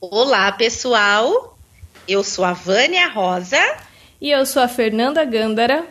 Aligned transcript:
Olá, 0.00 0.52
pessoal. 0.52 1.58
Eu 2.06 2.22
sou 2.22 2.44
a 2.44 2.52
Vânia 2.52 3.08
Rosa. 3.08 3.58
E 4.20 4.30
eu 4.30 4.46
sou 4.46 4.62
a 4.62 4.68
Fernanda 4.68 5.24
Gândara. 5.24 5.88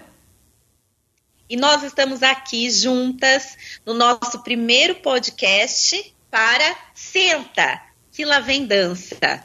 E 1.50 1.58
nós 1.58 1.84
estamos 1.84 2.24
aqui 2.24 2.72
juntas 2.72 3.58
no 3.86 3.94
nosso 3.94 4.42
primeiro 4.44 4.96
podcast 4.96 6.16
para 6.32 6.74
Senta, 6.96 7.82
que 8.14 8.24
lá 8.24 8.40
vem 8.40 8.66
dança. 8.66 9.44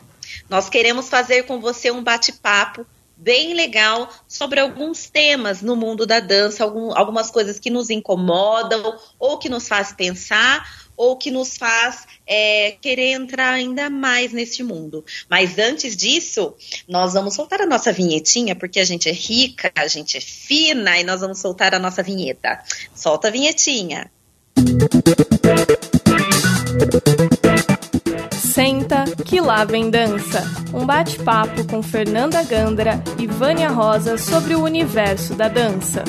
Nós 0.49 0.69
queremos 0.69 1.09
fazer 1.09 1.43
com 1.43 1.61
você 1.61 1.91
um 1.91 2.01
bate-papo 2.03 2.87
bem 3.17 3.55
legal 3.55 4.09
sobre 4.29 4.61
alguns 4.61 5.11
temas 5.11 5.61
no 5.61 5.75
mundo 5.75 6.07
da 6.07 6.21
dança, 6.21 6.63
algum, 6.63 6.97
algumas 6.97 7.33
coisas 7.33 7.59
que 7.59 7.71
nos 7.71 7.91
incomodam 7.91 8.97
ou 9.19 9.39
que 9.39 9.49
nos 9.49 9.67
faz 9.67 9.93
pensar 9.93 10.82
ou 10.97 11.17
que 11.17 11.31
nos 11.31 11.57
faz 11.57 12.07
é, 12.27 12.73
querer 12.81 13.13
entrar 13.13 13.53
ainda 13.53 13.91
mais 13.91 14.33
nesse 14.33 14.63
mundo. 14.63 15.05
Mas 15.29 15.59
antes 15.59 15.97
disso, 15.97 16.55
nós 16.89 17.15
vamos 17.15 17.35
soltar 17.35 17.61
a 17.61 17.67
nossa 17.67 17.93
vinhetinha, 17.93 18.55
porque 18.55 18.81
a 18.81 18.85
gente 18.85 19.09
é 19.09 19.13
rica, 19.13 19.71
a 19.75 19.87
gente 19.87 20.17
é 20.17 20.21
fina, 20.21 20.99
e 20.99 21.05
nós 21.05 21.21
vamos 21.21 21.39
soltar 21.39 21.75
a 21.75 21.79
nossa 21.79 22.03
vinheta. 22.03 22.63
Solta 22.95 23.29
a 23.29 23.31
vinhetinha. 23.31 24.11
Senta 28.53 29.05
que 29.25 29.41
lá 29.41 29.65
vem 29.65 29.89
dança. 29.91 30.43
Um 30.75 30.85
bate-papo 30.85 31.67
com 31.67 31.83
Fernanda 31.83 32.43
Gandra 32.43 33.03
e 33.19 33.27
Vânia 33.27 33.71
Rosa 33.71 34.19
sobre 34.19 34.55
o 34.55 34.63
universo 34.63 35.35
da 35.35 35.49
dança. 35.49 36.05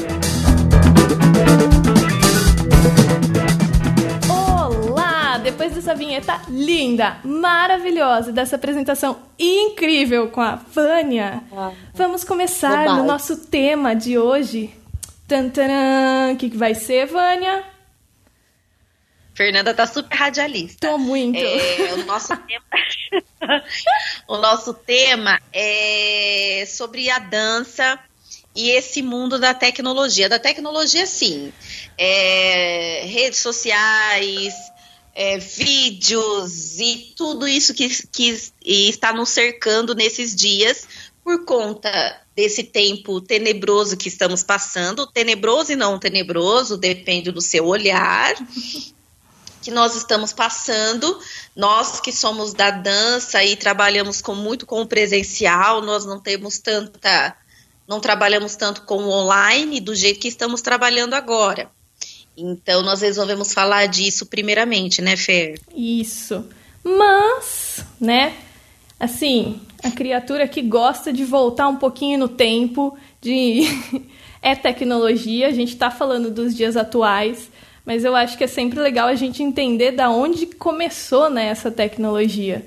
Depois 5.64 5.74
dessa 5.74 5.96
vinheta 5.96 6.42
linda, 6.50 7.20
maravilhosa, 7.24 8.34
dessa 8.34 8.58
apresentação 8.58 9.22
incrível 9.40 10.30
com 10.30 10.42
a 10.42 10.56
Vânia, 10.56 11.42
ah, 11.54 11.72
vamos 11.94 12.26
começar 12.26 12.98
no 12.98 13.06
nosso 13.06 13.46
tema 13.46 13.96
de 13.96 14.18
hoje. 14.18 14.76
O 16.32 16.36
que, 16.36 16.50
que 16.50 16.58
vai 16.58 16.76
ser, 16.76 17.08
Vânia? 17.08 17.64
Fernanda 19.34 19.74
tá 19.74 19.88
super 19.88 20.14
radialista. 20.16 20.90
Tô 20.90 20.98
muito. 20.98 21.40
É, 21.40 21.94
o, 21.94 22.06
nosso 22.06 22.36
tema... 22.46 23.64
o 24.28 24.38
nosso 24.38 24.74
tema 24.74 25.40
é 25.52 26.66
sobre 26.68 27.10
a 27.10 27.20
dança 27.20 27.98
e 28.54 28.70
esse 28.70 29.02
mundo 29.02 29.40
da 29.40 29.54
tecnologia. 29.54 30.28
Da 30.28 30.38
tecnologia, 30.38 31.08
sim. 31.08 31.52
É, 31.98 33.06
redes 33.06 33.40
sociais, 33.40 34.54
é, 35.14 35.38
vídeos 35.38 36.80
e 36.80 37.14
tudo 37.16 37.48
isso 37.48 37.74
que, 37.74 37.88
que 38.08 38.52
está 38.66 39.14
nos 39.14 39.30
cercando 39.30 39.94
nesses 39.94 40.36
dias 40.36 40.88
por 41.24 41.46
conta 41.46 42.22
desse 42.36 42.64
tempo 42.64 43.22
tenebroso 43.22 43.96
que 43.96 44.10
estamos 44.10 44.44
passando, 44.44 45.08
tenebroso 45.08 45.72
e 45.72 45.76
não 45.76 46.00
tenebroso, 46.00 46.78
depende 46.78 47.32
do 47.32 47.42
seu 47.42 47.66
olhar, 47.66 48.36
que 49.62 49.72
nós 49.72 49.96
estamos 49.96 50.34
passando. 50.34 51.18
Nós 51.56 52.02
que 52.02 52.12
somos 52.12 52.54
da 52.54 52.72
dança 52.72 53.42
e 53.44 53.56
trabalhamos 53.56 54.20
com 54.20 54.36
muito 54.36 54.66
com 54.66 54.82
o 54.82 54.88
presencial, 54.88 55.82
nós 55.82 56.06
não 56.06 56.20
temos 56.20 56.58
tanta, 56.58 57.38
não 57.88 58.02
trabalhamos 58.02 58.56
tanto 58.56 58.82
com 58.82 58.98
o 58.98 59.10
online 59.10 59.80
do 59.80 59.96
jeito 59.96 60.20
que 60.20 60.28
estamos 60.28 60.62
trabalhando 60.62 61.14
agora. 61.14 61.72
Então 62.36 62.82
nós 62.82 63.02
resolvemos 63.02 63.54
falar 63.54 63.86
disso 63.88 64.26
primeiramente, 64.26 65.02
né, 65.02 65.16
Fer? 65.16 65.60
Isso. 65.76 66.46
Mas, 66.84 67.86
né, 68.00 68.34
assim, 69.00 69.62
a 69.84 69.92
criatura 69.92 70.48
que 70.48 70.62
gosta 70.62 71.14
de 71.14 71.24
voltar 71.24 71.68
um 71.68 71.78
pouquinho 71.78 72.20
no 72.20 72.28
tempo, 72.28 72.98
de 73.22 73.62
é 74.42 74.56
tecnologia, 74.56 75.48
a 75.48 75.52
gente 75.52 75.74
está 75.74 75.90
falando 75.90 76.30
dos 76.30 76.56
dias 76.56 76.76
atuais, 76.76 77.50
mas 77.86 78.04
eu 78.04 78.16
acho 78.16 78.38
que 78.38 78.44
é 78.44 78.48
sempre 78.48 78.80
legal 78.80 79.08
a 79.08 79.16
gente 79.16 79.44
entender 79.44 79.92
da 79.92 80.10
onde 80.10 80.46
começou 80.46 81.30
né, 81.30 81.48
essa 81.48 81.70
tecnologia. 81.70 82.66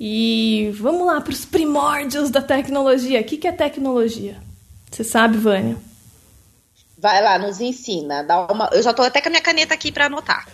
E 0.00 0.70
vamos 0.74 1.06
lá 1.06 1.20
para 1.20 1.32
os 1.32 1.44
primórdios 1.44 2.30
da 2.30 2.40
tecnologia. 2.40 3.20
O 3.20 3.24
que, 3.24 3.36
que 3.36 3.48
é 3.48 3.52
tecnologia? 3.52 4.36
Você 4.90 5.02
sabe, 5.02 5.36
Vânia? 5.36 5.76
Vai 6.98 7.22
lá, 7.22 7.38
nos 7.38 7.60
ensina. 7.60 8.24
Dá 8.24 8.46
uma... 8.46 8.68
Eu 8.72 8.82
já 8.82 8.92
tô 8.92 9.02
até 9.02 9.20
com 9.20 9.28
a 9.28 9.30
minha 9.30 9.42
caneta 9.42 9.72
aqui 9.72 9.92
para 9.92 10.06
anotar. 10.06 10.48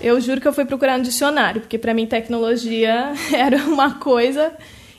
Eu 0.00 0.20
juro 0.20 0.40
que 0.40 0.46
eu 0.46 0.52
fui 0.52 0.64
procurar 0.64 0.98
no 0.98 1.04
dicionário, 1.04 1.62
porque 1.62 1.78
para 1.78 1.94
mim 1.94 2.06
tecnologia 2.06 3.14
era 3.32 3.56
uma 3.64 3.94
coisa. 3.94 4.52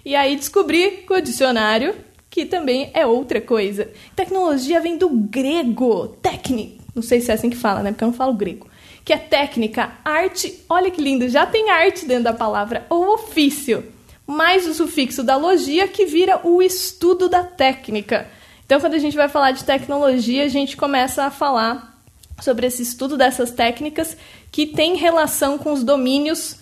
E 0.04 0.16
aí 0.16 0.36
descobri 0.36 1.04
com 1.08 1.14
o 1.14 1.22
dicionário 1.22 1.96
que 2.30 2.46
também 2.46 2.92
é 2.94 3.06
outra 3.06 3.40
coisa. 3.40 3.90
Tecnologia 4.16 4.81
vem 4.81 4.98
do 4.98 5.08
grego, 5.09 6.08
técnico. 6.22 6.84
Não 6.94 7.02
sei 7.02 7.22
se 7.22 7.31
é 7.31 7.34
assim 7.34 7.50
que 7.50 7.56
fala, 7.56 7.81
né? 7.81 7.92
Porque 7.92 8.04
eu 8.04 8.08
não 8.08 8.14
falo 8.14 8.34
grego. 8.34 8.68
Que 9.06 9.14
é 9.14 9.18
técnica, 9.18 9.94
arte. 10.04 10.64
Olha 10.68 10.92
que 10.92 11.02
lindo, 11.02 11.30
já 11.30 11.46
tem 11.46 11.70
arte 11.70 12.06
dentro 12.06 12.25
da 12.25 12.34
palavra. 12.34 12.86
Ou 12.90 13.14
ofício. 13.14 13.86
Mais 14.28 14.68
o 14.68 14.74
sufixo 14.74 15.24
da 15.24 15.38
logia 15.38 15.88
que 15.88 16.06
vira 16.06 16.42
o 16.44 16.62
estudo 16.62 17.30
da 17.30 17.44
técnica. 17.44 18.28
Então, 18.66 18.80
quando 18.80 18.96
a 18.96 19.00
gente 19.00 19.16
vai 19.16 19.30
falar 19.30 19.52
de 19.52 19.64
tecnologia, 19.64 20.44
a 20.44 20.48
gente 20.48 20.76
começa 20.76 21.24
a 21.24 21.31
falar 21.31 22.02
sobre 22.42 22.66
esse 22.68 22.81
estudo 22.81 23.16
dessas 23.16 23.52
técnicas 23.52 24.18
que 24.52 24.66
tem 24.66 24.96
relação 24.96 25.58
com 25.58 25.72
os 25.72 25.84
domínios 25.84 26.59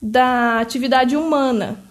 da 0.00 0.60
atividade 0.60 1.16
humana, 1.16 1.82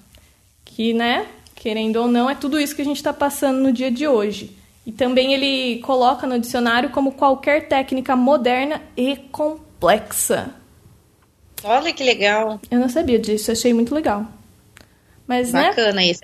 que, 0.64 0.94
né, 0.94 1.28
querendo 1.56 1.98
ou 1.98 2.08
não, 2.08 2.30
é 2.30 2.36
tudo 2.36 2.59
isso 2.59 2.75
que 2.75 2.81
a 2.81 2.86
gente 2.86 2.98
está 2.98 3.12
passando 3.12 3.59
no 3.59 3.74
dia 3.74 3.90
de 3.90 4.08
hoje. 4.08 4.56
E 4.86 4.92
também 4.92 5.34
ele 5.34 5.81
coloca 5.81 6.28
no 6.28 6.40
dicionário 6.40 6.92
como 6.92 7.14
qualquer 7.14 7.68
técnica 7.68 8.16
moderna 8.16 8.81
e 8.96 9.16
complexa. 9.16 10.54
Olha 11.64 11.92
que 11.92 12.04
legal. 12.04 12.59
Eu 12.70 12.80
não 12.80 12.88
sabia 12.88 13.18
disso, 13.18 13.52
achei 13.52 13.74
muito 13.74 13.96
legal. 13.96 14.28
Mas, 15.25 15.52
né? 15.52 15.70
Bacana 15.70 15.94
né? 15.94 16.06
isso. 16.06 16.22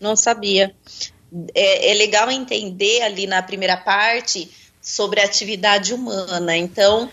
Não 0.00 0.14
sabia 0.14 0.72
é, 1.54 1.90
é 1.90 1.94
legal 1.94 2.30
entender 2.30 3.02
ali 3.02 3.26
na 3.26 3.42
primeira 3.42 3.76
parte 3.76 4.50
sobre 4.80 5.20
a 5.20 5.24
atividade 5.24 5.92
humana. 5.92 6.56
Então, 6.56 7.10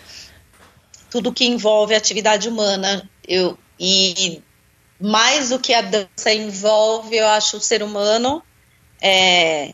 tudo 1.09 1.34
que 1.34 1.46
envolve 1.46 1.96
atividade 1.96 2.48
humana, 2.48 3.09
eu 3.28 3.58
e 3.80 4.42
mais 5.00 5.50
do 5.50 5.59
que 5.59 5.74
a 5.74 5.81
dança 5.81 6.34
envolve, 6.34 7.16
eu 7.18 7.28
acho 7.28 7.58
o 7.58 7.62
ser 7.62 7.84
humano 7.84 8.42
é 9.02 9.74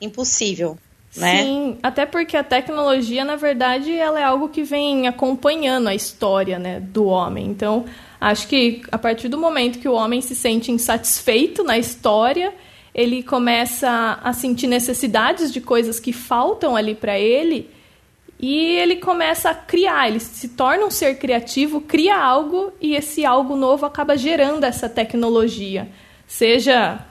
impossível. 0.00 0.76
Né? 1.16 1.42
Sim, 1.42 1.78
até 1.82 2.04
porque 2.04 2.36
a 2.36 2.44
tecnologia, 2.44 3.24
na 3.24 3.36
verdade, 3.36 3.92
ela 3.94 4.20
é 4.20 4.24
algo 4.24 4.48
que 4.48 4.62
vem 4.62 5.08
acompanhando 5.08 5.88
a 5.88 5.94
história 5.94 6.58
né, 6.58 6.80
do 6.80 7.06
homem. 7.06 7.46
Então, 7.46 7.86
acho 8.20 8.46
que 8.46 8.82
a 8.92 8.98
partir 8.98 9.28
do 9.28 9.38
momento 9.38 9.78
que 9.78 9.88
o 9.88 9.94
homem 9.94 10.20
se 10.20 10.34
sente 10.34 10.70
insatisfeito 10.70 11.64
na 11.64 11.78
história, 11.78 12.52
ele 12.94 13.22
começa 13.22 14.18
a 14.22 14.32
sentir 14.32 14.66
necessidades 14.66 15.52
de 15.52 15.60
coisas 15.60 16.00
que 16.00 16.12
faltam 16.12 16.76
ali 16.76 16.94
para 16.94 17.18
ele 17.18 17.70
e 18.40 18.76
ele 18.76 18.96
começa 18.96 19.50
a 19.50 19.54
criar, 19.54 20.08
ele 20.08 20.20
se 20.20 20.48
torna 20.50 20.86
um 20.86 20.90
ser 20.90 21.18
criativo, 21.18 21.80
cria 21.80 22.16
algo 22.16 22.72
e 22.80 22.94
esse 22.94 23.26
algo 23.26 23.56
novo 23.56 23.84
acaba 23.84 24.16
gerando 24.16 24.62
essa 24.64 24.88
tecnologia. 24.88 25.88
Seja 26.26 27.04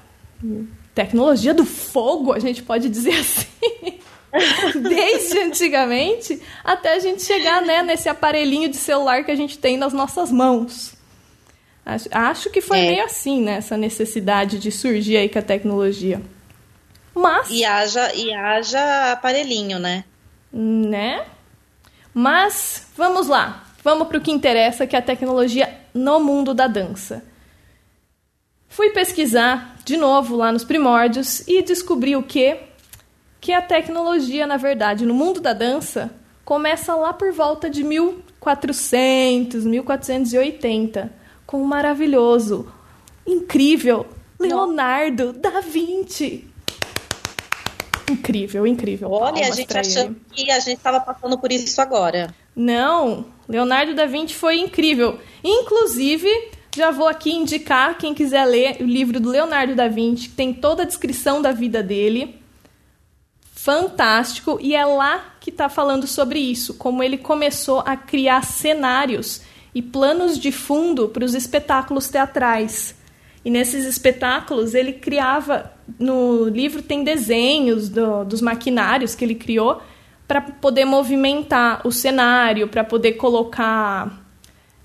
tecnologia 0.96 1.54
do 1.54 1.66
fogo, 1.66 2.32
a 2.32 2.40
gente 2.40 2.64
pode 2.64 2.88
dizer 2.88 3.16
assim. 3.20 4.00
Desde 4.82 5.40
antigamente 5.40 6.42
até 6.64 6.94
a 6.94 7.00
gente 7.00 7.24
chegar 7.24 7.62
né, 7.62 7.82
nesse 7.84 8.08
aparelhinho 8.08 8.70
de 8.70 8.78
celular 8.78 9.24
que 9.24 9.32
a 9.32 9.36
gente 9.36 9.58
tem 9.58 9.78
nas 9.78 9.94
nossas 9.94 10.32
mãos. 10.32 10.97
Acho, 11.88 12.10
acho 12.12 12.50
que 12.50 12.60
foi 12.60 12.80
é. 12.80 12.90
meio 12.90 13.06
assim, 13.06 13.42
né? 13.42 13.54
Essa 13.54 13.78
necessidade 13.78 14.60
de 14.60 14.70
surgir 14.74 15.16
aí 15.16 15.30
com 15.30 15.40
a 15.40 15.42
tecnologia. 15.42 16.22
Mas. 17.16 17.50
E 17.50 17.64
haja, 17.64 18.14
e 18.14 18.34
haja 18.34 19.14
aparelhinho, 19.14 19.80
né? 19.80 20.04
Né? 20.52 21.26
Mas 22.14 22.90
vamos 22.98 23.30
lá. 23.30 23.64
Vamos 23.86 24.10
para 24.10 24.18
o 24.18 24.22
que 24.22 24.34
interessa, 24.34 24.86
que 24.86 24.98
é 24.98 25.00
a 25.00 25.02
tecnologia 25.02 25.74
no 25.94 26.20
mundo 26.20 26.54
da 26.54 26.68
dança. 26.68 27.24
Fui 28.68 28.90
pesquisar 28.90 29.78
de 29.86 29.96
novo 29.96 30.36
lá 30.36 30.52
nos 30.52 30.66
primórdios 30.66 31.40
e 31.48 31.62
descobri 31.62 32.18
o 32.18 32.24
que 32.24 32.58
que 33.40 33.54
a 33.54 33.62
tecnologia, 33.62 34.46
na 34.46 34.58
verdade, 34.58 35.06
no 35.06 35.14
mundo 35.14 35.40
da 35.40 35.54
dança 35.54 36.12
começa 36.44 36.94
lá 36.96 37.14
por 37.14 37.32
volta 37.32 37.70
de 37.70 37.82
1400, 37.82 39.64
1480 39.64 41.27
com 41.48 41.62
o 41.62 41.66
maravilhoso, 41.66 42.68
incrível 43.26 44.06
Leonardo 44.38 45.32
da 45.32 45.62
Vinci. 45.62 46.46
Incrível, 48.12 48.68
incrível. 48.68 49.10
Olha, 49.12 49.48
a 49.48 49.52
gente 49.52 49.78
achando 49.78 50.16
que 50.32 50.52
a 50.52 50.60
gente 50.60 50.78
estava 50.78 51.00
passando 51.00 51.38
por 51.38 51.52
isso 51.52 51.82
agora. 51.82 52.34
Não, 52.56 53.26
Leonardo 53.48 53.96
da 53.96 54.06
Vinci 54.06 54.36
foi 54.36 54.60
incrível. 54.60 55.20
Inclusive, 55.44 56.30
já 56.76 56.92
vou 56.92 57.08
aqui 57.08 57.32
indicar 57.32 57.98
quem 57.98 58.14
quiser 58.14 58.46
ler 58.46 58.78
o 58.82 58.86
livro 58.86 59.20
do 59.20 59.30
Leonardo 59.30 59.74
da 59.74 59.88
Vinci, 59.88 60.30
que 60.30 60.36
tem 60.36 60.54
toda 60.54 60.84
a 60.84 60.86
descrição 60.86 61.42
da 61.42 61.52
vida 61.52 61.82
dele. 61.82 62.42
Fantástico, 63.54 64.58
e 64.62 64.76
é 64.76 64.86
lá 64.86 65.36
que 65.40 65.50
está 65.50 65.68
falando 65.68 66.08
sobre 66.08 66.40
isso, 66.40 66.76
como 66.76 67.04
ele 67.04 67.18
começou 67.18 67.80
a 67.86 67.98
criar 67.98 68.44
cenários 68.44 69.42
e 69.74 69.82
planos 69.82 70.40
de 70.40 70.52
fundo 70.52 71.10
para 71.10 71.24
os 71.24 71.34
espetáculos 71.34 72.10
teatrais. 72.10 72.96
E 73.44 73.50
nesses 73.50 73.86
espetáculos 73.86 74.74
ele 74.74 74.94
criava, 74.94 75.72
no 75.98 76.50
livro 76.50 76.82
tem 76.82 77.04
desenhos 77.04 77.88
do, 77.88 78.26
dos 78.26 78.42
maquinários 78.42 79.16
que 79.16 79.24
ele 79.24 79.36
criou 79.36 79.82
para 80.28 80.42
poder 80.42 80.84
movimentar 80.84 81.88
o 81.88 81.92
cenário, 81.92 82.68
para 82.68 82.84
poder 82.84 83.14
colocar 83.14 84.22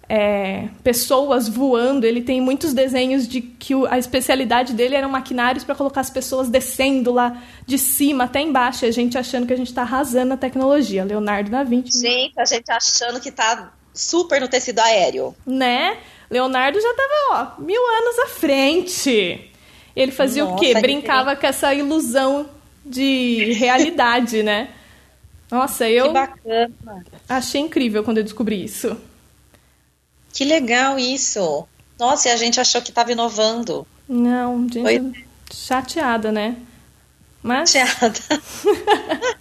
é, 0.09 0.69
pessoas 0.85 1.49
voando. 1.49 2.05
Ele 2.05 2.23
tem 2.23 2.41
muitos 2.41 2.73
desenhos 2.73 3.27
de 3.27 3.41
que 3.41 3.75
a 3.89 3.99
especialidade 3.99 4.75
dele 4.75 4.95
eram 4.95 5.09
maquinários 5.09 5.65
para 5.65 5.75
colocar 5.75 6.03
as 6.03 6.11
pessoas 6.11 6.49
descendo 6.49 7.13
lá 7.13 7.43
de 7.67 7.79
cima 7.79 8.25
até 8.25 8.41
embaixo. 8.41 8.85
E 8.85 8.89
a 8.89 8.93
gente 8.93 9.19
achando 9.19 9.47
que 9.47 9.53
a 9.53 9.57
gente 9.57 9.69
está 9.69 9.83
arrasando 9.83 10.35
a 10.35 10.37
tecnologia. 10.37 11.03
Leonardo 11.03 11.51
da 11.51 11.65
Vinci. 11.65 12.01
Gente, 12.01 12.39
a 12.39 12.45
gente 12.45 12.71
achando 12.71 13.21
que 13.21 13.31
está 13.31 13.73
super 13.95 14.41
no 14.41 14.49
tecido 14.49 14.81
aéreo. 14.81 15.35
Né? 15.47 15.99
Leonardo 16.31 16.81
já 16.81 16.91
estava, 16.91 17.13
ó, 17.59 17.61
mil 17.61 17.81
anos 17.81 18.19
à 18.21 18.27
frente. 18.29 19.51
Ele 19.95 20.13
fazia 20.13 20.45
Nossa, 20.45 20.57
o 20.57 20.59
quê? 20.59 20.75
Brincava 20.81 21.37
com 21.37 21.47
essa 21.47 21.75
ilusão 21.75 22.49
de 22.85 23.53
realidade, 23.53 24.43
né? 24.43 24.69
Nossa, 25.51 25.89
eu 25.89 26.07
que 26.07 26.13
bacana. 26.15 27.05
achei 27.29 27.61
incrível 27.61 28.03
quando 28.03 28.19
eu 28.19 28.25
descobri 28.25 28.65
isso. 28.65 28.97
Que 30.33 30.45
legal 30.45 30.99
isso. 30.99 31.69
Nossa, 31.99 32.29
e 32.29 32.33
a 32.33 32.37
gente 32.37 32.59
achou 32.59 32.81
que 32.81 32.89
estava 32.89 33.13
inovando. 33.13 33.87
Não, 34.09 34.63
gente, 34.63 34.83
Foi... 34.83 35.13
chateada, 35.53 36.33
né? 36.33 36.57
Mas 37.43 37.71
chateada. 37.71 38.19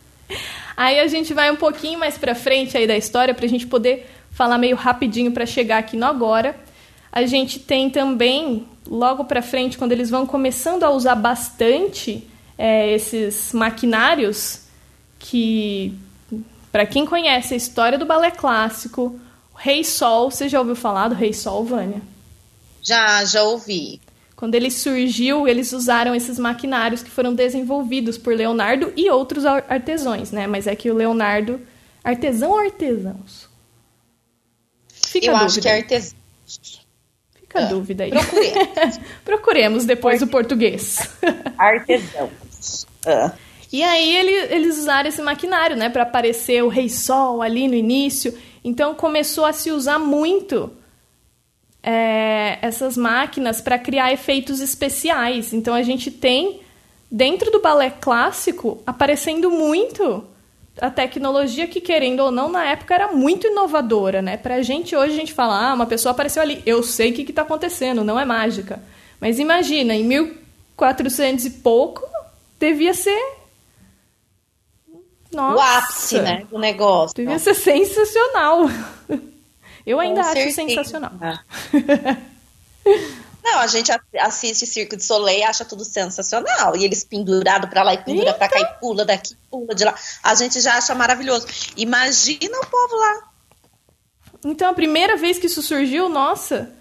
aí 0.75 0.99
a 0.99 1.07
gente 1.07 1.33
vai 1.33 1.49
um 1.49 1.55
pouquinho 1.55 1.97
mais 1.97 2.17
para 2.17 2.35
frente 2.35 2.77
aí 2.77 2.85
da 2.85 2.97
história 2.97 3.33
para 3.33 3.45
a 3.45 3.49
gente 3.49 3.65
poder 3.65 4.09
falar 4.41 4.57
meio 4.57 4.75
rapidinho 4.75 5.31
para 5.31 5.45
chegar 5.45 5.77
aqui 5.77 5.95
no 5.95 6.07
agora. 6.07 6.55
A 7.11 7.27
gente 7.27 7.59
tem 7.59 7.91
também 7.91 8.65
logo 8.87 9.25
para 9.25 9.39
frente 9.39 9.77
quando 9.77 9.91
eles 9.91 10.09
vão 10.09 10.25
começando 10.25 10.83
a 10.83 10.89
usar 10.89 11.13
bastante 11.13 12.27
é, 12.57 12.91
esses 12.91 13.53
maquinários 13.53 14.61
que 15.19 15.95
para 16.71 16.87
quem 16.87 17.05
conhece 17.05 17.53
a 17.53 17.57
história 17.57 17.99
do 17.99 18.05
balé 18.05 18.31
clássico, 18.31 19.19
o 19.53 19.57
Rei 19.57 19.83
Sol, 19.83 20.31
você 20.31 20.49
já 20.49 20.57
ouviu 20.57 20.75
falar 20.75 21.09
do 21.09 21.13
Rei 21.13 21.33
Sol, 21.33 21.63
Vânia? 21.63 22.01
Já, 22.81 23.23
já 23.25 23.43
ouvi. 23.43 24.01
Quando 24.35 24.55
ele 24.55 24.71
surgiu, 24.71 25.47
eles 25.47 25.71
usaram 25.71 26.15
esses 26.15 26.39
maquinários 26.39 27.03
que 27.03 27.11
foram 27.11 27.35
desenvolvidos 27.35 28.17
por 28.17 28.33
Leonardo 28.33 28.91
e 28.97 29.07
outros 29.07 29.45
artesãos, 29.45 30.31
né? 30.31 30.47
Mas 30.47 30.65
é 30.65 30.75
que 30.75 30.89
o 30.89 30.95
Leonardo. 30.95 31.61
Artesão 32.03 32.49
ou 32.49 32.57
artesãos? 32.57 33.50
Fica 35.11 35.27
Eu 35.27 35.35
acho 35.35 35.59
que 35.59 35.67
é 35.67 35.75
artesão. 35.75 36.17
Fica 37.33 37.59
a 37.59 37.63
ah, 37.63 37.65
dúvida 37.65 38.05
aí. 38.05 38.11
Procuremos. 38.11 38.99
Procuremos 39.25 39.85
depois 39.85 40.21
o 40.21 40.27
português. 40.27 40.99
Artesãos. 41.57 42.87
Ah. 43.05 43.33
E 43.73 43.83
aí 43.83 44.15
ele, 44.15 44.31
eles 44.53 44.77
usaram 44.77 45.09
esse 45.09 45.21
maquinário, 45.21 45.75
né, 45.75 45.89
para 45.89 46.03
aparecer 46.03 46.63
o 46.63 46.69
Rei 46.69 46.87
Sol 46.87 47.41
ali 47.41 47.67
no 47.67 47.73
início. 47.73 48.37
Então 48.63 48.95
começou 48.95 49.43
a 49.43 49.51
se 49.51 49.69
usar 49.69 49.99
muito 49.99 50.71
é, 51.83 52.57
essas 52.61 52.95
máquinas 52.95 53.59
para 53.59 53.77
criar 53.77 54.13
efeitos 54.13 54.61
especiais. 54.61 55.51
Então 55.51 55.73
a 55.73 55.83
gente 55.83 56.09
tem 56.09 56.61
dentro 57.11 57.51
do 57.51 57.59
balé 57.59 57.89
clássico 57.89 58.81
aparecendo 58.85 59.51
muito 59.51 60.25
a 60.79 60.89
tecnologia 60.89 61.67
que 61.67 61.81
querendo 61.81 62.21
ou 62.21 62.31
não 62.31 62.49
na 62.49 62.65
época 62.65 62.93
era 62.93 63.11
muito 63.11 63.47
inovadora, 63.47 64.21
né? 64.21 64.37
Pra 64.37 64.61
gente 64.61 64.95
hoje 64.95 65.13
a 65.13 65.17
gente 65.17 65.33
fala, 65.33 65.71
ah, 65.71 65.73
uma 65.73 65.85
pessoa 65.85 66.11
apareceu 66.11 66.41
ali, 66.41 66.61
eu 66.65 66.83
sei 66.83 67.11
o 67.11 67.13
que 67.13 67.23
está 67.23 67.41
acontecendo, 67.41 68.03
não 68.03 68.19
é 68.19 68.25
mágica. 68.25 68.81
Mas 69.19 69.39
imagina, 69.39 69.93
em 69.93 70.03
1400 70.03 71.45
e 71.45 71.49
pouco 71.49 72.07
devia 72.59 72.93
ser 72.93 73.19
nossa. 75.31 75.55
o 75.55 75.61
ápice, 75.61 76.19
né, 76.19 76.45
do 76.49 76.59
negócio. 76.59 77.15
Devia 77.15 77.39
ser 77.39 77.53
sensacional. 77.53 78.65
Eu 79.85 79.99
ainda 79.99 80.21
Com 80.21 80.27
acho 80.27 80.33
certeza. 80.33 80.55
sensacional. 80.55 81.11
Não, 83.43 83.59
a 83.59 83.67
gente 83.67 83.91
assiste 84.19 84.65
Circo 84.65 84.95
de 84.95 85.03
Soleil 85.03 85.39
e 85.39 85.43
acha 85.43 85.65
tudo 85.65 85.83
sensacional. 85.83 86.75
E 86.75 86.85
eles 86.85 87.03
pendurados 87.03 87.69
pra 87.69 87.83
lá 87.83 87.93
e 87.93 87.97
pendura 88.03 88.33
pra 88.33 88.47
cá 88.47 88.59
e 88.59 88.79
pula 88.79 89.03
daqui, 89.03 89.35
pula 89.49 89.73
de 89.73 89.83
lá. 89.83 89.95
A 90.23 90.35
gente 90.35 90.59
já 90.61 90.77
acha 90.77 90.93
maravilhoso. 90.93 91.47
Imagina 91.75 92.59
o 92.59 92.65
povo 92.67 92.95
lá. 92.95 93.31
Então, 94.45 94.69
a 94.69 94.73
primeira 94.73 95.17
vez 95.17 95.37
que 95.37 95.47
isso 95.47 95.61
surgiu, 95.61 96.09
nossa, 96.09 96.71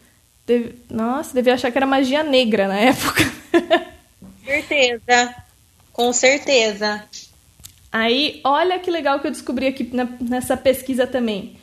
deve, 0.47 0.79
nossa, 0.89 1.35
devia 1.35 1.55
achar 1.55 1.71
que 1.71 1.79
era 1.79 1.87
magia 1.87 2.23
negra 2.23 2.69
na 2.69 2.79
época. 2.79 3.23
certeza. 4.45 5.35
Com 5.93 6.13
certeza. 6.13 7.05
Aí, 7.93 8.41
olha 8.45 8.79
que 8.79 8.91
legal 8.91 9.21
que 9.21 9.27
eu 9.27 9.31
descobri 9.31 9.67
aqui 9.67 9.91
nessa 10.21 10.57
pesquisa 10.57 11.07
também. 11.07 11.60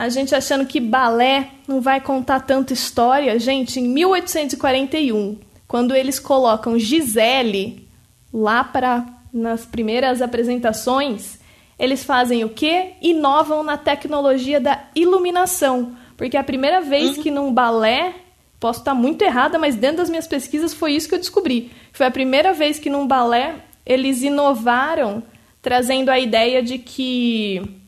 A 0.00 0.08
gente 0.08 0.34
achando 0.34 0.64
que 0.64 0.80
balé 0.80 1.50
não 1.68 1.78
vai 1.78 2.00
contar 2.00 2.40
tanta 2.40 2.72
história. 2.72 3.38
Gente, 3.38 3.80
em 3.80 3.86
1841, 3.86 5.36
quando 5.68 5.94
eles 5.94 6.18
colocam 6.18 6.78
Gisele 6.78 7.86
lá 8.32 8.64
para 8.64 9.04
nas 9.30 9.66
primeiras 9.66 10.22
apresentações, 10.22 11.38
eles 11.78 12.02
fazem 12.02 12.44
o 12.44 12.48
quê? 12.48 12.92
Inovam 13.02 13.62
na 13.62 13.76
tecnologia 13.76 14.58
da 14.58 14.84
iluminação. 14.94 15.94
Porque 16.16 16.38
é 16.38 16.40
a 16.40 16.44
primeira 16.44 16.80
vez 16.80 17.18
uhum. 17.18 17.22
que 17.22 17.30
num 17.30 17.52
balé, 17.52 18.14
posso 18.58 18.78
estar 18.78 18.94
muito 18.94 19.20
errada, 19.20 19.58
mas 19.58 19.76
dentro 19.76 19.98
das 19.98 20.08
minhas 20.08 20.26
pesquisas 20.26 20.72
foi 20.72 20.92
isso 20.92 21.10
que 21.10 21.14
eu 21.14 21.18
descobri. 21.18 21.70
Foi 21.92 22.06
a 22.06 22.10
primeira 22.10 22.54
vez 22.54 22.78
que 22.78 22.88
num 22.88 23.06
balé 23.06 23.56
eles 23.84 24.22
inovaram 24.22 25.22
trazendo 25.60 26.08
a 26.08 26.18
ideia 26.18 26.62
de 26.62 26.78
que 26.78 27.79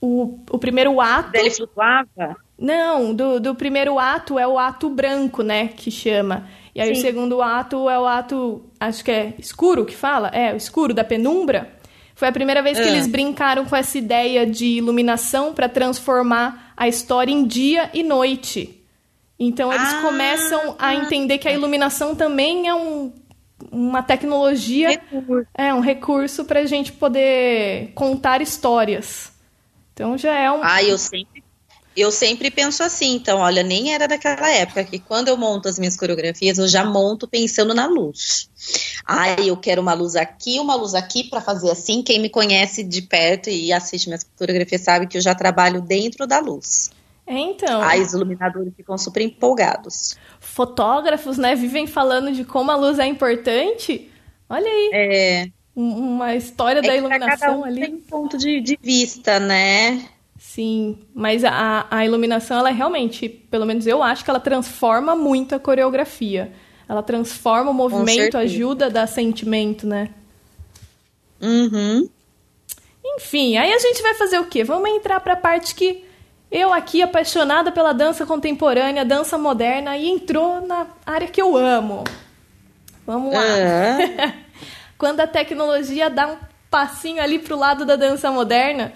o, 0.00 0.38
o 0.50 0.58
primeiro 0.58 1.00
ato. 1.00 1.36
Ele 1.36 1.50
flutuava? 1.50 2.36
Não, 2.58 3.14
do, 3.14 3.38
do 3.38 3.54
primeiro 3.54 3.98
ato 3.98 4.38
é 4.38 4.46
o 4.46 4.58
ato 4.58 4.88
branco, 4.90 5.42
né? 5.42 5.68
Que 5.68 5.90
chama. 5.90 6.48
E 6.74 6.80
aí 6.80 6.94
Sim. 6.94 7.00
o 7.00 7.02
segundo 7.02 7.42
ato 7.42 7.88
é 7.88 7.98
o 7.98 8.06
ato, 8.06 8.62
acho 8.78 9.04
que 9.04 9.10
é 9.10 9.34
escuro 9.38 9.84
que 9.84 9.94
fala? 9.94 10.28
É, 10.28 10.52
o 10.52 10.56
escuro 10.56 10.92
da 10.92 11.04
penumbra. 11.04 11.72
Foi 12.14 12.26
a 12.26 12.32
primeira 12.32 12.62
vez 12.62 12.76
que 12.76 12.84
ah. 12.84 12.88
eles 12.88 13.06
brincaram 13.06 13.64
com 13.64 13.76
essa 13.76 13.96
ideia 13.96 14.44
de 14.44 14.66
iluminação 14.66 15.52
para 15.52 15.68
transformar 15.68 16.72
a 16.76 16.88
história 16.88 17.32
em 17.32 17.46
dia 17.46 17.90
e 17.94 18.02
noite. 18.02 18.82
Então 19.38 19.72
eles 19.72 19.92
ah, 19.94 20.02
começam 20.02 20.74
a 20.80 20.94
entender 20.96 21.38
que 21.38 21.46
a 21.46 21.52
iluminação 21.52 22.14
também 22.14 22.66
é 22.68 22.74
um 22.74 23.12
uma 23.72 24.02
tecnologia, 24.02 24.90
recurso. 24.90 25.48
é 25.52 25.74
um 25.74 25.80
recurso 25.80 26.44
para 26.44 26.60
a 26.60 26.66
gente 26.66 26.92
poder 26.92 27.90
contar 27.94 28.40
histórias. 28.40 29.32
Então 29.98 30.16
já 30.16 30.32
é 30.32 30.48
um. 30.48 30.60
Ah, 30.62 30.80
eu 30.80 30.96
sempre, 30.96 31.42
eu 31.96 32.12
sempre 32.12 32.52
penso 32.52 32.84
assim. 32.84 33.16
Então, 33.16 33.40
olha, 33.40 33.64
nem 33.64 33.92
era 33.92 34.06
daquela 34.06 34.48
época 34.48 34.84
que 34.84 35.00
quando 35.00 35.26
eu 35.26 35.36
monto 35.36 35.68
as 35.68 35.76
minhas 35.76 35.96
coreografias, 35.96 36.56
eu 36.56 36.68
já 36.68 36.84
monto 36.84 37.26
pensando 37.26 37.74
na 37.74 37.88
luz. 37.88 38.48
Ah, 39.04 39.32
eu 39.40 39.56
quero 39.56 39.82
uma 39.82 39.94
luz 39.94 40.14
aqui, 40.14 40.60
uma 40.60 40.76
luz 40.76 40.94
aqui 40.94 41.24
para 41.24 41.40
fazer 41.40 41.68
assim. 41.72 42.00
Quem 42.00 42.20
me 42.20 42.30
conhece 42.30 42.84
de 42.84 43.02
perto 43.02 43.50
e 43.50 43.72
assiste 43.72 44.06
minhas 44.06 44.22
coreografias 44.38 44.82
sabe 44.82 45.08
que 45.08 45.18
eu 45.18 45.20
já 45.20 45.34
trabalho 45.34 45.80
dentro 45.80 46.28
da 46.28 46.38
luz. 46.38 46.92
É, 47.26 47.36
então. 47.36 47.82
Aí 47.82 48.00
os 48.00 48.12
iluminadores 48.12 48.72
ficam 48.76 48.96
super 48.96 49.20
empolgados. 49.20 50.16
Fotógrafos, 50.38 51.36
né, 51.36 51.56
vivem 51.56 51.88
falando 51.88 52.32
de 52.32 52.44
como 52.44 52.70
a 52.70 52.76
luz 52.76 53.00
é 53.00 53.06
importante. 53.06 54.08
Olha 54.48 54.64
aí. 54.64 54.90
É. 54.92 55.57
Uma 55.80 56.34
história 56.34 56.80
é 56.80 56.82
da 56.82 56.96
iluminação 56.96 57.60
um 57.60 57.64
ali. 57.64 57.82
Tem 57.82 57.94
um 57.94 58.00
ponto 58.00 58.36
de, 58.36 58.60
de 58.60 58.76
vista, 58.82 59.38
né? 59.38 60.08
Sim, 60.36 60.98
mas 61.14 61.44
a, 61.44 61.86
a 61.88 62.04
iluminação, 62.04 62.58
ela 62.58 62.70
é 62.70 62.72
realmente, 62.72 63.28
pelo 63.28 63.64
menos 63.64 63.86
eu 63.86 64.02
acho 64.02 64.24
que 64.24 64.30
ela 64.30 64.40
transforma 64.40 65.14
muito 65.14 65.54
a 65.54 65.60
coreografia. 65.60 66.52
Ela 66.88 67.00
transforma 67.00 67.70
o 67.70 67.74
movimento, 67.74 68.36
ajuda 68.36 68.86
a 68.86 68.88
dar 68.88 69.06
sentimento, 69.06 69.86
né? 69.86 70.10
Uhum. 71.40 72.08
Enfim, 73.04 73.56
aí 73.56 73.72
a 73.72 73.78
gente 73.78 74.02
vai 74.02 74.14
fazer 74.14 74.40
o 74.40 74.46
quê? 74.46 74.64
Vamos 74.64 74.90
entrar 74.90 75.20
para 75.20 75.34
a 75.34 75.36
parte 75.36 75.76
que 75.76 76.04
eu 76.50 76.72
aqui, 76.72 77.02
apaixonada 77.02 77.70
pela 77.70 77.92
dança 77.92 78.26
contemporânea, 78.26 79.04
dança 79.04 79.38
moderna, 79.38 79.96
e 79.96 80.08
entrou 80.08 80.60
na 80.60 80.88
área 81.06 81.28
que 81.28 81.40
eu 81.40 81.56
amo. 81.56 82.02
Vamos 83.06 83.32
lá. 83.32 83.40
Uhum. 83.40 84.32
Quando 84.98 85.20
a 85.20 85.26
tecnologia 85.26 86.10
dá 86.10 86.26
um 86.26 86.36
passinho 86.68 87.22
ali 87.22 87.38
pro 87.38 87.56
lado 87.56 87.86
da 87.86 87.96
dança 87.96 88.30
moderna, 88.30 88.92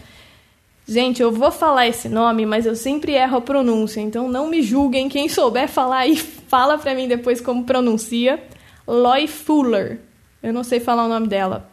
Gente, 0.86 1.22
eu 1.22 1.30
vou 1.30 1.52
falar 1.52 1.86
esse 1.86 2.08
nome, 2.08 2.44
mas 2.44 2.66
eu 2.66 2.74
sempre 2.74 3.12
erro 3.12 3.36
a 3.36 3.40
pronúncia, 3.40 4.00
então 4.00 4.28
não 4.28 4.48
me 4.48 4.62
julguem. 4.62 5.08
Quem 5.08 5.28
souber 5.28 5.68
falar 5.68 5.98
aí, 5.98 6.16
fala 6.48 6.76
pra 6.76 6.94
mim 6.94 7.06
depois 7.06 7.40
como 7.40 7.64
pronuncia. 7.64 8.42
Loy 8.86 9.28
Fuller. 9.28 10.00
Eu 10.42 10.52
não 10.52 10.64
sei 10.64 10.80
falar 10.80 11.04
o 11.04 11.08
nome 11.08 11.28
dela. 11.28 11.70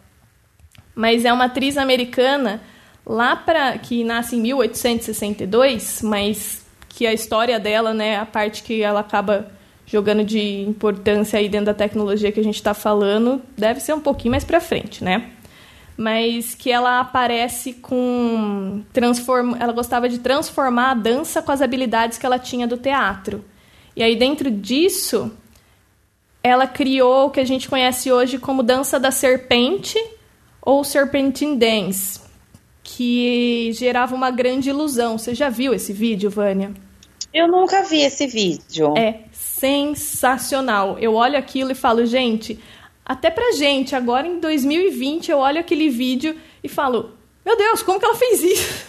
Mas 0.93 1.25
é 1.25 1.33
uma 1.33 1.45
atriz 1.45 1.75
americana 1.75 2.61
lá 3.05 3.35
para 3.35 3.77
que 3.79 4.03
nasce 4.03 4.35
em 4.35 4.41
1862, 4.41 6.03
mas 6.03 6.63
que 6.87 7.07
a 7.07 7.13
história 7.13 7.59
dela, 7.59 7.93
né, 7.93 8.17
a 8.17 8.25
parte 8.25 8.61
que 8.61 8.81
ela 8.83 8.99
acaba 8.99 9.51
jogando 9.91 10.23
de 10.23 10.61
importância 10.61 11.39
aí 11.39 11.49
dentro 11.49 11.65
da 11.65 11.73
tecnologia 11.73 12.31
que 12.31 12.39
a 12.39 12.43
gente 12.43 12.55
está 12.55 12.75
falando, 12.75 13.41
deve 13.57 13.79
ser 13.79 13.93
um 13.93 13.99
pouquinho 13.99 14.31
mais 14.31 14.43
para 14.43 14.61
frente, 14.61 15.03
né? 15.03 15.31
Mas 15.97 16.53
que 16.53 16.71
ela 16.71 16.99
aparece 16.99 17.73
com 17.73 18.83
transform... 18.93 19.55
ela 19.59 19.73
gostava 19.73 20.07
de 20.07 20.19
transformar 20.19 20.91
a 20.91 20.93
dança 20.93 21.41
com 21.41 21.51
as 21.51 21.61
habilidades 21.61 22.19
que 22.19 22.25
ela 22.25 22.37
tinha 22.37 22.67
do 22.67 22.77
teatro. 22.77 23.43
E 23.95 24.03
aí 24.03 24.15
dentro 24.15 24.51
disso, 24.51 25.31
ela 26.43 26.67
criou 26.67 27.25
o 27.25 27.29
que 27.31 27.39
a 27.39 27.45
gente 27.45 27.67
conhece 27.67 28.11
hoje 28.11 28.37
como 28.37 28.61
dança 28.61 28.99
da 28.99 29.09
serpente 29.09 29.97
ou 30.61 30.83
serpentine 30.83 31.57
dance, 31.57 32.21
que 32.83 33.71
gerava 33.73 34.13
uma 34.13 34.29
grande 34.29 34.69
ilusão. 34.69 35.17
Você 35.17 35.33
já 35.33 35.49
viu 35.49 35.73
esse 35.73 35.91
vídeo, 35.91 36.29
Vânia? 36.29 36.71
Eu 37.33 37.47
nunca 37.47 37.83
vi 37.83 38.01
esse 38.01 38.27
vídeo. 38.27 38.93
É 38.95 39.28
sensacional. 39.59 40.97
Eu 40.99 41.15
olho 41.15 41.37
aquilo 41.37 41.71
e 41.71 41.75
falo, 41.75 42.05
gente, 42.05 42.59
até 43.05 43.29
pra 43.29 43.51
gente, 43.51 43.95
agora 43.95 44.25
em 44.25 44.39
2020, 44.39 45.29
eu 45.29 45.39
olho 45.39 45.59
aquele 45.59 45.89
vídeo 45.89 46.39
e 46.63 46.69
falo, 46.69 47.11
meu 47.45 47.57
Deus, 47.57 47.81
como 47.81 47.99
que 47.99 48.05
ela 48.05 48.15
fez 48.15 48.41
isso? 48.41 48.85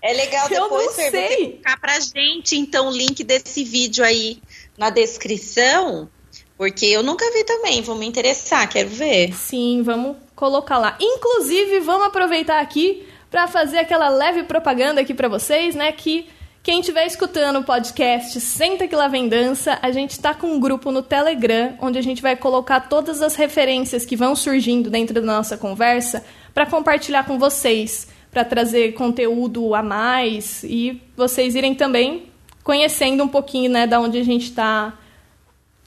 É 0.00 0.12
legal 0.12 0.48
depois 0.48 0.94
você 0.94 1.36
colocar 1.36 1.80
pra 1.80 2.00
gente, 2.00 2.56
então, 2.56 2.88
o 2.88 2.90
link 2.90 3.22
desse 3.22 3.62
vídeo 3.64 4.04
aí 4.04 4.40
na 4.78 4.88
descrição, 4.88 6.08
porque 6.56 6.86
eu 6.86 7.02
nunca 7.02 7.30
vi 7.32 7.44
também, 7.44 7.82
vou 7.82 7.96
me 7.96 8.06
interessar, 8.06 8.68
quero 8.68 8.88
ver. 8.88 9.34
Sim, 9.34 9.82
vamos 9.82 10.16
colocar 10.34 10.78
lá. 10.78 10.96
Inclusive, 11.00 11.80
vamos 11.80 12.06
aproveitar 12.06 12.60
aqui 12.60 13.06
para 13.30 13.48
fazer 13.48 13.78
aquela 13.78 14.08
leve 14.08 14.44
propaganda 14.44 15.00
aqui 15.00 15.12
para 15.12 15.28
vocês, 15.28 15.74
né, 15.74 15.92
que 15.92 16.28
quem 16.66 16.80
estiver 16.80 17.06
escutando 17.06 17.60
o 17.60 17.62
podcast 17.62 18.40
Senta 18.40 18.88
que 18.88 18.96
lá 18.96 19.06
vem 19.06 19.28
dança, 19.28 19.78
a 19.80 19.92
gente 19.92 20.10
está 20.10 20.34
com 20.34 20.48
um 20.48 20.58
grupo 20.58 20.90
no 20.90 21.00
Telegram, 21.00 21.78
onde 21.80 21.96
a 21.96 22.02
gente 22.02 22.20
vai 22.20 22.34
colocar 22.34 22.88
todas 22.88 23.22
as 23.22 23.36
referências 23.36 24.04
que 24.04 24.16
vão 24.16 24.34
surgindo 24.34 24.90
dentro 24.90 25.14
da 25.14 25.20
nossa 25.20 25.56
conversa 25.56 26.24
para 26.52 26.66
compartilhar 26.66 27.24
com 27.24 27.38
vocês, 27.38 28.08
para 28.32 28.44
trazer 28.44 28.94
conteúdo 28.94 29.76
a 29.76 29.82
mais 29.82 30.64
e 30.64 31.00
vocês 31.16 31.54
irem 31.54 31.72
também 31.72 32.32
conhecendo 32.64 33.22
um 33.22 33.28
pouquinho, 33.28 33.70
né, 33.70 33.86
da 33.86 34.00
onde 34.00 34.18
a 34.18 34.24
gente 34.24 34.46
está 34.46 34.98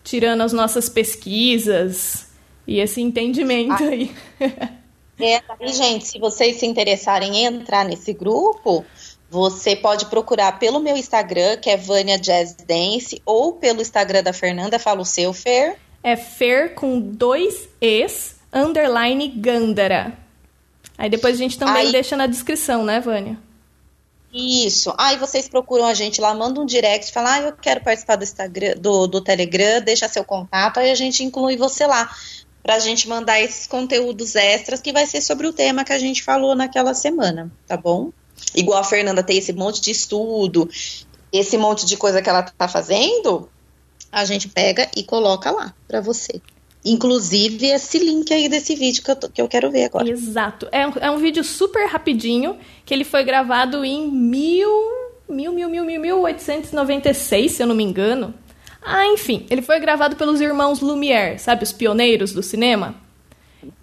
tirando 0.01 0.43
as 0.43 0.53
nossas 0.53 0.88
pesquisas 0.88 2.31
e 2.65 2.79
esse 2.79 3.01
entendimento 3.01 3.83
ah. 3.83 3.89
aí. 3.89 4.12
É, 5.21 5.41
e, 5.59 5.74
gente, 5.74 6.07
se 6.07 6.17
vocês 6.17 6.55
se 6.55 6.65
interessarem 6.65 7.36
em 7.36 7.45
entrar 7.45 7.83
nesse 7.83 8.13
grupo, 8.13 8.86
você 9.29 9.75
pode 9.75 10.07
procurar 10.07 10.57
pelo 10.59 10.79
meu 10.79 10.98
Instagram, 10.98 11.57
que 11.57 11.69
é 11.69 11.77
Vânia 11.77 12.17
Jazz 12.17 12.55
Dance, 12.55 13.21
ou 13.25 13.53
pelo 13.53 13.81
Instagram 13.81 14.24
da 14.24 14.33
Fernanda, 14.33 14.79
fala 14.79 15.01
o 15.01 15.05
seu, 15.05 15.33
Fer. 15.33 15.77
É 16.01 16.15
Fer 16.15 16.74
com 16.74 17.00
dois 17.00 17.69
Es, 17.79 18.36
underline 18.51 19.27
Gandara. 19.27 20.17
Aí 20.98 21.09
depois 21.09 21.36
a 21.36 21.38
gente 21.38 21.57
também 21.57 21.88
Aí... 21.88 21.91
deixa 21.91 22.17
na 22.17 22.27
descrição, 22.27 22.83
né, 22.83 23.00
Vânia? 23.00 23.38
Isso. 24.33 24.93
Aí 24.98 25.17
vocês 25.17 25.48
procuram 25.48 25.86
a 25.86 25.93
gente 25.93 26.21
lá, 26.21 26.33
manda 26.33 26.59
um 26.59 26.65
direct, 26.65 27.12
fala, 27.12 27.33
ah, 27.33 27.41
eu 27.41 27.53
quero 27.53 27.81
participar 27.81 28.15
do 28.15 28.24
Instagram, 28.24 28.75
do, 28.77 29.07
do 29.07 29.21
Telegram, 29.21 29.81
deixa 29.81 30.07
seu 30.07 30.24
contato, 30.24 30.79
aí 30.79 30.91
a 30.91 30.95
gente 30.95 31.24
inclui 31.24 31.57
você 31.57 31.88
lá 31.88 32.09
para 32.62 32.75
a 32.75 32.79
gente 32.79 33.07
mandar 33.07 33.39
esses 33.41 33.65
conteúdos 33.65 34.36
extras 34.36 34.81
que 34.81 34.91
vai 34.91 35.05
ser 35.05 35.21
sobre 35.21 35.48
o 35.48 35.53
tema 35.53 35.83
que 35.83 35.93
a 35.93 35.98
gente 35.98 36.21
falou 36.21 36.55
naquela 36.55 36.93
semana, 36.93 37.51
tá 37.65 37.75
bom? 37.75 38.12
Igual 38.55 38.79
a 38.79 38.83
Fernanda 38.83 39.23
tem 39.23 39.37
esse 39.37 39.53
monte 39.53 39.81
de 39.81 39.91
estudo, 39.91 40.69
esse 41.31 41.57
monte 41.57 41.85
de 41.85 41.97
coisa 41.97 42.21
que 42.21 42.29
ela 42.29 42.43
tá 42.43 42.67
fazendo, 42.67 43.49
a 44.11 44.25
gente 44.25 44.47
pega 44.47 44.89
e 44.95 45.03
coloca 45.03 45.51
lá 45.51 45.73
para 45.87 46.01
você. 46.01 46.41
Inclusive 46.83 47.67
esse 47.67 47.99
link 47.99 48.33
aí 48.33 48.47
desse 48.47 48.73
vídeo 48.75 49.03
que 49.03 49.11
eu, 49.11 49.15
que 49.15 49.41
eu 49.41 49.47
quero 49.47 49.69
ver 49.69 49.85
agora. 49.85 50.09
Exato. 50.09 50.67
É 50.71 50.87
um, 50.87 50.91
é 51.01 51.11
um 51.11 51.17
vídeo 51.17 51.43
super 51.43 51.87
rapidinho, 51.87 52.57
que 52.85 52.93
ele 52.93 53.03
foi 53.03 53.23
gravado 53.23 53.83
em 53.83 54.09
mil, 54.09 54.69
mil, 55.27 55.51
mil, 55.51 55.69
mil, 55.69 55.85
mil, 55.85 56.01
1896, 56.01 57.51
se 57.51 57.61
eu 57.61 57.67
não 57.67 57.75
me 57.75 57.83
engano. 57.83 58.33
Ah, 58.81 59.05
enfim, 59.07 59.45
ele 59.49 59.61
foi 59.61 59.77
gravado 59.79 60.15
pelos 60.15 60.39
irmãos 60.39 60.79
Lumière, 60.79 61.37
sabe, 61.37 61.63
os 61.63 61.73
pioneiros 61.73 62.31
do 62.31 62.41
cinema? 62.41 62.95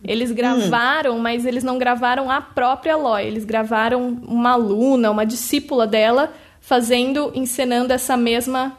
Eles 0.02 0.32
gravaram, 0.32 1.16
hum. 1.16 1.20
mas 1.20 1.44
eles 1.44 1.62
não 1.62 1.78
gravaram 1.78 2.30
a 2.30 2.40
própria 2.40 2.96
Loy. 2.96 3.26
Eles 3.26 3.44
gravaram 3.44 4.08
uma 4.26 4.52
aluna, 4.52 5.10
uma 5.10 5.26
discípula 5.26 5.86
dela, 5.86 6.32
fazendo, 6.60 7.30
encenando 7.34 7.92
essa 7.92 8.16
mesma 8.16 8.76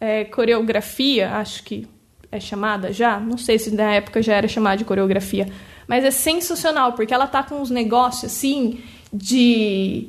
é, 0.00 0.24
coreografia, 0.24 1.32
acho 1.36 1.64
que 1.64 1.86
é 2.30 2.38
chamada 2.38 2.92
já. 2.92 3.18
Não 3.18 3.38
sei 3.38 3.58
se 3.58 3.70
na 3.74 3.94
época 3.94 4.22
já 4.22 4.34
era 4.34 4.48
chamada 4.48 4.76
de 4.76 4.84
coreografia. 4.84 5.48
Mas 5.86 6.04
é 6.04 6.10
sensacional, 6.10 6.92
porque 6.92 7.14
ela 7.14 7.26
tá 7.26 7.42
com 7.42 7.56
uns 7.56 7.70
negócios 7.70 8.32
assim 8.32 8.80
de 9.12 10.08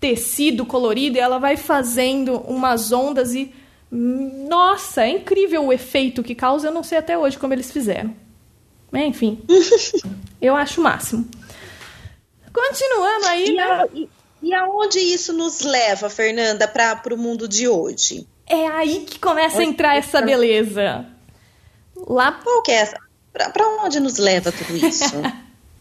tecido 0.00 0.64
colorido 0.64 1.18
e 1.18 1.20
ela 1.20 1.38
vai 1.38 1.56
fazendo 1.56 2.36
umas 2.40 2.92
ondas 2.92 3.34
e. 3.34 3.52
Nossa, 3.90 5.04
é 5.04 5.08
incrível 5.08 5.64
o 5.64 5.72
efeito 5.72 6.22
que 6.22 6.34
causa. 6.34 6.68
Eu 6.68 6.72
não 6.72 6.82
sei 6.82 6.98
até 6.98 7.16
hoje 7.16 7.38
como 7.38 7.54
eles 7.54 7.70
fizeram. 7.70 8.14
É, 8.92 9.06
enfim, 9.06 9.42
eu 10.40 10.56
acho 10.56 10.80
o 10.80 10.84
máximo. 10.84 11.28
Continuando 12.52 13.26
aí, 13.26 13.46
e 13.46 13.52
né? 13.52 13.84
E, 13.94 14.08
e 14.42 14.54
aonde 14.54 14.98
isso 14.98 15.32
nos 15.32 15.60
leva, 15.60 16.08
Fernanda, 16.08 16.66
para 16.66 17.14
o 17.14 17.18
mundo 17.18 17.46
de 17.46 17.68
hoje? 17.68 18.26
É 18.46 18.66
aí 18.68 19.00
que 19.00 19.18
começa 19.18 19.60
a 19.60 19.64
entrar 19.64 19.96
essa 19.96 20.22
beleza. 20.22 21.06
Lá. 21.94 22.32
Qual 22.32 22.62
que 22.62 22.70
é 22.70 22.76
essa? 22.76 22.98
Para 23.32 23.68
onde 23.84 24.00
nos 24.00 24.16
leva 24.16 24.50
tudo 24.50 24.76
isso? 24.76 25.14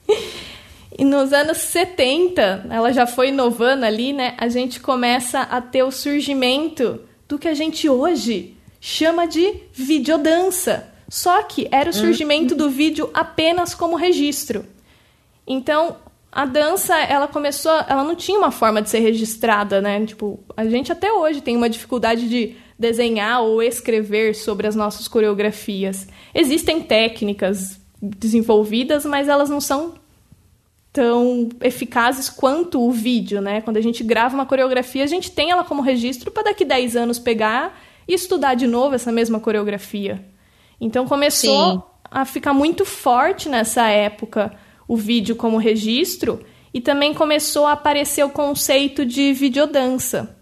e 0.98 1.06
nos 1.06 1.32
anos 1.32 1.58
70, 1.60 2.68
ela 2.70 2.92
já 2.92 3.08
foi 3.08 3.30
inovando 3.30 3.86
ali, 3.86 4.12
né? 4.12 4.36
A 4.38 4.50
gente 4.50 4.80
começa 4.80 5.42
a 5.42 5.62
ter 5.62 5.84
o 5.84 5.92
surgimento 5.92 7.02
do 7.28 7.40
que 7.40 7.48
a 7.48 7.54
gente 7.54 7.88
hoje 7.88 8.58
chama 8.82 9.26
de 9.26 9.62
videodança. 9.72 10.94
Só 11.10 11.42
que 11.44 11.68
era 11.72 11.90
o 11.90 11.94
hum. 11.94 11.98
surgimento 11.98 12.56
do 12.56 12.70
vídeo 12.70 13.10
apenas 13.14 13.74
como 13.74 13.96
registro. 13.96 14.66
Então, 15.46 15.96
a 16.32 16.46
dança, 16.46 16.96
ela 16.98 17.28
começou, 17.28 17.72
ela 17.88 18.04
não 18.04 18.16
tinha 18.16 18.38
uma 18.38 18.52
forma 18.52 18.82
de 18.82 18.90
ser 18.90 19.00
registrada, 19.00 19.82
né? 19.82 20.06
Tipo, 20.06 20.40
a 20.56 20.66
gente 20.66 20.92
até 20.92 21.12
hoje 21.12 21.42
tem 21.42 21.56
uma 21.56 21.70
dificuldade 21.70 22.28
de 22.28 22.56
desenhar 22.78 23.42
ou 23.42 23.64
escrever 23.64 24.36
sobre 24.36 24.68
as 24.68 24.76
nossas 24.76 25.08
coreografias. 25.08 26.08
Existem 26.36 26.82
técnicas 26.82 27.80
desenvolvidas, 28.02 29.06
mas 29.06 29.28
elas 29.28 29.50
não 29.50 29.60
são 29.60 29.96
tão 30.94 31.50
eficazes 31.62 32.30
quanto 32.30 32.82
o 32.82 32.92
vídeo, 32.92 33.42
né? 33.42 33.62
Quando 33.62 33.78
a 33.78 33.82
gente 33.82 34.04
grava 34.04 34.36
uma 34.36 34.46
coreografia, 34.46 35.04
a 35.04 35.08
gente 35.08 35.32
tem 35.32 35.52
ela 35.52 35.64
como 35.64 35.82
registro 35.82 36.30
para 36.30 36.44
daqui 36.44 36.66
10 36.66 36.96
anos 36.96 37.20
pegar 37.20 37.80
e 38.08 38.14
estudar 38.14 38.56
de 38.56 38.68
novo 38.68 38.96
essa 38.96 39.12
mesma 39.12 39.40
coreografia. 39.40 40.24
Então 40.80 41.08
começou 41.08 41.72
Sim. 41.72 41.82
a 42.10 42.26
ficar 42.26 42.54
muito 42.54 42.86
forte 42.86 43.50
nessa 43.50 43.88
época 43.90 44.54
o 44.88 44.96
vídeo 44.96 45.36
como 45.36 45.58
registro 45.58 46.40
e 46.74 46.80
também 46.80 47.14
começou 47.14 47.66
a 47.66 47.74
aparecer 47.74 48.24
o 48.24 48.30
conceito 48.30 49.06
de 49.06 49.34
videodança 49.34 50.36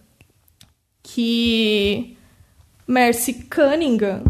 que 1.01 2.18
Mercy 2.88 3.46
Cunningham, 3.46 4.24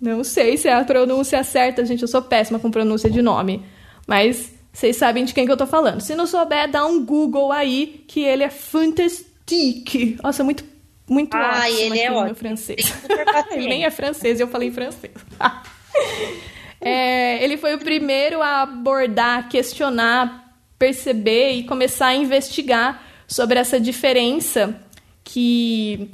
não 0.00 0.24
sei 0.24 0.56
se 0.56 0.68
é 0.68 0.74
a 0.74 0.84
pronúncia 0.84 1.42
certa, 1.44 1.84
gente, 1.84 2.02
eu 2.02 2.08
sou 2.08 2.22
péssima 2.22 2.58
com 2.58 2.70
pronúncia 2.70 3.08
de 3.08 3.22
nome, 3.22 3.64
mas 4.06 4.52
vocês 4.72 4.96
sabem 4.96 5.24
de 5.24 5.32
quem 5.32 5.46
que 5.46 5.52
eu 5.52 5.56
tô 5.56 5.66
falando. 5.66 6.00
Se 6.00 6.14
não 6.14 6.26
souber, 6.26 6.70
dá 6.70 6.84
um 6.84 7.04
Google 7.04 7.50
aí 7.50 8.04
que 8.06 8.20
ele 8.20 8.42
é 8.42 8.50
fantastique. 8.50 10.18
Nossa, 10.22 10.44
muito 10.44 10.64
muito 11.08 11.36
ah, 11.36 11.70
ele 11.70 12.00
é 12.00 12.10
ótimo. 12.10 12.24
meu 12.24 12.34
francês. 12.34 12.92
ele 13.52 13.68
nem 13.68 13.84
é 13.84 13.90
francês, 13.90 14.40
eu 14.40 14.48
falei 14.48 14.70
francês. 14.70 15.12
é, 16.80 17.42
ele 17.42 17.56
foi 17.56 17.74
o 17.74 17.78
primeiro 17.78 18.42
a 18.42 18.62
abordar, 18.62 19.48
questionar, 19.48 20.54
perceber 20.78 21.52
e 21.52 21.64
começar 21.64 22.08
a 22.08 22.14
investigar 22.14 23.02
sobre 23.26 23.58
essa 23.58 23.80
diferença 23.80 24.80
que 25.22 26.10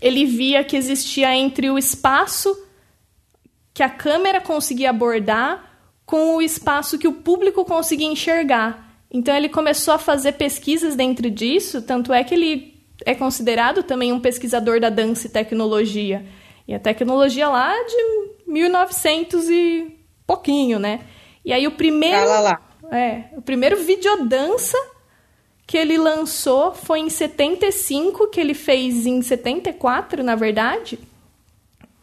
ele 0.00 0.24
via 0.24 0.62
que 0.62 0.76
existia 0.76 1.34
entre 1.34 1.70
o 1.70 1.78
espaço 1.78 2.56
que 3.74 3.82
a 3.82 3.88
câmera 3.88 4.40
conseguia 4.40 4.90
abordar 4.90 5.64
com 6.04 6.36
o 6.36 6.42
espaço 6.42 6.98
que 6.98 7.06
o 7.06 7.12
público 7.12 7.64
conseguia 7.64 8.06
enxergar. 8.06 8.96
Então 9.10 9.34
ele 9.34 9.48
começou 9.48 9.94
a 9.94 9.98
fazer 9.98 10.32
pesquisas 10.32 10.96
dentro 10.96 11.30
disso, 11.30 11.82
tanto 11.82 12.12
é 12.12 12.24
que 12.24 12.34
ele 12.34 12.77
é 13.04 13.14
considerado 13.14 13.82
também 13.82 14.12
um 14.12 14.20
pesquisador 14.20 14.80
da 14.80 14.90
dança 14.90 15.26
e 15.26 15.30
tecnologia. 15.30 16.24
E 16.66 16.74
a 16.74 16.78
tecnologia 16.78 17.48
lá 17.48 17.72
de 17.84 18.50
1900 18.50 19.48
e 19.48 19.96
pouquinho, 20.26 20.78
né? 20.78 21.00
E 21.44 21.52
aí 21.52 21.66
o 21.66 21.72
primeiro 21.72 22.26
lá, 22.26 22.40
lá. 22.40 22.62
é, 22.92 23.24
o 23.36 23.40
primeiro 23.40 23.82
videodança 23.82 24.76
que 25.66 25.76
ele 25.76 25.98
lançou 25.98 26.74
foi 26.74 27.00
em 27.00 27.10
75, 27.10 28.28
que 28.28 28.40
ele 28.40 28.54
fez 28.54 29.06
em 29.06 29.20
74, 29.20 30.22
na 30.22 30.34
verdade. 30.34 30.98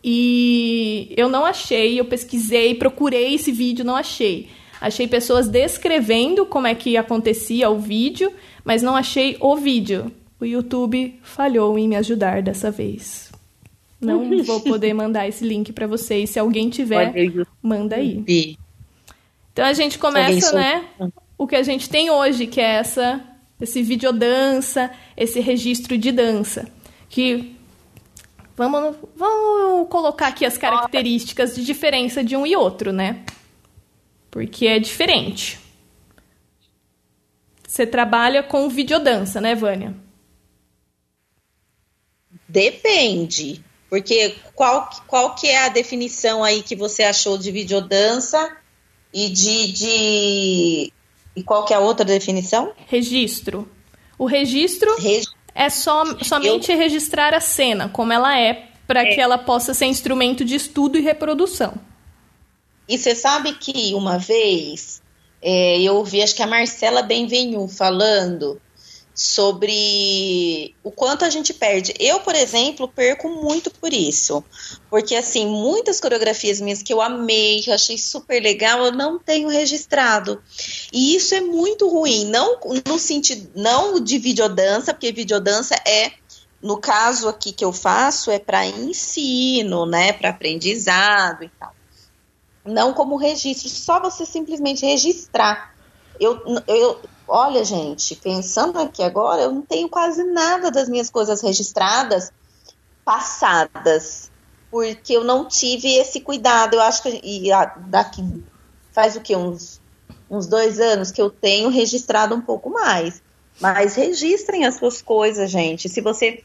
E 0.04 1.12
eu 1.18 1.28
não 1.28 1.44
achei, 1.44 2.00
eu 2.00 2.06
pesquisei, 2.06 2.76
procurei 2.76 3.34
esse 3.34 3.52
vídeo, 3.52 3.84
não 3.84 3.96
achei. 3.96 4.50
Achei 4.80 5.08
pessoas 5.08 5.48
descrevendo 5.48 6.46
como 6.46 6.68
é 6.68 6.76
que 6.76 6.96
acontecia 6.96 7.70
o 7.70 7.80
vídeo, 7.80 8.32
mas 8.64 8.84
não 8.84 8.96
achei 8.96 9.36
o 9.40 9.56
vídeo. 9.56 10.12
O 10.40 10.46
YouTube 10.46 11.20
falhou 11.24 11.78
em 11.78 11.88
me 11.88 11.96
ajudar 11.96 12.42
dessa 12.42 12.70
vez. 12.70 13.32
Não 14.00 14.44
vou 14.44 14.62
poder 14.62 14.94
mandar 14.94 15.28
esse 15.28 15.46
link 15.46 15.72
para 15.72 15.88
vocês. 15.88 16.30
Se 16.30 16.40
alguém 16.40 16.70
tiver, 16.70 17.14
manda 17.62 17.96
aí. 17.96 18.58
Então 19.52 19.66
a 19.66 19.74
gente 19.74 19.98
começa, 19.98 20.54
né? 20.54 20.86
O 21.38 21.48
que 21.48 21.56
a 21.56 21.64
gente 21.64 21.90
tem 21.90 22.10
hoje, 22.10 22.48
que 22.48 22.60
é 22.60 22.76
essa 22.76 23.24
esse 23.60 23.82
videodança, 23.82 24.92
esse 25.16 25.40
registro 25.40 25.98
de 25.98 26.12
dança. 26.12 26.68
Que 27.10 27.56
vamos, 28.56 28.96
vamos 29.16 29.88
colocar 29.90 30.28
aqui 30.28 30.46
as 30.46 30.58
características 30.58 31.56
de 31.56 31.64
diferença 31.64 32.24
de 32.24 32.36
um 32.36 32.46
e 32.46 32.56
outro, 32.56 32.92
né? 32.92 33.24
Porque 34.30 34.68
é 34.68 34.80
diferente. 34.80 35.60
Você 37.66 37.86
trabalha 37.86 38.44
com 38.44 38.70
videodança, 38.70 39.40
né, 39.40 39.56
Vânia? 39.56 39.96
Depende. 42.48 43.64
Porque 43.90 44.36
qual, 44.54 44.90
qual 45.08 45.36
que 45.36 45.48
é 45.48 45.66
a 45.66 45.70
definição 45.70 46.44
aí 46.44 46.62
que 46.62 46.76
você 46.76 47.04
achou 47.04 47.38
de 47.38 47.52
videodança 47.52 48.56
e 49.14 49.30
de, 49.30 49.72
de 49.72 50.94
e 51.36 51.44
qual 51.44 51.66
que 51.66 51.74
é 51.74 51.78
a 51.78 51.80
outra 51.80 52.06
definição? 52.06 52.74
Registro. 52.88 53.70
O 54.18 54.26
registro 54.26 54.90
é 55.54 55.70
só, 55.70 56.04
somente 56.24 56.72
Eu... 56.72 56.78
registrar 56.78 57.34
a 57.34 57.42
cena 57.42 57.90
como 57.90 58.14
ela 58.14 58.40
é, 58.40 58.70
para 58.88 59.02
é. 59.02 59.14
que 59.14 59.22
ela 59.22 59.38
possa 59.38 59.74
ser 59.74 59.86
instrumento 59.86 60.46
de 60.46 60.56
estudo 60.56 60.98
e 60.98 61.02
reprodução. 61.02 61.74
E 62.88 62.98
você 62.98 63.16
sabe 63.16 63.54
que 63.54 63.94
uma 63.94 64.18
vez 64.18 65.02
é, 65.42 65.80
eu 65.82 65.96
ouvi, 65.96 66.22
acho 66.22 66.36
que 66.36 66.44
a 66.44 66.48
Marcela 66.48 67.02
Benvenu 67.02 67.68
falando 67.68 68.62
sobre 69.16 70.76
o 70.84 70.92
quanto 70.92 71.24
a 71.24 71.30
gente 71.30 71.54
perde. 71.54 71.94
Eu, 71.98 72.20
por 72.20 72.36
exemplo, 72.36 72.86
perco 72.86 73.30
muito 73.30 73.72
por 73.72 73.94
isso. 73.94 74.44
Porque, 74.90 75.16
assim, 75.16 75.48
muitas 75.48 76.02
coreografias 76.02 76.60
minhas 76.60 76.84
que 76.84 76.94
eu 76.94 77.02
amei, 77.02 77.62
que 77.62 77.70
eu 77.70 77.74
achei 77.74 77.98
super 77.98 78.44
legal, 78.44 78.84
eu 78.84 78.92
não 78.92 79.18
tenho 79.18 79.48
registrado. 79.48 80.44
E 80.92 81.16
isso 81.16 81.34
é 81.34 81.40
muito 81.40 81.88
ruim. 81.88 82.26
Não 82.26 82.60
no 82.86 83.00
sentido, 83.00 83.50
não 83.56 84.02
de 84.02 84.18
videodança, 84.18 84.94
porque 84.94 85.14
videodança 85.14 85.76
é 85.88 86.12
no 86.62 86.78
caso 86.78 87.30
aqui 87.30 87.54
que 87.54 87.64
eu 87.64 87.72
faço 87.72 88.32
é 88.32 88.40
para 88.40 88.66
ensino, 88.66 89.86
né, 89.86 90.12
para 90.12 90.30
aprendizado 90.30 91.44
e 91.44 91.50
tal. 91.50 91.74
Não 92.66 92.92
como 92.92 93.16
registro, 93.16 93.70
só 93.70 94.00
você 94.02 94.26
simplesmente 94.26 94.86
registrar. 94.86 95.76
Eu, 96.20 96.42
eu, 96.68 97.00
olha, 97.28 97.64
gente, 97.64 98.16
pensando 98.16 98.80
aqui 98.80 99.04
agora, 99.04 99.44
eu 99.44 99.52
não 99.52 99.62
tenho 99.62 99.90
quase 99.90 100.24
nada 100.24 100.72
das 100.72 100.90
minhas 100.90 101.10
coisas 101.10 101.42
registradas 101.42 102.32
passadas, 103.04 104.32
porque 104.72 105.14
eu 105.14 105.24
não 105.24 105.48
tive 105.48 105.96
esse 105.96 106.22
cuidado. 106.22 106.76
Eu 106.76 106.82
acho 106.82 107.04
que 107.04 107.22
e 107.24 107.50
daqui 107.88 108.44
faz 108.92 109.16
o 109.16 109.22
que 109.22 109.36
uns 109.36 109.80
uns 110.30 110.48
dois 110.48 110.80
anos 110.80 111.12
que 111.12 111.22
eu 111.22 111.30
tenho 111.30 111.70
registrado 111.70 112.34
um 112.36 112.42
pouco 112.42 112.70
mais. 112.70 113.22
Mas 113.60 113.96
registrem 113.96 114.66
as 114.66 114.76
suas 114.76 115.02
coisas, 115.02 115.50
gente. 115.50 115.88
Se 115.88 116.02
você 116.02 116.44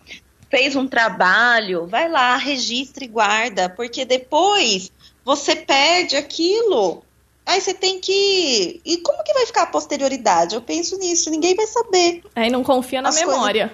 fez 0.48 0.76
um 0.76 0.86
trabalho, 0.86 1.86
vai 1.86 2.08
lá, 2.08 2.36
registre 2.36 3.04
e 3.06 3.08
guarda, 3.08 3.68
porque 3.68 4.04
depois 4.04 4.92
você 5.24 5.56
perde 5.56 6.16
aquilo 6.16 7.02
Aí 7.50 7.60
você 7.60 7.74
tem 7.74 7.98
que. 7.98 8.80
E 8.84 8.98
como 8.98 9.24
que 9.24 9.34
vai 9.34 9.44
ficar 9.44 9.62
a 9.62 9.66
posterioridade? 9.66 10.54
Eu 10.54 10.62
penso 10.62 10.96
nisso, 10.98 11.28
ninguém 11.30 11.56
vai 11.56 11.66
saber. 11.66 12.22
Aí 12.36 12.48
não 12.48 12.62
confia 12.62 13.02
na 13.02 13.10
memória. 13.10 13.72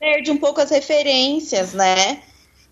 Perde 0.00 0.30
um 0.30 0.38
pouco 0.38 0.58
as 0.58 0.70
referências, 0.70 1.74
né? 1.74 2.22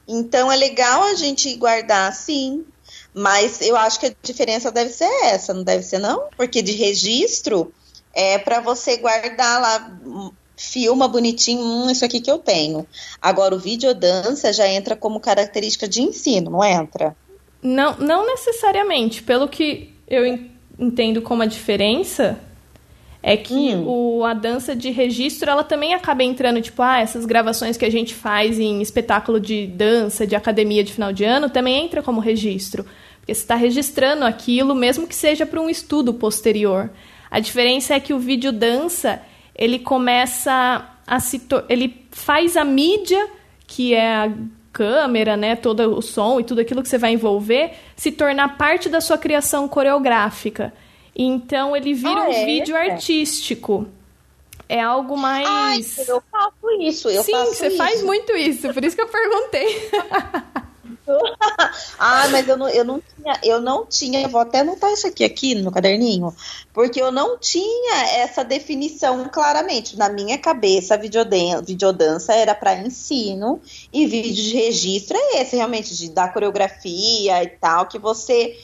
Então 0.08 0.50
é 0.50 0.56
legal 0.56 1.02
a 1.02 1.14
gente 1.14 1.54
guardar, 1.56 2.10
sim. 2.14 2.64
Mas 3.12 3.60
eu 3.60 3.76
acho 3.76 4.00
que 4.00 4.06
a 4.06 4.14
diferença 4.22 4.72
deve 4.72 4.88
ser 4.88 5.10
essa, 5.24 5.52
não 5.52 5.62
deve 5.62 5.82
ser, 5.82 5.98
não? 5.98 6.30
Porque 6.38 6.62
de 6.62 6.72
registro 6.72 7.70
é 8.14 8.38
para 8.38 8.60
você 8.60 8.96
guardar 8.96 9.60
lá, 9.60 10.32
filma 10.56 11.06
bonitinho, 11.06 11.60
hum, 11.60 11.90
isso 11.90 12.04
aqui 12.04 12.18
que 12.18 12.30
eu 12.30 12.38
tenho. 12.38 12.86
Agora, 13.20 13.54
o 13.54 13.58
videodança 13.58 14.54
já 14.54 14.66
entra 14.66 14.96
como 14.96 15.20
característica 15.20 15.86
de 15.86 16.00
ensino, 16.00 16.50
não 16.50 16.64
entra? 16.64 17.14
Não, 17.64 17.96
não 17.96 18.26
necessariamente. 18.26 19.22
Pelo 19.22 19.48
que 19.48 19.90
eu 20.06 20.38
entendo 20.78 21.22
como 21.22 21.42
a 21.42 21.46
diferença 21.46 22.38
é 23.22 23.38
que 23.38 23.74
hum. 23.74 24.18
o, 24.18 24.24
a 24.24 24.34
dança 24.34 24.76
de 24.76 24.90
registro 24.90 25.50
ela 25.50 25.64
também 25.64 25.94
acaba 25.94 26.22
entrando, 26.22 26.60
tipo, 26.60 26.82
ah, 26.82 27.00
essas 27.00 27.24
gravações 27.24 27.78
que 27.78 27.84
a 27.86 27.90
gente 27.90 28.14
faz 28.14 28.58
em 28.58 28.82
espetáculo 28.82 29.40
de 29.40 29.66
dança, 29.66 30.26
de 30.26 30.36
academia 30.36 30.84
de 30.84 30.92
final 30.92 31.10
de 31.10 31.24
ano, 31.24 31.48
também 31.48 31.86
entra 31.86 32.02
como 32.02 32.20
registro. 32.20 32.84
Porque 33.20 33.34
você 33.34 33.40
está 33.40 33.54
registrando 33.54 34.26
aquilo, 34.26 34.74
mesmo 34.74 35.06
que 35.06 35.14
seja 35.14 35.46
para 35.46 35.58
um 35.58 35.70
estudo 35.70 36.12
posterior. 36.12 36.90
A 37.30 37.40
diferença 37.40 37.94
é 37.94 38.00
que 38.00 38.12
o 38.12 38.18
vídeo 38.18 38.52
dança, 38.52 39.22
ele 39.56 39.78
começa 39.78 40.86
a 41.06 41.18
se. 41.18 41.40
ele 41.70 42.04
faz 42.10 42.58
a 42.58 42.64
mídia, 42.64 43.26
que 43.66 43.94
é 43.94 44.06
a 44.06 44.32
câmera, 44.74 45.36
né, 45.36 45.54
todo 45.54 45.96
o 45.96 46.02
som 46.02 46.40
e 46.40 46.44
tudo 46.44 46.60
aquilo 46.60 46.82
que 46.82 46.88
você 46.88 46.98
vai 46.98 47.12
envolver, 47.12 47.70
se 47.94 48.10
tornar 48.10 48.58
parte 48.58 48.88
da 48.88 49.00
sua 49.00 49.16
criação 49.16 49.68
coreográfica. 49.68 50.74
Então 51.14 51.76
ele 51.76 51.94
vira 51.94 52.24
ah, 52.24 52.28
um 52.28 52.32
é? 52.32 52.44
vídeo 52.44 52.76
artístico. 52.76 53.86
É 54.68 54.80
algo 54.80 55.16
mais. 55.16 55.46
Ai, 55.46 56.04
eu 56.08 56.22
faço 56.30 56.70
isso, 56.80 57.08
eu 57.08 57.22
Sim, 57.22 57.32
faço 57.32 57.54
você 57.54 57.68
isso. 57.68 57.76
faz 57.76 58.02
muito 58.02 58.32
isso, 58.32 58.74
por 58.74 58.84
isso 58.84 58.96
que 58.96 59.02
eu 59.02 59.08
perguntei. 59.08 59.90
ah, 61.98 62.28
mas 62.30 62.48
eu 62.48 62.56
não, 62.56 62.68
eu 62.68 62.84
não 62.84 63.00
tinha, 63.00 63.40
eu 63.42 63.60
não 63.60 63.86
tinha, 63.86 64.26
vou 64.28 64.40
até 64.40 64.60
anotar 64.60 64.90
isso 64.92 65.06
aqui, 65.06 65.24
aqui 65.24 65.54
no 65.54 65.62
meu 65.62 65.72
caderninho, 65.72 66.34
porque 66.72 67.00
eu 67.00 67.12
não 67.12 67.38
tinha 67.38 68.06
essa 68.16 68.44
definição 68.44 69.28
claramente. 69.28 69.96
Na 69.96 70.08
minha 70.08 70.38
cabeça, 70.38 70.94
a 70.94 70.96
videodança, 70.96 71.62
videodança 71.62 72.32
era 72.32 72.54
para 72.54 72.80
ensino 72.80 73.60
e 73.92 74.06
vídeo 74.06 74.34
de 74.34 74.54
registro 74.54 75.16
é 75.16 75.42
esse, 75.42 75.56
realmente, 75.56 75.94
de 75.96 76.10
dar 76.10 76.32
coreografia 76.32 77.42
e 77.42 77.48
tal, 77.48 77.86
que 77.86 77.98
você 77.98 78.58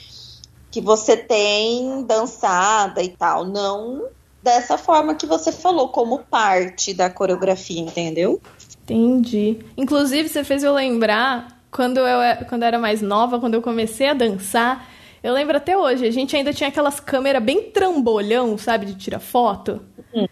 que 0.70 0.80
você 0.80 1.16
tem 1.16 2.04
dançada 2.04 3.02
e 3.02 3.08
tal, 3.08 3.44
não 3.44 4.08
dessa 4.40 4.78
forma 4.78 5.14
que 5.14 5.26
você 5.26 5.52
falou, 5.52 5.88
como 5.88 6.20
parte 6.20 6.94
da 6.94 7.10
coreografia, 7.10 7.80
entendeu? 7.80 8.40
Entendi. 8.84 9.58
Inclusive, 9.76 10.28
você 10.28 10.42
fez 10.42 10.62
eu 10.62 10.72
lembrar 10.72 11.59
quando 11.70 11.98
eu, 11.98 12.46
quando 12.48 12.62
eu 12.62 12.68
era 12.68 12.78
mais 12.78 13.00
nova, 13.00 13.38
quando 13.38 13.54
eu 13.54 13.62
comecei 13.62 14.08
a 14.08 14.14
dançar, 14.14 14.88
eu 15.22 15.34
lembro 15.34 15.56
até 15.56 15.76
hoje, 15.76 16.06
a 16.06 16.10
gente 16.10 16.34
ainda 16.34 16.52
tinha 16.52 16.68
aquelas 16.68 16.98
câmeras 16.98 17.42
bem 17.42 17.70
trambolhão, 17.70 18.56
sabe, 18.56 18.86
de 18.86 18.94
tirar 18.94 19.20
foto. 19.20 19.82
Hum. 20.14 20.26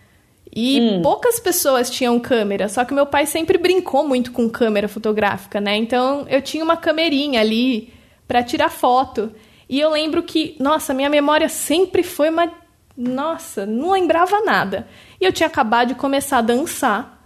E 0.55 0.81
hum. 0.81 1.03
poucas 1.03 1.39
pessoas 1.39 1.91
tinham 1.91 2.19
câmera, 2.19 2.69
só 2.69 2.85
que 2.85 2.95
meu 2.95 3.07
pai 3.07 3.27
sempre 3.27 3.59
brincou 3.59 4.07
muito 4.07 4.33
com 4.33 4.49
câmera 4.49 4.89
fotográfica, 4.89 5.61
né? 5.61 5.77
Então 5.77 6.27
eu 6.29 6.41
tinha 6.41 6.65
uma 6.65 6.77
camerinha 6.77 7.41
ali 7.41 7.93
para 8.27 8.43
tirar 8.43 8.71
foto. 8.71 9.31
E 9.69 9.79
eu 9.79 9.91
lembro 9.91 10.23
que, 10.23 10.57
nossa, 10.59 10.95
minha 10.95 11.11
memória 11.11 11.49
sempre 11.49 12.03
foi 12.03 12.31
uma. 12.31 12.51
Nossa, 12.97 13.67
não 13.67 13.93
lembrava 13.93 14.41
nada. 14.41 14.89
E 15.21 15.25
eu 15.25 15.33
tinha 15.33 15.47
acabado 15.47 15.89
de 15.89 15.95
começar 15.95 16.39
a 16.39 16.43
dançar 16.43 17.18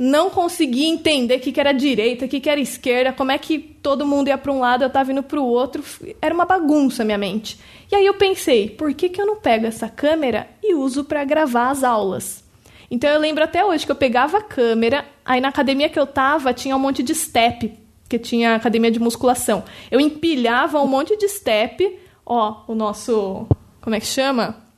não 0.00 0.30
conseguia 0.30 0.88
entender 0.88 1.36
o 1.36 1.40
que, 1.40 1.52
que 1.52 1.60
era 1.60 1.72
direita, 1.72 2.24
o 2.24 2.28
que, 2.28 2.40
que 2.40 2.48
era 2.48 2.58
esquerda, 2.58 3.12
como 3.12 3.32
é 3.32 3.36
que 3.36 3.58
todo 3.58 4.06
mundo 4.06 4.28
ia 4.28 4.38
para 4.38 4.50
um 4.50 4.58
lado, 4.58 4.82
eu 4.82 4.86
estava 4.86 5.12
indo 5.12 5.22
para 5.22 5.38
o 5.38 5.44
outro. 5.44 5.84
Era 6.22 6.34
uma 6.34 6.46
bagunça 6.46 7.02
a 7.02 7.04
minha 7.04 7.18
mente. 7.18 7.60
E 7.92 7.94
aí 7.94 8.06
eu 8.06 8.14
pensei, 8.14 8.70
por 8.70 8.94
que, 8.94 9.10
que 9.10 9.20
eu 9.20 9.26
não 9.26 9.36
pego 9.36 9.66
essa 9.66 9.90
câmera 9.90 10.48
e 10.62 10.74
uso 10.74 11.04
para 11.04 11.22
gravar 11.22 11.68
as 11.68 11.84
aulas? 11.84 12.42
Então 12.90 13.10
eu 13.10 13.20
lembro 13.20 13.44
até 13.44 13.62
hoje 13.62 13.84
que 13.84 13.92
eu 13.92 13.96
pegava 13.96 14.38
a 14.38 14.42
câmera, 14.42 15.04
aí 15.22 15.38
na 15.38 15.48
academia 15.48 15.90
que 15.90 16.00
eu 16.00 16.06
tava 16.06 16.54
tinha 16.54 16.74
um 16.74 16.78
monte 16.78 17.02
de 17.02 17.14
step, 17.14 17.70
que 18.08 18.18
tinha 18.18 18.54
academia 18.54 18.90
de 18.90 18.98
musculação. 18.98 19.64
Eu 19.90 20.00
empilhava 20.00 20.80
um 20.80 20.86
monte 20.86 21.14
de 21.18 21.28
step, 21.28 21.98
ó, 22.24 22.62
o 22.66 22.74
nosso, 22.74 23.46
como 23.82 23.94
é 23.94 24.00
que 24.00 24.06
chama? 24.06 24.69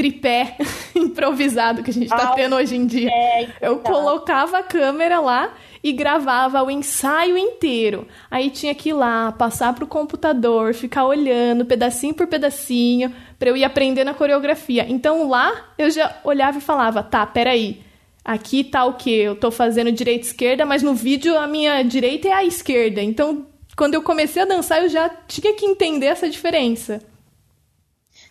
Tripé 0.00 0.56
improvisado 0.96 1.82
que 1.82 1.90
a 1.90 1.92
gente 1.92 2.08
tá 2.08 2.32
tendo 2.32 2.56
hoje 2.56 2.74
em 2.74 2.86
dia. 2.86 3.10
É, 3.12 3.42
Eu 3.60 3.74
então. 3.74 3.92
colocava 3.92 4.58
a 4.58 4.62
câmera 4.62 5.20
lá 5.20 5.52
e 5.84 5.92
gravava 5.92 6.62
o 6.62 6.70
ensaio 6.70 7.36
inteiro. 7.36 8.08
Aí 8.30 8.48
tinha 8.48 8.74
que 8.74 8.88
ir 8.88 8.92
lá, 8.94 9.30
passar 9.30 9.74
pro 9.74 9.86
computador, 9.86 10.72
ficar 10.72 11.04
olhando 11.04 11.66
pedacinho 11.66 12.14
por 12.14 12.26
pedacinho, 12.26 13.12
pra 13.38 13.50
eu 13.50 13.56
ir 13.58 13.64
aprendendo 13.64 14.08
a 14.08 14.14
coreografia. 14.14 14.86
Então 14.88 15.28
lá 15.28 15.52
eu 15.76 15.90
já 15.90 16.16
olhava 16.24 16.56
e 16.56 16.62
falava: 16.62 17.02
tá, 17.02 17.26
peraí. 17.26 17.82
Aqui 18.24 18.64
tá 18.64 18.84
o 18.86 18.94
que? 18.94 19.10
Eu 19.10 19.34
tô 19.36 19.50
fazendo 19.50 19.92
direita 19.92 20.26
esquerda, 20.26 20.64
mas 20.64 20.82
no 20.82 20.94
vídeo 20.94 21.36
a 21.36 21.46
minha 21.46 21.82
direita 21.82 22.28
é 22.28 22.32
a 22.32 22.44
esquerda. 22.44 23.02
Então, 23.02 23.46
quando 23.76 23.94
eu 23.94 24.02
comecei 24.02 24.42
a 24.42 24.46
dançar, 24.46 24.82
eu 24.82 24.88
já 24.88 25.10
tinha 25.26 25.54
que 25.54 25.66
entender 25.66 26.06
essa 26.06 26.28
diferença. 26.28 27.02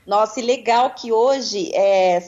Nossa, 0.09 0.39
e 0.39 0.43
legal 0.43 0.89
que 0.95 1.11
hoje 1.11 1.69
é, 1.71 2.19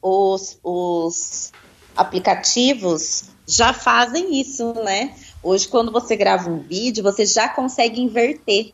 os, 0.00 0.56
os 0.62 1.52
aplicativos 1.96 3.24
já 3.44 3.72
fazem 3.72 4.40
isso, 4.40 4.72
né? 4.84 5.16
Hoje, 5.42 5.66
quando 5.66 5.90
você 5.90 6.14
grava 6.14 6.48
um 6.48 6.60
vídeo, 6.60 7.02
você 7.02 7.26
já 7.26 7.48
consegue 7.48 8.00
inverter. 8.00 8.72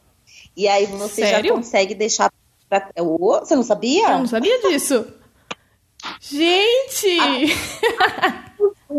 E 0.55 0.69
aí 0.69 0.85
você 0.85 1.23
Sério? 1.23 1.49
já 1.49 1.55
consegue 1.55 1.95
deixar. 1.95 2.31
Pra... 2.69 2.91
Ô, 2.99 3.39
Você 3.39 3.57
não 3.57 3.63
sabia? 3.63 4.11
Eu 4.11 4.19
não 4.19 4.27
sabia 4.27 4.61
disso. 4.61 5.07
Gente! 6.21 7.17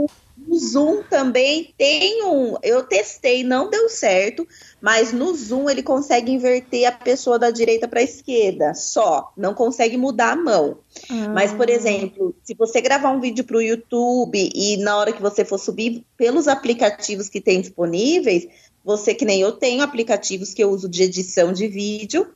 No 0.51 0.59
Zoom 0.59 1.03
também 1.03 1.73
tem 1.77 2.25
um. 2.25 2.57
Eu 2.61 2.83
testei, 2.83 3.41
não 3.41 3.69
deu 3.69 3.87
certo, 3.87 4.45
mas 4.81 5.13
no 5.13 5.33
Zoom 5.33 5.69
ele 5.69 5.81
consegue 5.81 6.29
inverter 6.29 6.85
a 6.85 6.91
pessoa 6.91 7.39
da 7.39 7.49
direita 7.49 7.87
para 7.87 8.01
a 8.01 8.03
esquerda, 8.03 8.73
só. 8.73 9.31
Não 9.37 9.53
consegue 9.53 9.95
mudar 9.95 10.33
a 10.33 10.35
mão. 10.35 10.79
Mas, 11.33 11.53
por 11.53 11.69
exemplo, 11.69 12.35
se 12.43 12.53
você 12.53 12.81
gravar 12.81 13.11
um 13.11 13.21
vídeo 13.21 13.45
para 13.45 13.55
o 13.55 13.61
YouTube 13.61 14.51
e 14.53 14.75
na 14.75 14.97
hora 14.97 15.13
que 15.13 15.21
você 15.21 15.45
for 15.45 15.57
subir 15.57 16.03
pelos 16.17 16.49
aplicativos 16.49 17.29
que 17.29 17.39
tem 17.39 17.61
disponíveis, 17.61 18.45
você, 18.83 19.15
que 19.15 19.23
nem 19.23 19.39
eu 19.39 19.53
tenho 19.53 19.81
aplicativos 19.81 20.53
que 20.53 20.61
eu 20.61 20.69
uso 20.69 20.89
de 20.89 21.03
edição 21.03 21.53
de 21.53 21.65
vídeo, 21.69 22.27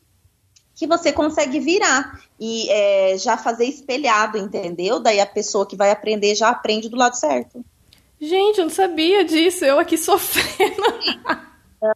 que 0.74 0.88
você 0.88 1.12
consegue 1.12 1.60
virar 1.60 2.24
e 2.40 2.70
é, 2.70 3.18
já 3.18 3.36
fazer 3.36 3.66
espelhado, 3.66 4.38
entendeu? 4.38 5.02
Daí 5.02 5.20
a 5.20 5.26
pessoa 5.26 5.66
que 5.68 5.76
vai 5.76 5.92
aprender 5.92 6.34
já 6.34 6.48
aprende 6.48 6.88
do 6.88 6.96
lado 6.96 7.18
certo. 7.18 7.62
Gente, 8.20 8.60
eu 8.60 8.66
não 8.66 8.72
sabia 8.72 9.24
disso. 9.24 9.66
Eu 9.66 9.80
aqui 9.80 9.98
sofrendo. 9.98 10.84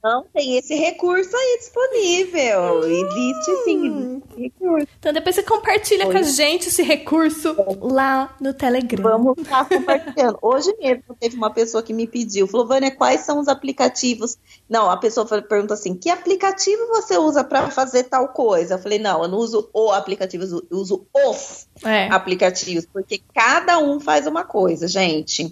Não, 0.04 0.24
tem 0.34 0.58
esse 0.58 0.76
recurso 0.76 1.36
aí 1.36 1.58
disponível. 1.60 2.84
Existe 2.84 3.64
sim, 3.64 3.88
existe 3.88 4.24
esse 4.30 4.42
recurso. 4.42 4.88
Então 5.00 5.14
depois 5.14 5.36
você 5.36 5.44
compartilha 5.44 6.06
com 6.06 6.18
a 6.18 6.22
gente 6.22 6.68
esse 6.68 6.84
recurso 6.84 7.56
lá 7.82 8.36
no 8.40 8.54
Telegram. 8.54 9.02
Vamos 9.02 9.38
estar 9.42 9.68
compartilhando. 9.68 10.38
Hoje 10.42 10.76
mesmo 10.80 11.16
teve 11.20 11.36
uma 11.36 11.50
pessoa 11.50 11.82
que 11.82 11.94
me 11.94 12.06
pediu, 12.06 12.48
falou, 12.48 12.68
Vânia, 12.68 12.92
quais 12.92 13.22
são 13.22 13.40
os 13.40 13.48
aplicativos? 13.48 14.38
Não, 14.70 14.90
a 14.90 14.98
pessoa 14.98 15.26
perguntou 15.26 15.74
assim, 15.74 15.96
que 15.96 16.10
aplicativo 16.10 16.88
você 16.88 17.18
usa 17.18 17.44
para 17.44 17.72
fazer 17.72 18.04
tal 18.04 18.28
coisa? 18.30 18.76
Eu 18.76 18.80
falei, 18.80 19.00
não, 19.00 19.24
eu 19.24 19.28
não 19.28 19.38
uso 19.40 19.70
o 19.74 19.92
aplicativo, 19.92 20.44
eu 20.44 20.78
uso 20.78 21.08
os 21.14 21.68
É, 21.84 22.08
aplicativos, 22.12 22.86
porque 22.86 23.22
cada 23.34 23.80
um 23.80 24.00
faz 24.00 24.28
uma 24.28 24.44
coisa, 24.44 24.88
gente. 24.88 25.52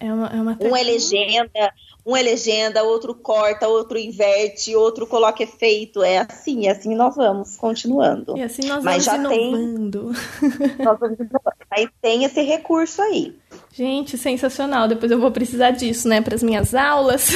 É 0.00 0.12
uma, 0.12 0.26
é 0.28 0.40
uma 0.40 0.58
Um 0.60 0.74
é 0.76 0.82
legenda, 0.82 1.72
um 2.06 2.16
é 2.16 2.22
legenda, 2.22 2.82
outro 2.82 3.14
corta, 3.14 3.68
outro 3.68 3.98
inverte, 3.98 4.74
outro 4.74 5.06
coloca 5.06 5.42
efeito. 5.42 6.02
É 6.02 6.18
assim, 6.18 6.66
é 6.66 6.70
assim 6.70 6.94
nós 6.94 7.14
vamos 7.14 7.56
continuando. 7.56 8.36
E 8.36 8.42
assim 8.42 8.66
nós 8.66 8.82
Mas 8.82 9.04
vamos 9.04 9.22
já 9.22 9.28
tem- 9.28 9.48
inovando. 9.52 10.12
Nós 10.82 10.98
vamos. 10.98 11.18
Aí 11.70 11.88
tem 12.00 12.24
esse 12.24 12.40
recurso 12.42 13.00
aí. 13.02 13.36
Gente, 13.72 14.16
sensacional. 14.18 14.88
Depois 14.88 15.12
eu 15.12 15.20
vou 15.20 15.30
precisar 15.30 15.70
disso, 15.70 16.08
né, 16.08 16.20
para 16.20 16.34
as 16.34 16.42
minhas 16.42 16.74
aulas. 16.74 17.28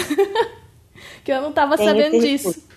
que 1.23 1.31
eu 1.31 1.41
não 1.43 1.53
tava 1.53 1.77
Tem 1.77 1.87
sabendo 1.87 2.19
disso. 2.21 2.49
recurso. 2.49 2.75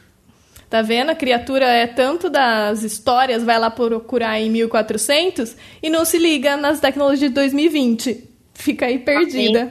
Tá 0.69 0.81
vendo? 0.81 1.11
A 1.11 1.15
criatura 1.15 1.65
é 1.65 1.87
tanto 1.87 2.29
das 2.29 2.83
histórias, 2.83 3.41
vai 3.41 3.57
lá 3.57 3.71
procurar 3.71 4.37
em 4.39 4.49
1400 4.49 5.55
e 5.81 5.89
não 5.89 6.03
se 6.03 6.17
liga 6.17 6.57
nas 6.57 6.81
tecnologias 6.81 7.29
de 7.29 7.35
2020. 7.35 8.26
Fica 8.57 8.87
aí 8.87 8.97
perdida. 8.97 9.69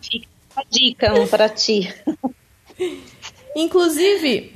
Fica 0.00 0.28
a 0.56 0.62
dica 0.70 1.26
para 1.28 1.48
ti. 1.48 1.92
Inclusive, 3.54 4.52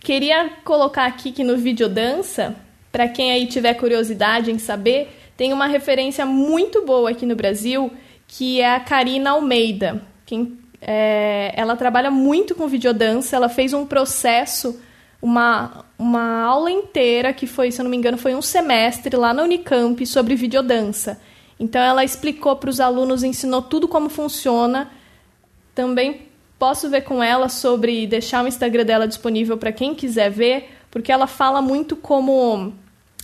queria 0.00 0.50
colocar 0.64 1.04
aqui 1.04 1.32
que 1.32 1.44
no 1.44 1.58
vídeo 1.58 1.86
dança, 1.86 2.56
para 2.90 3.06
quem 3.08 3.30
aí 3.30 3.46
tiver 3.46 3.74
curiosidade 3.74 4.50
em 4.50 4.58
saber, 4.58 5.10
tem 5.36 5.52
uma 5.52 5.66
referência 5.66 6.24
muito 6.24 6.84
boa 6.84 7.10
aqui 7.10 7.26
no 7.26 7.36
Brasil, 7.36 7.92
que 8.26 8.60
é 8.60 8.74
a 8.74 8.80
Karina 8.80 9.32
Almeida. 9.32 10.02
Quem, 10.24 10.58
é, 10.80 11.52
ela 11.54 11.76
trabalha 11.76 12.10
muito 12.10 12.54
com 12.54 12.66
videodança, 12.66 13.36
ela 13.36 13.50
fez 13.50 13.74
um 13.74 13.86
processo, 13.86 14.80
uma, 15.20 15.84
uma 15.98 16.42
aula 16.42 16.70
inteira, 16.70 17.34
que 17.34 17.46
foi, 17.46 17.70
se 17.70 17.80
eu 17.80 17.84
não 17.84 17.90
me 17.90 17.98
engano, 17.98 18.16
foi 18.16 18.34
um 18.34 18.42
semestre 18.42 19.14
lá 19.14 19.34
na 19.34 19.42
Unicamp 19.42 20.04
sobre 20.06 20.34
videodança. 20.34 21.20
Então 21.60 21.82
ela 21.82 22.02
explicou 22.02 22.56
para 22.56 22.70
os 22.70 22.80
alunos, 22.80 23.22
ensinou 23.22 23.60
tudo 23.60 23.86
como 23.86 24.08
funciona, 24.08 24.90
também 25.74 26.22
posso 26.58 26.88
ver 26.88 27.02
com 27.02 27.22
ela 27.22 27.50
sobre 27.50 28.06
deixar 28.06 28.42
o 28.42 28.48
Instagram 28.48 28.84
dela 28.86 29.06
disponível 29.06 29.58
para 29.58 29.70
quem 29.70 29.94
quiser 29.94 30.30
ver, 30.30 30.70
porque 30.90 31.12
ela 31.12 31.26
fala 31.26 31.60
muito 31.60 31.94
como 31.94 32.72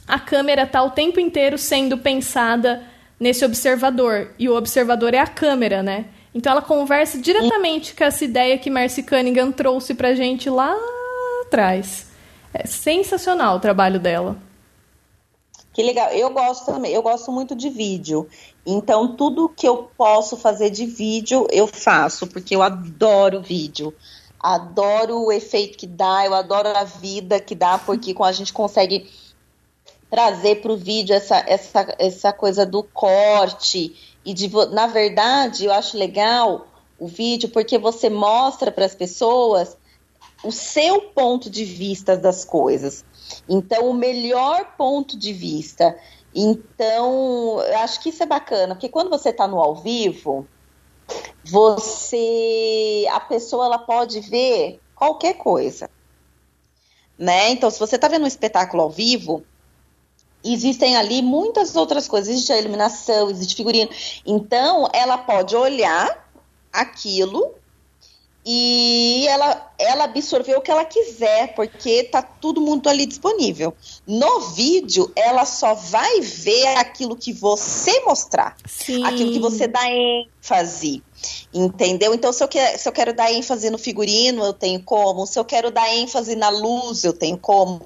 a 0.07 0.20
câmera 0.20 0.64
está 0.64 0.83
o 0.83 0.90
tempo 0.90 1.18
inteiro 1.18 1.57
sendo 1.57 1.96
pensada 1.96 2.83
nesse 3.18 3.42
observador 3.42 4.33
e 4.38 4.51
o 4.51 4.57
observador 4.57 5.14
é 5.14 5.18
a 5.18 5.27
câmera, 5.27 5.83
né? 5.83 6.05
Então 6.35 6.53
ela 6.53 6.61
conversa 6.61 7.18
diretamente 7.18 7.94
com 7.94 8.05
essa 8.05 8.22
ideia 8.22 8.59
que 8.59 8.68
Marcy 8.68 9.03
Cunningham 9.03 9.51
trouxe 9.51 9.94
pra 9.94 10.14
gente 10.14 10.51
lá 10.51 10.77
atrás. 11.46 12.11
É 12.53 12.66
sensacional 12.66 13.57
o 13.57 13.61
trabalho 13.61 13.99
dela. 13.99 14.37
Que 15.77 15.83
legal. 15.83 16.09
Eu 16.09 16.31
gosto 16.31 16.65
também. 16.65 16.91
Eu 16.91 17.03
gosto 17.03 17.31
muito 17.31 17.55
de 17.55 17.69
vídeo. 17.69 18.27
Então, 18.65 19.15
tudo 19.15 19.47
que 19.47 19.69
eu 19.69 19.91
posso 19.95 20.35
fazer 20.35 20.71
de 20.71 20.87
vídeo, 20.87 21.47
eu 21.53 21.67
faço, 21.67 22.27
porque 22.27 22.57
eu 22.57 22.62
adoro 22.62 23.43
vídeo. 23.43 23.93
Adoro 24.41 25.27
o 25.27 25.31
efeito 25.31 25.77
que 25.77 25.87
dá, 25.87 26.25
eu 26.25 26.33
adoro 26.33 26.67
a 26.71 26.85
vida 26.85 27.39
que 27.39 27.55
dá, 27.55 27.77
porque 27.77 28.15
com 28.15 28.25
a 28.25 28.33
gente 28.33 28.55
consegue 28.55 29.07
trazer 30.11 30.62
para 30.62 30.73
o 30.73 30.79
vídeo 30.79 31.15
essa, 31.15 31.45
essa, 31.47 31.95
essa 31.99 32.33
coisa 32.33 32.65
do 32.65 32.83
corte 32.83 33.95
e 34.25 34.33
de 34.33 34.49
na 34.71 34.87
verdade 34.87 35.67
eu 35.67 35.73
acho 35.73 35.99
legal 35.99 36.69
o 36.99 37.09
vídeo 37.09 37.49
porque 37.49 37.77
você 37.77 38.09
mostra 38.09 38.71
para 38.71 38.87
as 38.87 38.95
pessoas 38.95 39.77
o 40.45 40.53
seu 40.53 41.03
ponto 41.03 41.51
de 41.51 41.65
vista 41.65 42.17
das 42.17 42.45
coisas. 42.45 43.05
Então, 43.49 43.91
o 43.91 43.95
melhor 43.95 44.77
ponto 44.77 45.19
de 45.19 45.33
vista. 45.33 45.99
Então, 46.35 47.61
eu 47.61 47.79
acho 47.79 48.01
que 48.03 48.11
isso 48.11 48.23
é 48.23 48.27
bacana, 48.27 48.75
porque 48.75 48.89
quando 48.89 49.09
você 49.09 49.31
está 49.31 49.47
no 49.49 49.59
ao 49.59 49.75
vivo, 49.75 50.47
você, 51.45 53.07
a 53.11 53.21
pessoa 53.21 53.67
ela 53.67 53.79
pode 53.79 54.21
ver 54.21 54.81
qualquer 54.95 55.35
coisa, 55.35 55.89
né? 57.19 57.51
Então, 57.51 57.71
se 57.71 57.79
você 57.79 57.97
está 57.97 58.09
vendo 58.09 58.25
um 58.25 58.29
espetáculo 58.29 58.83
ao 58.83 58.91
vivo, 58.91 59.45
existem 60.45 60.97
ali 60.97 61.23
muitas 61.23 61.75
outras 61.77 62.07
coisas, 62.07 62.29
existe 62.29 62.53
a 62.53 62.59
iluminação, 62.59 63.31
existe 63.31 63.57
figurino. 63.57 63.91
Então, 64.25 64.89
ela 64.93 65.19
pode 65.19 65.57
olhar 65.57 66.29
aquilo 66.73 67.55
e 68.48 69.26
ela, 69.26 69.72
ela 69.76 70.04
absorveu 70.04 70.59
o 70.59 70.61
que 70.61 70.70
ela 70.70 70.85
quiser, 70.85 71.52
porque 71.56 72.04
tá 72.04 72.22
tudo 72.22 72.61
muito 72.61 72.88
ali 72.88 73.04
disponível. 73.04 73.74
No 74.06 74.40
vídeo, 74.52 75.11
ela 75.16 75.44
só 75.44 75.74
vai 75.74 76.20
ver 76.20 76.76
aquilo 76.76 77.16
que 77.16 77.32
você 77.32 78.00
mostrar, 78.04 78.56
Sim. 78.64 79.04
aquilo 79.04 79.32
que 79.32 79.40
você 79.40 79.66
dá 79.66 79.80
ênfase. 79.90 81.02
Entendeu? 81.53 82.12
Então, 82.15 82.33
se 82.33 82.43
eu, 82.43 82.49
quer, 82.49 82.79
se 82.79 82.89
eu 82.89 82.93
quero 82.93 83.15
dar 83.15 83.33
ênfase 83.33 83.71
no 83.71 83.79
figurino, 83.79 84.45
eu 84.45 84.53
tenho 84.53 84.81
como. 84.83 85.27
Se 85.27 85.39
eu 85.39 85.45
quero 85.45 85.71
dar 85.71 85.89
ênfase 85.95 86.37
na 86.37 86.49
luz, 86.49 87.05
eu 87.05 87.12
tenho 87.12 87.39
como. 87.39 87.81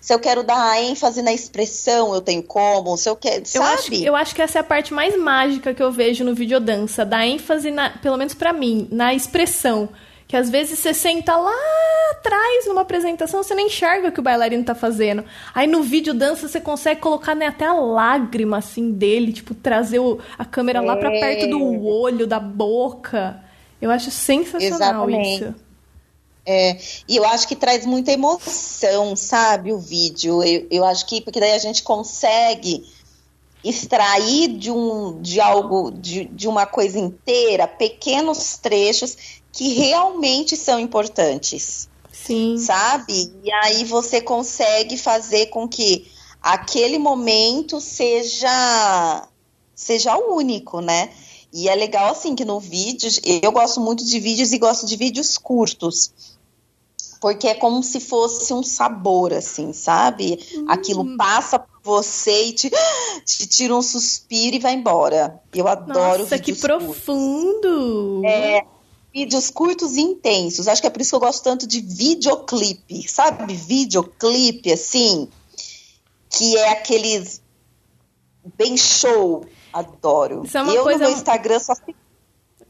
Se 0.00 0.12
eu 0.12 0.18
quero 0.18 0.42
dar 0.42 0.82
ênfase 0.82 1.22
na 1.22 1.32
expressão, 1.32 2.14
eu 2.14 2.20
tenho 2.20 2.42
como. 2.42 2.96
Se 2.96 3.08
eu 3.08 3.14
quero, 3.16 3.42
Eu 3.42 3.62
sabe? 3.62 3.74
acho, 3.74 3.94
eu 3.94 4.16
acho 4.16 4.34
que 4.34 4.42
essa 4.42 4.58
é 4.58 4.60
a 4.60 4.64
parte 4.64 4.92
mais 4.92 5.16
mágica 5.18 5.72
que 5.72 5.82
eu 5.82 5.92
vejo 5.92 6.24
no 6.24 6.34
videodança, 6.34 7.04
da 7.04 7.24
ênfase, 7.26 7.70
na, 7.70 7.90
pelo 7.98 8.16
menos 8.16 8.34
pra 8.34 8.52
mim, 8.52 8.88
na 8.90 9.14
expressão. 9.14 9.88
Que 10.32 10.36
às 10.38 10.48
vezes 10.48 10.78
você 10.78 10.94
senta 10.94 11.36
lá 11.36 11.52
atrás 12.12 12.66
numa 12.66 12.80
apresentação, 12.80 13.42
você 13.42 13.54
nem 13.54 13.66
enxerga 13.66 14.08
o 14.08 14.12
que 14.12 14.18
o 14.18 14.22
bailarino 14.22 14.64
tá 14.64 14.74
fazendo. 14.74 15.22
Aí 15.54 15.66
no 15.66 15.82
vídeo 15.82 16.14
dança 16.14 16.48
você 16.48 16.58
consegue 16.58 17.02
colocar 17.02 17.34
né, 17.34 17.48
até 17.48 17.66
a 17.66 17.74
lágrima 17.74 18.56
assim 18.56 18.92
dele, 18.92 19.30
tipo, 19.30 19.54
trazer 19.54 19.98
o- 19.98 20.18
a 20.38 20.44
câmera 20.46 20.80
lá 20.80 20.96
pra 20.96 21.12
É. 21.14 21.20
perto 21.20 21.50
do 21.50 21.84
olho, 21.86 22.26
da 22.26 22.40
boca. 22.40 23.44
Eu 23.78 23.90
acho 23.90 24.10
sensacional 24.10 25.06
Exatamente. 25.10 25.44
isso. 25.44 25.54
É, 26.46 26.78
e 27.06 27.14
eu 27.18 27.26
acho 27.26 27.46
que 27.46 27.54
traz 27.54 27.84
muita 27.84 28.10
emoção, 28.10 29.14
sabe, 29.14 29.70
o 29.70 29.78
vídeo. 29.78 30.42
Eu, 30.42 30.66
eu 30.70 30.84
acho 30.86 31.04
que, 31.04 31.20
porque 31.20 31.40
daí 31.40 31.52
a 31.52 31.58
gente 31.58 31.82
consegue 31.82 32.82
extrair 33.62 34.48
de 34.48 34.70
um 34.70 35.20
de 35.20 35.40
algo 35.40 35.90
de, 35.90 36.24
de 36.24 36.48
uma 36.48 36.64
coisa 36.64 36.98
inteira 36.98 37.68
pequenos 37.68 38.56
trechos 38.56 39.41
que 39.52 39.74
realmente 39.74 40.56
são 40.56 40.80
importantes. 40.80 41.88
Sim. 42.10 42.56
Sabe? 42.58 43.32
E 43.44 43.52
aí 43.52 43.84
você 43.84 44.20
consegue 44.20 44.96
fazer 44.96 45.46
com 45.46 45.68
que 45.68 46.10
aquele 46.40 46.98
momento 46.98 47.80
seja 47.80 49.28
seja 49.74 50.16
único, 50.16 50.80
né? 50.80 51.10
E 51.52 51.68
é 51.68 51.74
legal 51.74 52.12
assim 52.12 52.34
que 52.34 52.44
no 52.44 52.58
vídeo, 52.58 53.10
eu 53.42 53.52
gosto 53.52 53.80
muito 53.80 54.04
de 54.04 54.18
vídeos 54.18 54.52
e 54.52 54.58
gosto 54.58 54.86
de 54.86 54.96
vídeos 54.96 55.36
curtos. 55.36 56.12
Porque 57.20 57.46
é 57.46 57.54
como 57.54 57.82
se 57.82 58.00
fosse 58.00 58.52
um 58.52 58.62
sabor, 58.62 59.32
assim, 59.32 59.72
sabe? 59.72 60.40
Hum. 60.54 60.64
Aquilo 60.68 61.16
passa 61.16 61.58
por 61.58 61.68
você 61.82 62.46
e 62.46 62.52
te, 62.52 62.70
te 63.24 63.46
tira 63.46 63.76
um 63.76 63.82
suspiro 63.82 64.56
e 64.56 64.58
vai 64.58 64.74
embora. 64.74 65.40
Eu 65.54 65.68
adoro 65.68 66.22
Nossa, 66.22 66.38
que 66.38 66.54
profundo! 66.54 68.22
É, 68.24 68.64
vídeos 69.12 69.50
curtos 69.50 69.96
e 69.96 70.00
intensos. 70.00 70.68
Acho 70.68 70.80
que 70.80 70.86
é 70.86 70.90
por 70.90 71.00
isso 71.00 71.10
que 71.10 71.16
eu 71.16 71.20
gosto 71.20 71.44
tanto 71.44 71.66
de 71.66 71.80
videoclipe, 71.80 73.06
sabe? 73.08 73.54
Videoclipe, 73.54 74.72
assim, 74.72 75.28
que 76.30 76.56
é 76.56 76.70
aqueles 76.70 77.42
bem 78.56 78.76
show. 78.76 79.46
Adoro. 79.72 80.42
Isso 80.44 80.56
é 80.58 80.62
uma 80.62 80.74
eu 80.74 80.82
coisa... 80.82 81.04
no 81.04 81.10
meu 81.10 81.16
Instagram 81.16 81.58
só 81.58 81.74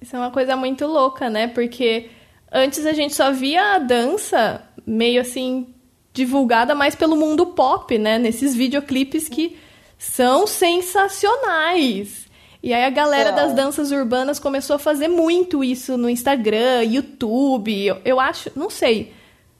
Isso 0.01 0.17
é 0.17 0.19
uma 0.19 0.31
coisa 0.31 0.57
muito 0.57 0.87
louca, 0.87 1.31
né? 1.31 1.49
Porque 1.49 2.11
antes 2.51 2.85
a 2.87 2.93
gente 2.93 3.15
só 3.15 3.33
via 3.33 3.75
a 3.75 3.79
dança 3.79 4.63
meio 4.87 5.21
assim 5.21 5.75
divulgada 6.13 6.75
mais 6.75 6.95
pelo 6.95 7.17
mundo 7.17 7.47
pop, 7.47 7.97
né? 7.99 8.19
Nesses 8.19 8.55
videoclipes 8.55 9.29
que 9.29 9.59
são 9.99 10.47
sensacionais. 10.47 12.22
E 12.63 12.73
aí 12.73 12.85
a 12.85 12.91
galera 12.91 13.33
das 13.33 13.53
danças 13.55 13.91
urbanas 13.91 14.39
começou 14.39 14.77
a 14.77 14.79
fazer 14.79 15.09
muito 15.09 15.65
isso 15.65 15.97
no 15.97 16.09
Instagram, 16.09 16.85
YouTube. 16.85 17.85
Eu, 17.85 18.01
eu 18.05 18.21
acho, 18.21 18.53
não 18.55 18.71
sei, 18.71 19.13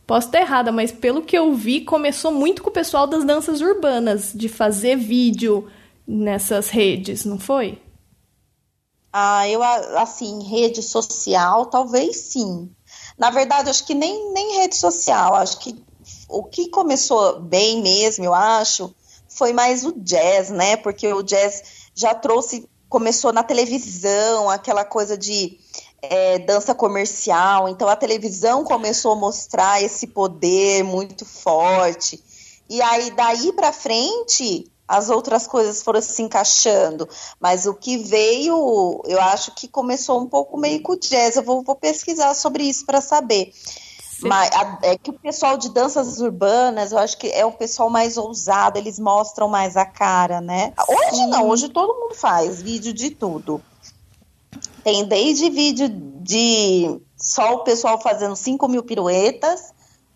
posso 0.07 0.29
estar 0.29 0.41
errada, 0.41 0.71
mas 0.71 0.93
pelo 0.93 1.23
que 1.23 1.37
eu 1.37 1.53
vi, 1.53 1.81
começou 1.81 2.31
muito 2.31 2.63
com 2.63 2.71
o 2.71 2.73
pessoal 2.73 3.07
das 3.07 3.25
danças 3.25 3.61
urbanas, 3.61 4.33
de 4.33 4.49
fazer 4.49 4.97
vídeo 4.97 5.69
nessas 6.07 6.69
redes, 6.69 7.25
não 7.25 7.41
foi? 7.41 7.83
Ah, 9.13 9.49
eu 9.49 9.63
assim, 9.63 10.43
rede 10.45 10.83
social, 10.83 11.67
talvez 11.67 12.17
sim. 12.17 12.71
Na 13.19 13.31
verdade, 13.31 13.69
acho 13.69 13.85
que 13.85 13.95
nem, 13.95 14.33
nem 14.33 14.59
rede 14.59 14.77
social, 14.77 15.35
acho 15.35 15.59
que 15.59 15.77
o 16.29 16.45
que 16.45 16.69
começou 16.69 17.41
bem 17.41 17.83
mesmo, 17.83 18.25
eu 18.25 18.33
acho, 18.33 18.95
foi 19.29 19.53
mais 19.53 19.85
o 19.85 19.93
jazz, 19.93 20.51
né? 20.51 20.77
Porque 20.77 21.13
o 21.13 21.23
jazz 21.23 21.63
já 21.95 22.15
trouxe, 22.15 22.69
começou 22.93 23.33
na 23.33 23.43
televisão, 23.43 24.51
aquela 24.51 24.85
coisa 24.85 25.17
de 25.17 25.59
é, 26.03 26.39
dança 26.41 26.75
comercial. 26.75 27.67
Então 27.67 27.89
a 27.89 27.97
televisão 27.97 28.65
começou 28.65 29.13
a 29.13 29.17
mostrar 29.17 29.83
esse 29.83 30.09
poder 30.09 30.85
muito 30.85 31.25
forte. 31.25 32.23
E 32.69 32.83
aí 32.83 33.11
daí 33.13 33.51
para 33.55 33.73
frente 33.73 34.71
as 34.87 35.09
outras 35.09 35.47
coisas 35.47 35.83
foram 35.83 36.03
se 36.03 36.21
encaixando. 36.21 37.09
Mas 37.41 37.65
o 37.65 37.73
que 37.73 37.97
veio, 37.97 39.03
eu 39.07 39.21
acho 39.23 39.55
que 39.55 39.67
começou 39.67 40.21
um 40.21 40.27
pouco 40.27 40.59
meio 40.59 40.83
com 40.83 40.93
o 40.93 40.99
jazz. 40.99 41.37
Eu 41.37 41.43
vou, 41.43 41.63
vou 41.63 41.75
pesquisar 41.75 42.35
sobre 42.35 42.65
isso 42.65 42.85
para 42.85 43.01
saber. 43.01 43.55
Mas 44.29 44.51
a, 44.53 44.79
é 44.83 44.97
que 44.97 45.11
o 45.11 45.15
pessoal 45.15 45.57
de 45.57 45.71
danças 45.71 46.21
urbanas, 46.21 46.93
eu 46.93 46.99
acho 46.99 47.19
que 47.19 47.29
é 47.29 47.45
o 47.45 47.53
pessoal 47.53 47.91
mais 47.91 48.17
ousado, 48.17 48.79
eles 48.79 48.99
mostram 48.99 49.49
mais 49.49 49.77
a 49.77 49.85
cara, 49.85 50.41
né? 50.41 50.73
Hoje 50.89 51.17
Sim. 51.17 51.27
não, 51.27 51.49
hoje 51.49 51.69
todo 51.69 51.95
mundo 51.95 52.15
faz 52.15 52.63
vídeo 52.63 52.93
de 52.93 53.11
tudo. 53.11 53.63
Tem 54.85 55.05
desde 55.05 55.51
vídeo 55.51 55.89
de 55.89 57.01
só 57.17 57.55
o 57.55 57.59
pessoal 57.65 58.01
fazendo 58.01 58.37
5 58.37 58.69
mil 58.69 58.83
piruetas, 58.83 59.73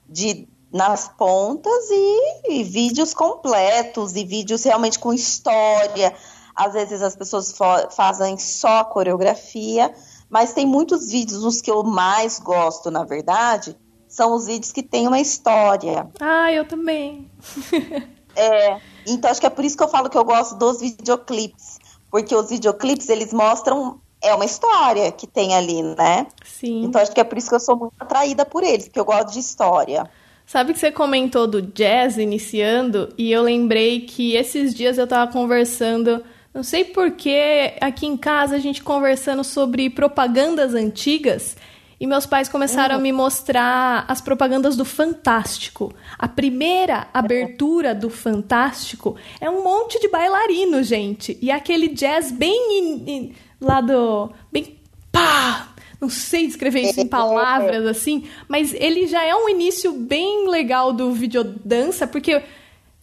de 0.08 0.48
nas 0.72 1.08
pontas 1.08 1.90
e, 1.90 2.50
e, 2.50 2.64
vídeos 2.64 3.14
completos 3.14 4.14
e 4.14 4.24
vídeos 4.24 4.62
realmente 4.64 4.98
com 4.98 5.12
história. 5.12 6.14
Às 6.54 6.74
vezes 6.74 7.02
as 7.02 7.16
pessoas 7.16 7.54
fazem 7.90 8.36
só 8.38 8.84
coreografia, 8.84 9.94
mas 10.28 10.52
tem 10.52 10.66
muitos 10.66 11.10
vídeos, 11.10 11.44
os 11.44 11.60
que 11.60 11.70
eu 11.70 11.82
mais 11.82 12.38
gosto, 12.38 12.90
na 12.90 13.04
verdade, 13.04 13.76
são 14.16 14.34
os 14.34 14.46
vídeos 14.46 14.72
que 14.72 14.82
têm 14.82 15.06
uma 15.06 15.20
história. 15.20 16.08
Ah, 16.18 16.50
eu 16.50 16.64
também. 16.64 17.30
é, 18.34 18.80
então 19.06 19.30
acho 19.30 19.38
que 19.38 19.46
é 19.46 19.50
por 19.50 19.62
isso 19.62 19.76
que 19.76 19.82
eu 19.82 19.88
falo 19.88 20.08
que 20.08 20.16
eu 20.16 20.24
gosto 20.24 20.54
dos 20.56 20.80
videoclipes, 20.80 21.78
porque 22.10 22.34
os 22.34 22.48
videoclipes 22.48 23.10
eles 23.10 23.30
mostram 23.30 24.00
é 24.22 24.34
uma 24.34 24.46
história 24.46 25.12
que 25.12 25.26
tem 25.26 25.54
ali, 25.54 25.82
né? 25.82 26.26
Sim. 26.42 26.84
Então 26.84 27.02
acho 27.02 27.12
que 27.12 27.20
é 27.20 27.24
por 27.24 27.36
isso 27.36 27.50
que 27.50 27.56
eu 27.56 27.60
sou 27.60 27.76
muito 27.76 27.92
atraída 28.00 28.46
por 28.46 28.64
eles, 28.64 28.86
porque 28.86 28.98
eu 28.98 29.04
gosto 29.04 29.34
de 29.34 29.38
história. 29.38 30.08
Sabe 30.46 30.72
que 30.72 30.78
você 30.78 30.90
comentou 30.90 31.46
do 31.46 31.60
jazz 31.60 32.16
iniciando 32.16 33.12
e 33.18 33.30
eu 33.30 33.42
lembrei 33.42 34.00
que 34.00 34.34
esses 34.34 34.74
dias 34.74 34.96
eu 34.96 35.06
tava 35.06 35.30
conversando, 35.30 36.24
não 36.54 36.62
sei 36.62 36.86
porquê, 36.86 37.74
aqui 37.82 38.06
em 38.06 38.16
casa 38.16 38.56
a 38.56 38.58
gente 38.58 38.82
conversando 38.82 39.44
sobre 39.44 39.90
propagandas 39.90 40.72
antigas 40.72 41.54
e 41.98 42.06
meus 42.06 42.26
pais 42.26 42.48
começaram 42.48 42.96
uhum. 42.96 43.00
a 43.00 43.02
me 43.02 43.12
mostrar 43.12 44.04
as 44.06 44.20
propagandas 44.20 44.76
do 44.76 44.84
Fantástico. 44.84 45.94
A 46.18 46.28
primeira 46.28 47.08
abertura 47.12 47.94
do 47.94 48.10
Fantástico 48.10 49.16
é 49.40 49.48
um 49.48 49.64
monte 49.64 49.98
de 50.00 50.08
bailarino, 50.08 50.82
gente. 50.82 51.38
E 51.40 51.50
aquele 51.50 51.88
jazz 51.88 52.30
bem 52.30 52.78
in, 52.78 53.10
in, 53.10 53.32
lá 53.60 53.80
do. 53.80 54.30
bem 54.52 54.78
pá! 55.10 55.68
não 55.98 56.10
sei 56.10 56.46
descrever 56.46 56.82
isso 56.82 57.00
em 57.00 57.08
palavras 57.08 57.86
assim, 57.86 58.26
mas 58.46 58.74
ele 58.74 59.06
já 59.06 59.24
é 59.24 59.34
um 59.34 59.48
início 59.48 59.92
bem 59.92 60.46
legal 60.48 60.92
do 60.92 61.12
videodança, 61.12 62.06
porque 62.06 62.42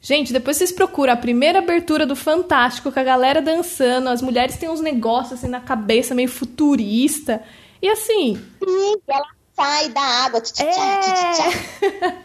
Gente, 0.05 0.33
depois 0.33 0.57
vocês 0.57 0.69
procuram 0.69 1.13
a 1.13 1.15
primeira 1.15 1.59
abertura 1.59 2.05
do 2.05 2.13
Fantástico, 2.13 2.91
com 2.91 2.99
a 2.99 3.03
galera 3.03 3.41
dançando, 3.41 4.09
as 4.09 4.21
mulheres 4.21 4.57
têm 4.57 4.67
uns 4.67 4.81
negócios 4.81 5.39
assim 5.39 5.47
na 5.47 5.61
cabeça, 5.61 6.13
meio 6.13 6.27
futurista. 6.27 7.41
E 7.83 7.89
assim. 7.89 8.41
Sim, 8.63 8.95
ela 9.05 9.27
sai 9.53 9.89
da 9.89 10.01
água. 10.01 10.41
É... 10.57 12.23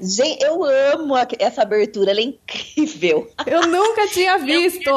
Gente, 0.00 0.42
eu 0.42 0.64
amo 0.64 1.14
essa 1.38 1.60
abertura, 1.60 2.10
ela 2.10 2.20
é 2.20 2.24
incrível. 2.24 3.30
Eu 3.46 3.66
nunca 3.66 4.08
tinha 4.08 4.38
visto. 4.42 4.88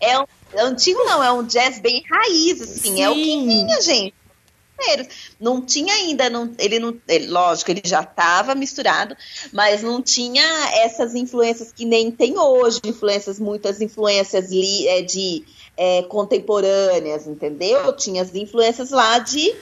É 0.00 0.18
um 0.18 0.24
é 0.54 0.62
antigo 0.62 1.04
não, 1.04 1.22
é 1.22 1.30
um 1.30 1.42
jazz 1.42 1.78
bem 1.78 2.02
raiz, 2.10 2.62
assim, 2.62 2.94
Sim. 2.94 3.02
é 3.02 3.10
o 3.10 3.14
que 3.14 3.44
vinha, 3.44 3.80
gente. 3.82 4.14
Não 5.40 5.60
tinha 5.60 5.94
ainda, 5.94 6.28
não, 6.30 6.52
ele 6.58 6.78
não, 6.78 6.96
ele, 7.08 7.28
lógico, 7.28 7.70
ele 7.70 7.82
já 7.84 8.02
estava 8.02 8.54
misturado, 8.54 9.16
mas 9.52 9.82
não 9.82 10.02
tinha 10.02 10.44
essas 10.74 11.14
influências 11.14 11.72
que 11.72 11.84
nem 11.84 12.10
tem 12.10 12.38
hoje, 12.38 12.80
influências, 12.84 13.38
muitas 13.38 13.80
influências 13.80 14.50
li, 14.50 14.86
é, 14.86 15.02
de 15.02 15.44
é, 15.76 16.02
contemporâneas, 16.04 17.26
entendeu? 17.26 17.92
Tinha 17.94 18.22
as 18.22 18.34
influências 18.34 18.90
lá 18.90 19.18
de 19.18 19.54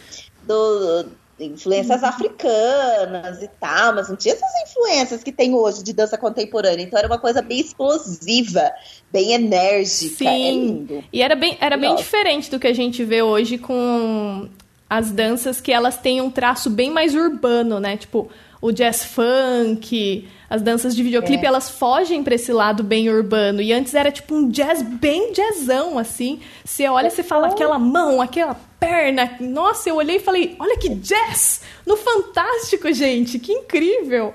do, 0.43 1.07
influências 1.39 2.03
uhum. 2.03 2.09
africanas 2.09 3.43
e 3.43 3.49
tal, 3.61 3.95
mas 3.95 4.09
não 4.09 4.17
tinha 4.17 4.35
essas 4.35 4.51
influências 4.69 5.23
que 5.23 5.33
tem 5.33 5.55
hoje 5.55 5.83
de 5.83 5.93
dança 5.93 6.17
contemporânea. 6.17 6.83
Então 6.83 6.99
era 6.99 7.09
uma 7.09 7.19
coisa 7.19 7.43
bem 7.43 7.61
explosiva, 7.61 8.71
bem 9.13 9.33
enérgica. 9.33 10.25
É 10.25 10.29
Sim. 10.29 10.47
É 10.47 10.51
lindo. 10.53 11.05
E 11.13 11.23
era 11.23 11.35
bem, 11.35 11.57
era 11.61 11.77
bem 11.77 11.95
diferente 11.97 12.51
do 12.51 12.61
que 12.61 12.67
a 12.67 12.75
gente 12.75 13.05
vê 13.05 13.23
hoje 13.23 13.59
com 13.59 14.49
as 14.97 15.11
danças 15.11 15.61
que 15.61 15.73
elas 15.73 15.97
têm 15.99 16.21
um 16.21 16.31
traço 16.31 16.71
bem 16.71 16.89
mais 16.89 17.17
urbano, 17.17 17.81
né? 17.81 17.97
Tipo, 17.97 18.31
o 18.63 18.71
jazz 18.71 19.05
funk, 19.05 20.29
as 20.49 20.63
danças 20.63 20.95
de 20.95 21.03
videoclipe, 21.03 21.45
é. 21.45 21.49
elas 21.49 21.69
fogem 21.69 22.23
para 22.23 22.37
esse 22.37 22.53
lado 22.53 22.85
bem 22.85 23.11
urbano. 23.11 23.61
E 23.61 23.73
antes 23.73 23.93
era 23.93 24.13
tipo 24.13 24.37
um 24.37 24.49
jazz 24.49 24.83
bem 24.83 25.33
jazzão, 25.33 25.99
assim. 25.99 26.41
Você 26.65 26.87
olha, 26.89 27.11
você 27.11 27.25
fala 27.25 27.49
aquela 27.49 27.77
mão, 27.77 28.21
aquela 28.21 28.57
perna. 28.79 29.37
Nossa, 29.41 29.89
eu 29.89 29.97
olhei 29.97 30.17
e 30.17 30.21
falei, 30.21 30.55
olha 30.61 30.79
que 30.79 30.91
jazz! 30.91 31.63
No 31.85 31.97
Fantástico, 31.97 32.93
gente, 32.93 33.41
que 33.41 33.53
incrível! 33.53 34.33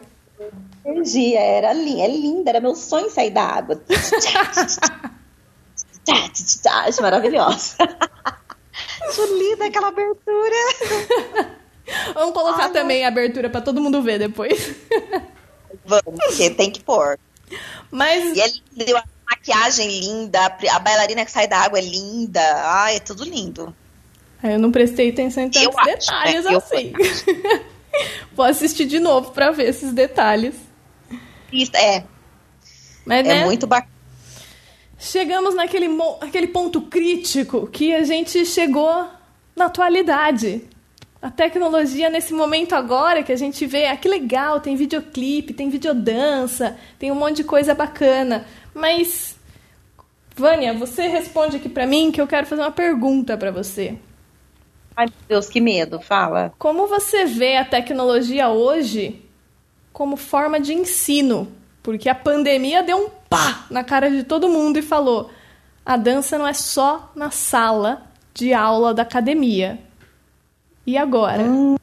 Energia, 0.86 1.40
era 1.40 1.72
linda, 1.72 2.02
é 2.02 2.08
linda, 2.08 2.50
era 2.50 2.60
meu 2.60 2.76
sonho 2.76 3.10
sair 3.10 3.32
da 3.32 3.44
água. 3.44 3.82
Acho 6.86 7.02
maravilhosa. 7.02 7.78
Linda 9.38 9.66
aquela 9.66 9.88
abertura. 9.88 10.56
Vamos 12.14 12.34
colocar 12.34 12.66
Ai, 12.66 12.72
também 12.72 13.00
não. 13.00 13.06
a 13.06 13.08
abertura 13.10 13.50
para 13.50 13.62
todo 13.62 13.82
mundo 13.82 14.02
ver 14.02 14.20
depois. 14.20 14.76
Vamos, 15.86 16.04
porque 16.06 16.50
tem 16.52 16.72
que 16.72 16.82
pôr. 16.82 17.18
Mas... 17.90 18.38
E 18.38 18.42
é 18.42 18.48
lindo, 18.48 18.98
a 18.98 19.04
maquiagem 19.30 20.00
linda, 20.00 20.46
a 20.46 20.80
bailarina 20.80 21.26
que 21.26 21.32
sai 21.32 21.48
da 21.48 21.58
água 21.58 21.80
é 21.80 21.82
linda. 21.82 22.42
Ai, 22.64 22.98
é 22.98 23.00
tudo 23.00 23.24
lindo. 23.24 23.76
Eu 24.44 24.60
não 24.60 24.72
prestei 24.72 25.10
atenção 25.10 25.44
em 25.44 25.50
tantos 25.50 25.76
eu 25.78 25.86
detalhes 25.86 26.46
acho, 26.46 26.50
né? 26.50 26.56
assim. 26.58 26.94
Vou 28.34 28.46
assistir 28.46 28.86
de 28.86 29.00
novo 29.00 29.32
para 29.32 29.52
ver 29.52 29.70
esses 29.70 29.92
detalhes. 29.92 30.56
Isso, 31.52 31.76
é. 31.76 32.04
Mas, 33.06 33.20
é 33.20 33.24
né? 33.24 33.46
muito 33.46 33.68
bacana. 33.68 33.99
Chegamos 35.00 35.56
naquele 35.56 35.88
aquele 36.20 36.48
ponto 36.48 36.82
crítico 36.82 37.66
que 37.68 37.96
a 37.96 38.04
gente 38.04 38.46
chegou 38.46 39.08
na 39.56 39.66
atualidade. 39.66 40.62
A 41.22 41.32
tecnologia 41.32 42.10
nesse 42.10 42.34
momento 42.34 42.74
agora 42.74 43.24
que 43.24 43.32
a 43.32 43.36
gente 43.38 43.66
vê, 43.66 43.88
ah, 43.88 43.96
que 43.96 44.10
legal, 44.10 44.60
tem 44.60 44.76
videoclipe, 44.76 45.54
tem 45.54 45.70
videodança, 45.70 46.78
tem 46.98 47.12
um 47.12 47.16
monte 47.16 47.38
de 47.38 47.44
coisa 47.46 47.74
bacana. 47.74 48.46
Mas, 48.74 49.38
Vânia, 50.36 50.74
você 50.74 51.08
responde 51.08 51.58
aqui 51.58 51.70
para 51.70 51.88
mim 51.88 52.12
que 52.12 52.20
eu 52.20 52.28
quero 52.28 52.46
fazer 52.46 52.62
uma 52.62 52.72
pergunta 52.72 53.38
para 53.38 53.52
você. 53.52 53.98
Ai, 54.98 55.06
meu 55.06 55.16
Deus, 55.30 55.48
que 55.48 55.62
medo, 55.62 56.02
fala. 56.02 56.54
Como 56.60 56.88
você 56.88 57.24
vê 57.24 57.56
a 57.56 57.64
tecnologia 57.64 58.50
hoje 58.50 59.22
como 59.94 60.18
forma 60.18 60.60
de 60.60 60.74
ensino? 60.74 61.50
Porque 61.82 62.10
a 62.10 62.16
pandemia 62.16 62.84
deu 62.84 62.98
um 62.98 63.10
pá 63.30 63.66
na 63.70 63.84
cara 63.84 64.10
de 64.10 64.24
todo 64.24 64.50
mundo 64.50 64.78
e 64.78 64.82
falou: 64.82 65.30
a 65.86 65.98
dança 65.98 66.38
não 66.38 66.48
é 66.48 66.54
só 66.54 67.12
na 67.16 67.32
sala 67.32 68.04
de 68.34 68.54
aula 68.54 68.94
da 68.94 69.04
academia 69.04 69.80
e 70.86 70.98
agora? 70.98 71.44
Hum, 71.44 71.78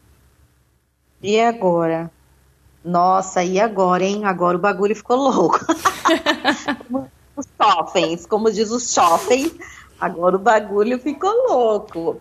e 1.23 1.41
agora? 1.41 2.11
Nossa, 2.85 3.43
e 3.43 3.59
agora, 3.59 4.05
hein? 4.05 4.25
Agora 4.25 4.57
o 4.57 4.61
bagulho 4.61 4.95
ficou 4.95 5.17
louco. 5.17 5.59
os 7.37 7.47
shoppings, 7.61 8.27
como 8.27 8.51
diz 8.51 8.71
os 8.71 8.93
shoppings, 8.93 9.55
agora 10.01 10.37
o 10.37 10.39
bagulho 10.39 10.99
ficou 10.99 11.33
louco. 11.49 12.21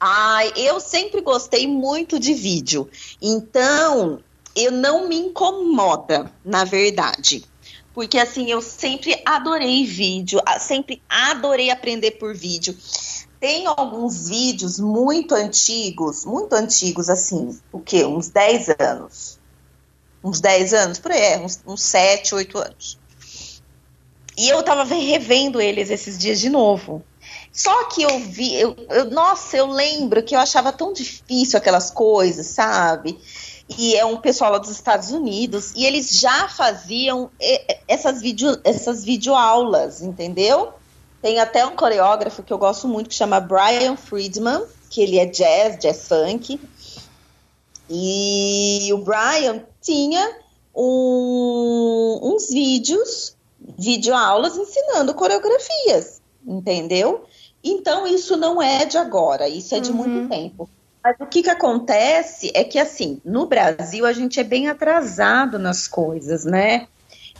Ai, 0.00 0.50
eu 0.56 0.80
sempre 0.80 1.20
gostei 1.20 1.66
muito 1.66 2.18
de 2.18 2.32
vídeo. 2.32 2.88
Então, 3.20 4.20
eu 4.54 4.72
não 4.72 5.08
me 5.08 5.16
incomoda, 5.16 6.30
na 6.44 6.64
verdade. 6.64 7.44
Porque 7.92 8.18
assim, 8.18 8.50
eu 8.50 8.60
sempre 8.62 9.20
adorei 9.24 9.84
vídeo, 9.84 10.40
sempre 10.58 11.02
adorei 11.08 11.70
aprender 11.70 12.12
por 12.12 12.34
vídeo. 12.34 12.76
Tem 13.40 13.66
alguns 13.66 14.28
vídeos 14.28 14.78
muito 14.78 15.34
antigos, 15.34 16.24
muito 16.24 16.52
antigos, 16.52 17.08
assim, 17.08 17.58
o 17.72 17.80
quê? 17.80 18.04
Uns 18.04 18.28
10 18.28 18.68
anos. 18.78 19.38
Uns 20.22 20.40
10 20.40 20.74
anos, 20.74 20.98
por 20.98 21.10
aí, 21.10 21.20
é, 21.20 21.38
uns, 21.38 21.60
uns 21.66 21.82
7, 21.82 22.34
8 22.34 22.58
anos. 22.58 22.98
E 24.36 24.48
eu 24.48 24.62
tava 24.62 24.84
revendo 24.84 25.60
eles 25.60 25.90
esses 25.90 26.18
dias 26.18 26.38
de 26.38 26.50
novo. 26.50 27.02
Só 27.52 27.84
que 27.84 28.02
eu 28.02 28.18
vi, 28.20 28.54
eu, 28.54 28.76
eu, 28.88 29.10
nossa, 29.10 29.56
eu 29.56 29.66
lembro 29.66 30.22
que 30.22 30.34
eu 30.34 30.38
achava 30.38 30.72
tão 30.72 30.92
difícil 30.92 31.58
aquelas 31.58 31.90
coisas, 31.90 32.46
sabe? 32.46 33.18
E 33.78 33.94
é 33.94 34.04
um 34.04 34.16
pessoal 34.16 34.52
lá 34.52 34.58
dos 34.58 34.70
Estados 34.70 35.10
Unidos, 35.10 35.72
e 35.76 35.84
eles 35.84 36.18
já 36.18 36.48
faziam 36.48 37.30
essas, 37.86 38.20
vídeo, 38.20 38.58
essas 38.64 39.04
videoaulas, 39.04 40.02
entendeu? 40.02 40.72
Tem 41.22 41.38
até 41.38 41.64
um 41.64 41.76
coreógrafo 41.76 42.42
que 42.42 42.52
eu 42.52 42.58
gosto 42.58 42.88
muito 42.88 43.08
que 43.08 43.14
chama 43.14 43.40
Brian 43.40 43.96
Friedman, 43.96 44.62
que 44.88 45.00
ele 45.00 45.18
é 45.18 45.26
jazz, 45.26 45.78
jazz 45.78 46.08
funk. 46.08 46.60
E 47.88 48.88
o 48.92 48.98
Brian 48.98 49.62
tinha 49.80 50.36
um, 50.74 52.20
uns 52.22 52.48
vídeos, 52.48 53.36
videoaulas 53.78 54.56
ensinando 54.56 55.14
coreografias, 55.14 56.20
entendeu? 56.46 57.24
Então 57.62 58.06
isso 58.06 58.36
não 58.36 58.60
é 58.62 58.84
de 58.84 58.96
agora, 58.96 59.48
isso 59.48 59.74
é 59.74 59.80
de 59.80 59.90
uhum. 59.90 59.96
muito 59.96 60.28
tempo. 60.28 60.68
Mas 61.02 61.16
o 61.18 61.26
que, 61.26 61.42
que 61.42 61.50
acontece 61.50 62.50
é 62.54 62.62
que, 62.62 62.78
assim, 62.78 63.20
no 63.24 63.46
Brasil 63.46 64.04
a 64.04 64.12
gente 64.12 64.38
é 64.38 64.44
bem 64.44 64.68
atrasado 64.68 65.58
nas 65.58 65.88
coisas, 65.88 66.44
né? 66.44 66.86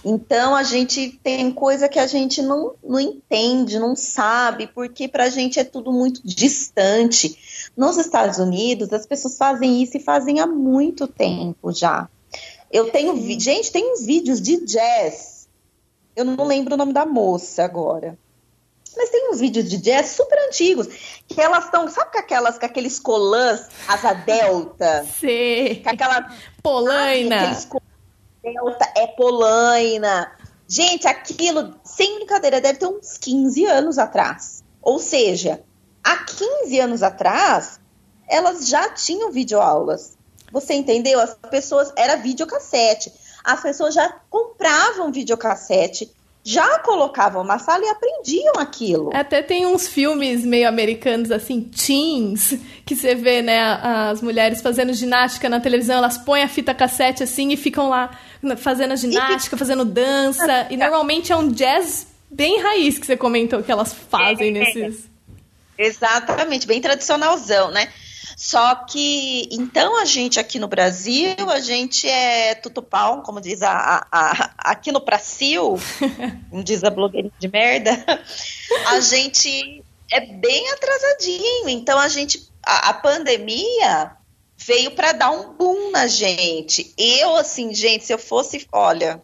Então 0.05 0.55
a 0.55 0.63
gente 0.63 1.19
tem 1.23 1.53
coisa 1.53 1.89
que 1.89 1.99
a 1.99 2.07
gente 2.07 2.41
não, 2.41 2.73
não 2.83 2.99
entende, 2.99 3.79
não 3.79 3.95
sabe, 3.95 4.67
porque 4.67 5.07
para 5.07 5.25
a 5.25 5.29
gente 5.29 5.61
é 5.61 5.65
tudo 5.65 5.93
muito 5.93 6.23
distante. 6.25 7.71
Nos 7.77 7.99
Estados 7.99 8.39
Unidos, 8.39 8.93
as 8.93 9.05
pessoas 9.05 9.37
fazem 9.37 9.83
isso 9.83 9.97
e 9.97 10.01
fazem 10.01 10.41
há 10.41 10.47
muito 10.47 11.07
tempo 11.07 11.71
já. 11.73 12.09
Eu 12.73 12.91
tenho. 12.91 13.15
Gente, 13.39 13.71
tem 13.71 13.93
uns 13.93 14.05
vídeos 14.05 14.41
de 14.41 14.65
jazz. 14.65 15.49
Eu 16.17 16.25
não 16.25 16.47
lembro 16.47 16.75
o 16.75 16.79
nome 16.79 16.93
da 16.93 17.05
moça 17.05 17.65
agora. 17.65 18.17
Mas 18.97 19.11
tem 19.11 19.31
uns 19.31 19.41
vídeos 19.41 19.69
de 19.69 19.79
jazz 19.79 20.11
super 20.11 20.39
antigos, 20.49 20.87
que 21.29 21.41
elas 21.41 21.65
estão, 21.65 21.89
sabe 21.89 22.13
com 22.13 22.19
aquelas, 22.19 22.59
com 22.59 22.67
aqueles 22.67 22.99
colãs 22.99 23.69
asa 23.87 24.13
delta? 24.13 25.07
Sim. 25.19 25.81
Com 25.83 25.91
aquela 25.91 26.35
polaina. 26.63 27.55
Sabe, 27.55 27.83
delta 28.43 28.93
é 28.97 29.07
polaina. 29.07 30.33
Gente, 30.69 31.07
aquilo, 31.07 31.75
sem 31.85 32.17
brincadeira, 32.17 32.61
deve 32.61 32.79
ter 32.79 32.87
uns 32.87 33.19
15 33.19 33.65
anos 33.67 33.99
atrás. 33.99 34.63
Ou 34.81 34.99
seja, 34.99 35.63
há 36.03 36.17
15 36.17 36.81
anos 36.81 37.03
atrás, 37.03 37.81
elas 38.29 38.69
já 38.69 38.89
tinham 38.91 39.33
videoaulas. 39.33 40.17
Você 40.53 40.75
entendeu? 40.75 41.21
As 41.21 41.35
pessoas, 41.51 41.93
era 41.97 42.17
videocassete. 42.17 43.13
As 43.45 43.61
pessoas 43.61 43.95
já 43.95 44.09
compravam 44.29 45.13
videocassete 45.13 46.13
já 46.43 46.79
colocavam 46.79 47.45
na 47.45 47.59
sala 47.59 47.85
e 47.85 47.89
aprendiam 47.89 48.55
aquilo. 48.59 49.11
Até 49.15 49.43
tem 49.43 49.67
uns 49.67 49.87
filmes 49.87 50.45
meio 50.45 50.69
americanos, 50.69 51.31
assim, 51.31 51.61
teens, 51.61 52.59
que 52.85 52.97
você 52.97 53.15
vê, 53.15 53.43
né, 53.43 53.61
as 54.11 54.23
mulheres 54.23 54.63
fazendo 54.63 54.93
ginástica 54.93 55.49
na 55.49 55.61
televisão, 55.61 55.99
elas 55.99 56.17
põem 56.17 56.43
a 56.43 56.49
fita 56.49 56.75
cassete 56.75 57.23
assim 57.23 57.53
e 57.53 57.57
ficam 57.57 57.89
lá 57.89 58.11
fazendo 58.57 58.93
a 58.93 58.97
ginástica, 58.97 59.57
fazendo 59.57 59.85
dança. 59.85 60.67
E 60.71 60.77
normalmente 60.77 61.31
é 61.31 61.37
um 61.37 61.49
jazz 61.49 62.07
bem 62.31 62.61
raiz 62.61 62.99
que 62.99 63.07
você 63.07 63.17
comentou 63.17 63.63
que 63.63 63.71
elas 63.71 63.93
fazem 63.93 64.49
é, 64.49 64.51
nesses. 64.51 65.11
Exatamente, 65.77 66.67
bem 66.67 66.81
tradicionalzão, 66.81 67.71
né? 67.71 67.89
Só 68.43 68.75
que, 68.75 69.47
então, 69.53 70.01
a 70.01 70.07
gente 70.07 70.41
aqui 70.41 70.59
no 70.59 70.67
Brasil, 70.67 71.35
a 71.51 71.61
gente 71.61 72.09
é 72.09 72.55
tutupau, 72.55 73.23
como 73.23 73.39
diz 73.39 73.63
a, 73.63 73.71
a, 73.71 74.07
a 74.11 74.51
aqui 74.71 74.91
no 74.91 75.05
Brasil, 75.05 75.79
como 76.49 76.65
diz 76.65 76.83
a 76.83 76.89
blogueirinha 76.89 77.35
de 77.39 77.49
merda, 77.49 78.03
a 78.87 78.99
gente 79.05 79.85
é 80.11 80.21
bem 80.21 80.71
atrasadinho. 80.71 81.69
Então, 81.69 81.99
a 81.99 82.09
gente, 82.09 82.51
a, 82.63 82.89
a 82.89 82.95
pandemia 82.95 84.13
veio 84.57 84.93
para 84.93 85.13
dar 85.13 85.33
um 85.33 85.53
boom 85.53 85.91
na 85.91 86.07
gente. 86.07 86.95
Eu, 86.97 87.37
assim, 87.37 87.75
gente, 87.75 88.07
se 88.07 88.15
eu 88.15 88.19
fosse, 88.19 88.67
olha, 88.73 89.23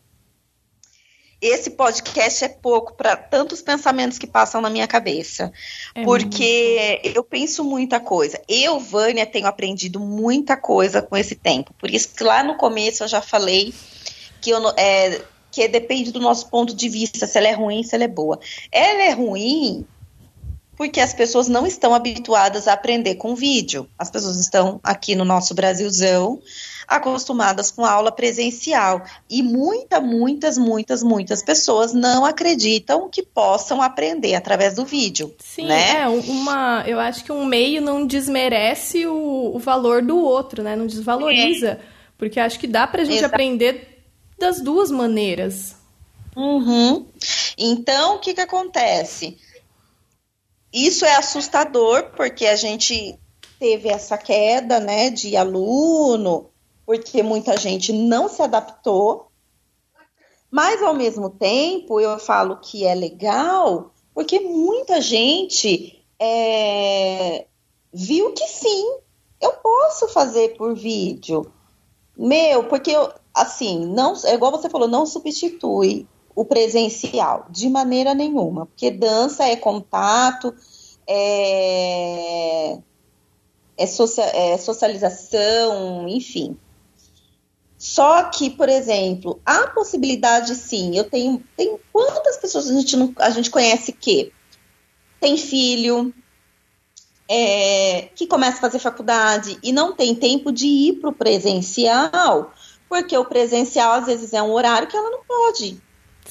esse 1.46 1.70
podcast 1.70 2.44
é 2.44 2.48
pouco 2.48 2.94
para 2.94 3.16
tantos 3.16 3.62
pensamentos 3.62 4.18
que 4.18 4.26
passam 4.26 4.60
na 4.60 4.70
minha 4.70 4.86
cabeça. 4.86 5.52
É 5.94 6.04
porque 6.04 7.00
muito. 7.02 7.16
eu 7.16 7.24
penso 7.24 7.64
muita 7.64 8.00
coisa. 8.00 8.40
Eu, 8.48 8.78
Vânia, 8.78 9.26
tenho 9.26 9.46
aprendido 9.46 10.00
muita 10.00 10.56
coisa 10.56 11.02
com 11.02 11.16
esse 11.16 11.34
tempo. 11.34 11.74
Por 11.78 11.90
isso 11.90 12.14
que 12.14 12.24
lá 12.24 12.42
no 12.42 12.56
começo 12.56 13.04
eu 13.04 13.08
já 13.08 13.20
falei 13.20 13.72
que, 14.40 14.50
eu, 14.50 14.68
é, 14.76 15.20
que 15.50 15.66
depende 15.68 16.12
do 16.12 16.20
nosso 16.20 16.48
ponto 16.48 16.74
de 16.74 16.88
vista, 16.88 17.26
se 17.26 17.38
ela 17.38 17.48
é 17.48 17.52
ruim, 17.52 17.82
se 17.82 17.94
ela 17.94 18.04
é 18.04 18.08
boa. 18.08 18.38
Ela 18.70 19.02
é 19.04 19.10
ruim 19.10 19.86
porque 20.76 21.00
as 21.00 21.14
pessoas 21.14 21.48
não 21.48 21.66
estão 21.66 21.94
habituadas 21.94 22.68
a 22.68 22.74
aprender 22.74 23.14
com 23.14 23.34
vídeo. 23.34 23.88
As 23.98 24.10
pessoas 24.10 24.38
estão 24.38 24.78
aqui 24.82 25.14
no 25.14 25.24
nosso 25.24 25.54
Brasilzão 25.54 26.40
acostumadas 26.86 27.70
com 27.70 27.84
aula 27.84 28.12
presencial. 28.12 29.02
E 29.28 29.42
muitas, 29.42 30.02
muitas, 30.02 30.58
muitas, 30.58 31.02
muitas 31.02 31.42
pessoas 31.42 31.92
não 31.92 32.24
acreditam 32.24 33.08
que 33.08 33.22
possam 33.22 33.82
aprender 33.82 34.34
através 34.34 34.74
do 34.74 34.84
vídeo. 34.84 35.34
Sim, 35.38 35.66
né? 35.66 36.02
é 36.02 36.08
uma. 36.08 36.84
Eu 36.86 37.00
acho 37.00 37.24
que 37.24 37.32
um 37.32 37.44
meio 37.44 37.80
não 37.80 38.06
desmerece 38.06 39.06
o, 39.06 39.52
o 39.54 39.58
valor 39.58 40.02
do 40.02 40.18
outro, 40.18 40.62
né? 40.62 40.76
Não 40.76 40.86
desvaloriza. 40.86 41.70
É. 41.70 41.78
Porque 42.18 42.38
acho 42.38 42.58
que 42.58 42.66
dá 42.66 42.86
pra 42.86 43.04
gente 43.04 43.18
Exato. 43.18 43.34
aprender 43.34 44.04
das 44.38 44.60
duas 44.60 44.90
maneiras. 44.90 45.74
Uhum. 46.36 47.06
Então, 47.56 48.16
o 48.16 48.18
que, 48.18 48.34
que 48.34 48.40
acontece? 48.40 49.38
Isso 50.76 51.06
é 51.06 51.16
assustador, 51.16 52.10
porque 52.14 52.44
a 52.44 52.54
gente 52.54 53.18
teve 53.58 53.88
essa 53.88 54.18
queda, 54.18 54.78
né, 54.78 55.08
de 55.08 55.34
aluno, 55.34 56.50
porque 56.84 57.22
muita 57.22 57.56
gente 57.56 57.94
não 57.94 58.28
se 58.28 58.42
adaptou. 58.42 59.28
Mas, 60.50 60.82
ao 60.82 60.92
mesmo 60.92 61.30
tempo, 61.30 61.98
eu 61.98 62.18
falo 62.18 62.58
que 62.58 62.84
é 62.84 62.94
legal, 62.94 63.94
porque 64.12 64.38
muita 64.38 65.00
gente 65.00 66.04
é, 66.20 67.46
viu 67.90 68.34
que 68.34 68.46
sim, 68.46 68.98
eu 69.40 69.52
posso 69.52 70.08
fazer 70.08 70.58
por 70.58 70.74
vídeo. 70.74 71.50
Meu, 72.14 72.64
porque, 72.64 72.90
eu, 72.90 73.10
assim, 73.32 73.86
não, 73.86 74.12
é 74.26 74.34
igual 74.34 74.52
você 74.52 74.68
falou, 74.68 74.86
não 74.86 75.06
substitui 75.06 76.06
o 76.36 76.44
presencial, 76.44 77.46
de 77.50 77.68
maneira 77.68 78.14
nenhuma, 78.14 78.66
porque 78.66 78.92
dança 78.92 79.44
é 79.44 79.56
contato, 79.56 80.54
é 81.08 82.78
é, 83.76 84.52
é 84.52 84.58
socialização, 84.58 86.08
enfim. 86.08 86.56
Só 87.76 88.24
que, 88.24 88.48
por 88.48 88.68
exemplo, 88.68 89.38
há 89.44 89.68
possibilidade 89.68 90.54
sim. 90.54 90.96
Eu 90.96 91.04
tenho. 91.04 91.42
Tem 91.56 91.78
quantas 91.92 92.38
pessoas 92.38 92.70
a 92.70 92.72
gente, 92.72 92.96
não, 92.96 93.12
a 93.18 93.30
gente 93.30 93.50
conhece 93.50 93.92
que 93.92 94.32
tem 95.20 95.36
filho, 95.36 96.12
é, 97.28 98.08
que 98.14 98.26
começa 98.26 98.56
a 98.56 98.60
fazer 98.60 98.78
faculdade 98.78 99.58
e 99.62 99.72
não 99.72 99.94
tem 99.94 100.14
tempo 100.14 100.50
de 100.50 100.66
ir 100.66 101.00
para 101.00 101.10
o 101.10 101.14
presencial, 101.14 102.52
porque 102.88 103.16
o 103.16 103.24
presencial 103.24 103.92
às 103.92 104.06
vezes 104.06 104.32
é 104.32 104.42
um 104.42 104.52
horário 104.52 104.88
que 104.88 104.96
ela 104.96 105.10
não 105.10 105.22
pode. 105.24 105.80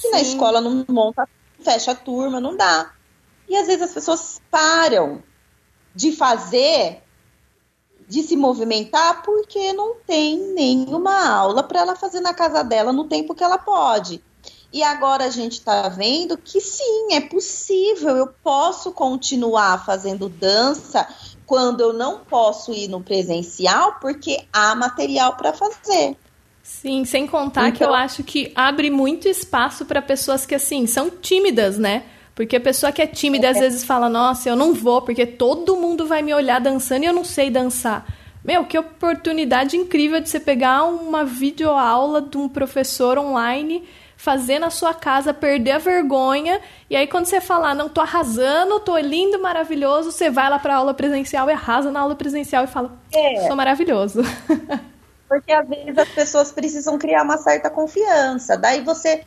Que 0.00 0.10
na 0.10 0.20
escola 0.20 0.60
não 0.60 0.84
monta, 0.88 1.28
fecha 1.60 1.92
a 1.92 1.94
turma, 1.94 2.40
não 2.40 2.56
dá. 2.56 2.92
E 3.48 3.56
às 3.56 3.66
vezes 3.66 3.82
as 3.82 3.92
pessoas 3.92 4.40
param 4.50 5.22
de 5.94 6.12
fazer, 6.12 7.02
de 8.08 8.22
se 8.22 8.36
movimentar, 8.36 9.22
porque 9.22 9.72
não 9.72 9.96
tem 10.06 10.38
nenhuma 10.52 11.26
aula 11.28 11.62
para 11.62 11.80
ela 11.80 11.96
fazer 11.96 12.20
na 12.20 12.34
casa 12.34 12.62
dela 12.62 12.92
no 12.92 13.04
tempo 13.04 13.34
que 13.34 13.42
ela 13.42 13.58
pode. 13.58 14.22
E 14.72 14.82
agora 14.82 15.24
a 15.24 15.30
gente 15.30 15.52
está 15.52 15.88
vendo 15.88 16.36
que 16.36 16.60
sim, 16.60 17.14
é 17.14 17.20
possível, 17.20 18.16
eu 18.16 18.26
posso 18.26 18.92
continuar 18.92 19.84
fazendo 19.86 20.28
dança 20.28 21.08
quando 21.46 21.80
eu 21.80 21.92
não 21.92 22.18
posso 22.18 22.72
ir 22.72 22.88
no 22.88 23.02
presencial, 23.02 23.98
porque 24.00 24.44
há 24.52 24.74
material 24.74 25.36
para 25.36 25.52
fazer. 25.52 26.16
Sim, 26.66 27.04
sem 27.04 27.28
contar 27.28 27.68
então, 27.68 27.72
que 27.76 27.84
eu 27.84 27.88
então 27.88 27.94
acho 27.94 28.24
que 28.24 28.50
abre 28.52 28.90
muito 28.90 29.28
espaço 29.28 29.86
para 29.86 30.02
pessoas 30.02 30.44
que, 30.44 30.52
assim, 30.52 30.84
são 30.84 31.08
tímidas, 31.08 31.78
né? 31.78 32.02
Porque 32.34 32.56
a 32.56 32.60
pessoa 32.60 32.90
que 32.90 33.00
é 33.00 33.06
tímida 33.06 33.46
é. 33.46 33.50
às 33.50 33.58
vezes 33.60 33.84
fala: 33.84 34.08
Nossa, 34.08 34.48
eu 34.48 34.56
não 34.56 34.74
vou, 34.74 35.00
porque 35.00 35.24
todo 35.24 35.76
mundo 35.76 36.06
vai 36.06 36.22
me 36.22 36.34
olhar 36.34 36.60
dançando 36.60 37.04
e 37.04 37.06
eu 37.06 37.12
não 37.12 37.22
sei 37.22 37.50
dançar. 37.50 38.04
Meu, 38.44 38.64
que 38.64 38.76
oportunidade 38.76 39.76
incrível 39.76 40.20
de 40.20 40.28
você 40.28 40.40
pegar 40.40 40.84
uma 40.84 41.24
videoaula 41.24 42.20
de 42.20 42.36
um 42.36 42.48
professor 42.48 43.16
online 43.16 43.84
fazer 44.16 44.58
na 44.58 44.70
sua 44.70 44.92
casa, 44.92 45.32
perder 45.32 45.72
a 45.72 45.78
vergonha, 45.78 46.60
e 46.88 46.96
aí 46.96 47.06
quando 47.06 47.26
você 47.26 47.40
falar, 47.40 47.74
não, 47.74 47.88
tô 47.88 48.00
arrasando, 48.00 48.80
tô 48.80 48.96
lindo, 48.96 49.40
maravilhoso, 49.40 50.10
você 50.10 50.30
vai 50.30 50.48
lá 50.48 50.58
pra 50.58 50.76
aula 50.76 50.94
presencial 50.94 51.48
e 51.50 51.52
arrasa 51.52 51.92
na 51.92 52.00
aula 52.00 52.16
presencial 52.16 52.64
e 52.64 52.66
fala, 52.66 52.98
é. 53.12 53.46
sou 53.46 53.54
maravilhoso. 53.54 54.22
Porque 55.28 55.52
às 55.52 55.68
vezes 55.68 55.98
as 55.98 56.08
pessoas 56.08 56.52
precisam 56.52 56.98
criar 56.98 57.22
uma 57.22 57.38
certa 57.38 57.68
confiança. 57.68 58.56
Daí 58.56 58.82
você 58.82 59.24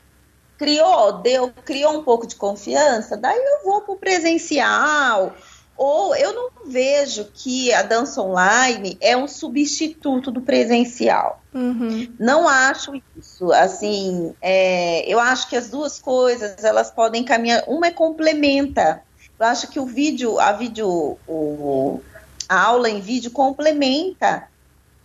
criou, 0.58 1.14
deu, 1.14 1.52
criou 1.64 1.98
um 1.98 2.04
pouco 2.04 2.28
de 2.28 2.36
confiança, 2.36 3.16
daí 3.16 3.38
eu 3.38 3.64
vou 3.64 3.82
pro 3.82 3.96
presencial, 3.96 5.34
ou 5.78 6.14
eu 6.14 6.34
não 6.34 6.50
vejo 6.66 7.30
que 7.34 7.74
a 7.74 7.82
dança 7.82 8.22
online 8.22 8.98
é 9.00 9.16
um 9.16 9.30
substituto 9.30 10.30
do 10.30 10.42
presencial. 10.42 11.42
Uhum. 11.54 12.14
Não 12.20 12.50
acho 12.50 13.02
isso. 13.18 13.54
Assim, 13.54 14.36
é, 14.42 15.10
eu 15.10 15.18
acho 15.22 15.48
que 15.48 15.56
as 15.56 15.70
duas 15.70 15.98
coisas 15.98 16.62
elas 16.66 16.92
podem 16.92 17.24
caminhar. 17.24 17.64
Uma 17.66 17.88
é 17.88 17.92
complementa. 17.92 19.02
Eu 19.40 19.46
acho 19.46 19.70
que 19.70 19.80
o 19.80 19.86
vídeo, 19.86 20.38
a 20.38 20.52
vídeo, 20.52 21.18
o, 21.26 22.02
a 22.50 22.60
aula 22.60 22.90
em 22.90 23.00
vídeo 23.00 23.32
complementa 23.32 24.49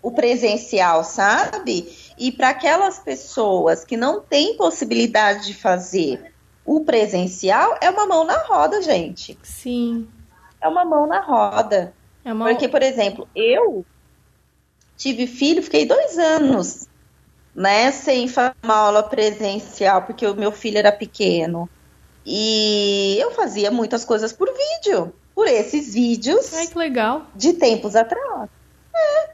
o 0.04 0.12
presencial, 0.12 1.02
sabe? 1.02 1.92
E 2.16 2.30
para 2.30 2.50
aquelas 2.50 2.98
pessoas 2.98 3.84
que 3.84 3.96
não 3.96 4.20
têm 4.20 4.56
possibilidade 4.56 5.46
de 5.46 5.54
fazer 5.54 6.32
o 6.64 6.84
presencial, 6.84 7.76
é 7.80 7.90
uma 7.90 8.06
mão 8.06 8.24
na 8.24 8.38
roda, 8.38 8.80
gente. 8.80 9.36
Sim 9.42 10.06
é 10.64 10.68
uma 10.68 10.84
mão 10.84 11.06
na 11.06 11.20
roda. 11.20 11.92
É 12.24 12.32
uma... 12.32 12.46
Porque, 12.46 12.66
por 12.66 12.82
exemplo, 12.82 13.28
eu 13.36 13.84
tive 14.96 15.26
filho, 15.26 15.62
fiquei 15.62 15.84
dois 15.84 16.16
anos, 16.18 16.88
né, 17.54 17.92
sem 17.92 18.26
fazer 18.26 18.54
uma 18.62 18.74
aula 18.74 19.02
presencial, 19.02 20.02
porque 20.02 20.26
o 20.26 20.34
meu 20.34 20.50
filho 20.50 20.78
era 20.78 20.90
pequeno. 20.90 21.68
E 22.24 23.18
eu 23.20 23.32
fazia 23.32 23.70
muitas 23.70 24.06
coisas 24.06 24.32
por 24.32 24.48
vídeo, 24.48 25.12
por 25.34 25.46
esses 25.46 25.92
vídeos. 25.92 26.54
Ai, 26.54 26.66
que 26.66 26.78
legal. 26.78 27.26
De 27.34 27.52
tempos 27.52 27.94
atrás. 27.94 28.48
É, 28.94 29.33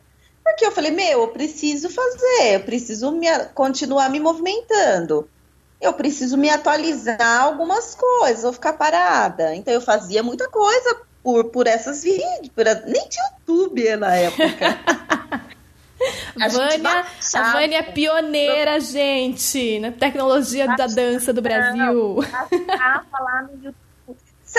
porque 0.60 0.66
eu 0.66 0.72
falei, 0.72 0.90
meu, 0.90 1.22
eu 1.22 1.28
preciso 1.28 1.88
fazer, 1.88 2.56
eu 2.56 2.60
preciso 2.60 3.10
me, 3.12 3.26
continuar 3.54 4.10
me 4.10 4.20
movimentando. 4.20 5.26
Eu 5.80 5.94
preciso 5.94 6.36
me 6.36 6.50
atualizar 6.50 7.40
algumas 7.40 7.94
coisas, 7.94 8.44
ou 8.44 8.52
ficar 8.52 8.74
parada. 8.74 9.54
Então 9.54 9.72
eu 9.72 9.80
fazia 9.80 10.22
muita 10.22 10.50
coisa 10.50 11.00
por, 11.22 11.44
por 11.46 11.66
essas 11.66 12.02
vídeos. 12.02 12.50
Por, 12.54 12.66
nem 12.86 13.08
tinha 13.08 13.24
YouTube 13.48 13.96
na 13.96 14.14
época. 14.14 15.48
A 16.40 16.48
Vânia, 16.48 17.06
a 17.34 17.52
Vânia 17.52 17.76
é 17.76 17.82
pioneira, 17.82 18.80
gente, 18.80 19.78
na 19.80 19.92
tecnologia 19.92 20.66
da 20.74 20.86
dança 20.86 21.30
do 21.30 21.42
Brasil. 21.42 22.16
lá 23.20 23.42
no 23.42 23.64
YouTube. 23.64 23.76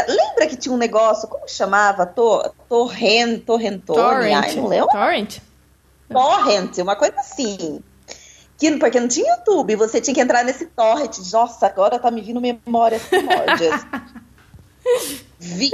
Lembra 0.07 0.45
que 0.47 0.55
tinha 0.55 0.71
um 0.71 0.77
negócio, 0.77 1.27
como 1.27 1.49
chamava? 1.49 2.05
Tor, 2.05 2.53
torrent, 2.69 3.43
torrentone? 3.43 3.99
Torrent. 3.99 4.43
Ai, 4.43 4.55
não 4.55 4.67
lembro. 4.67 4.89
Torrent? 4.89 5.39
Torrent, 6.11 6.77
uma 6.79 6.95
coisa 6.95 7.15
assim. 7.19 7.81
Que, 8.57 8.77
porque 8.77 8.99
não 8.99 9.07
tinha 9.07 9.33
YouTube, 9.35 9.75
você 9.75 9.99
tinha 9.99 10.13
que 10.13 10.21
entrar 10.21 10.43
nesse 10.43 10.67
torrent. 10.67 11.17
Nossa, 11.31 11.65
agora 11.65 11.97
tá 11.97 12.11
me 12.11 12.21
vindo 12.21 12.39
memórias 12.39 13.01
primórdias. 13.03 13.81
Vi, 15.39 15.71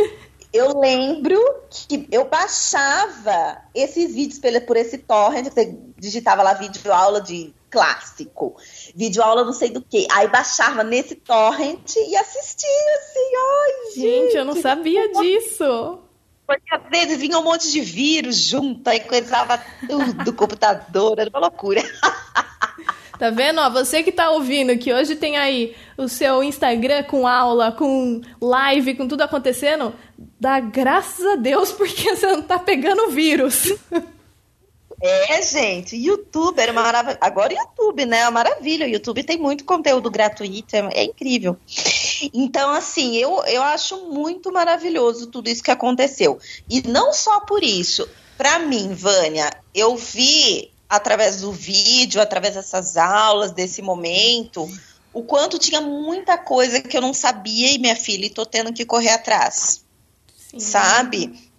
eu 0.54 0.80
lembro 0.80 1.38
que 1.70 2.08
eu 2.12 2.26
baixava 2.26 3.58
esses 3.76 4.14
vídeos 4.14 4.40
por 4.66 4.78
esse 4.78 4.98
torrent, 4.98 5.46
você 5.46 5.78
digitava 5.98 6.42
lá 6.42 6.54
vídeo 6.54 6.94
aula 6.94 7.20
de 7.22 7.54
clássico, 7.70 8.56
vídeo 8.96 9.22
aula 9.22 9.44
não 9.44 9.54
sei 9.54 9.70
do 9.70 9.82
que, 9.82 10.08
aí 10.12 10.28
baixava 10.28 10.84
nesse 10.84 11.16
torrent 11.16 11.96
e 11.96 12.16
assistia 12.16 12.70
assim, 13.00 13.36
ai 13.36 13.92
gente, 13.94 14.02
gente 14.02 14.38
eu 14.38 14.46
não 14.46 14.56
sabia 14.56 15.12
disso. 15.12 16.00
Porque 16.48 16.74
às 16.74 16.82
vezes 16.90 17.20
vinha 17.20 17.38
um 17.38 17.44
monte 17.44 17.70
de 17.70 17.82
vírus 17.82 18.38
junto, 18.38 18.88
aí 18.88 19.02
coisava 19.02 19.62
tudo 19.86 20.14
do 20.24 20.32
computador, 20.34 21.20
era 21.20 21.30
uma 21.30 21.42
loucura. 21.42 21.84
Tá 23.20 23.32
vendo? 23.32 23.60
Ó, 23.60 23.70
você 23.70 24.04
que 24.04 24.12
tá 24.12 24.30
ouvindo, 24.30 24.78
que 24.78 24.94
hoje 24.94 25.16
tem 25.16 25.38
aí 25.38 25.76
o 25.98 26.08
seu 26.08 26.44
Instagram 26.44 27.04
com 27.04 27.28
aula, 27.28 27.72
com 27.72 28.22
live, 28.40 28.96
com 28.96 29.08
tudo 29.08 29.24
acontecendo, 29.24 29.94
dá 30.40 30.60
graças 30.60 31.26
a 31.26 31.36
Deus 31.36 31.72
porque 31.72 32.10
você 32.16 32.28
não 32.28 32.44
tá 32.44 32.60
pegando 32.60 33.10
vírus. 33.10 33.74
É, 35.02 35.42
gente, 35.44 35.96
YouTube 35.96 36.60
era 36.60 36.72
uma 36.72 36.82
maravilha. 36.82 37.18
Agora 37.22 37.54
YouTube, 37.54 38.06
né? 38.06 38.20
É 38.20 38.24
uma 38.26 38.32
maravilha. 38.32 38.86
O 38.86 38.90
YouTube 38.90 39.24
tem 39.24 39.38
muito 39.38 39.64
conteúdo 39.66 40.10
gratuito, 40.10 40.76
é, 40.76 40.90
é, 40.94 41.04
incrível. 41.04 41.58
Então, 42.34 42.72
assim, 42.72 43.16
eu, 43.16 43.44
eu 43.46 43.62
acho 43.64 44.06
muito 44.06 44.52
maravilhoso 44.52 45.28
tudo 45.28 45.50
isso 45.50 45.64
que 45.64 45.72
aconteceu. 45.72 46.40
E 46.70 46.82
não 46.88 47.14
só 47.14 47.40
por 47.42 47.64
isso. 47.64 48.08
Para 48.38 48.60
mim, 48.60 48.94
Vânia, 48.94 49.50
eu 49.74 49.96
vi 49.96 50.72
através 50.90 51.42
do 51.42 51.52
vídeo, 51.52 52.22
através 52.22 52.56
dessas 52.56 52.96
aulas, 52.98 53.52
desse 53.52 53.82
momento, 53.82 54.70
o 55.12 55.24
quanto 55.24 55.58
tinha 55.58 55.82
muita 55.82 56.38
coisa 56.38 56.82
que 56.82 56.96
eu 56.96 57.02
não 57.02 57.14
sabia 57.14 57.72
e 57.72 57.80
minha 57.80 57.96
filha, 57.96 58.26
e 58.26 58.30
tô 58.30 58.46
tendo 58.46 58.72
que 58.72 58.86
correr 58.86 59.10
atrás. 59.10 59.84
Sim. 60.50 60.60
Sabe? 60.60 61.52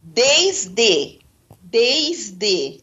Desde, 0.00 1.18
desde 1.62 2.82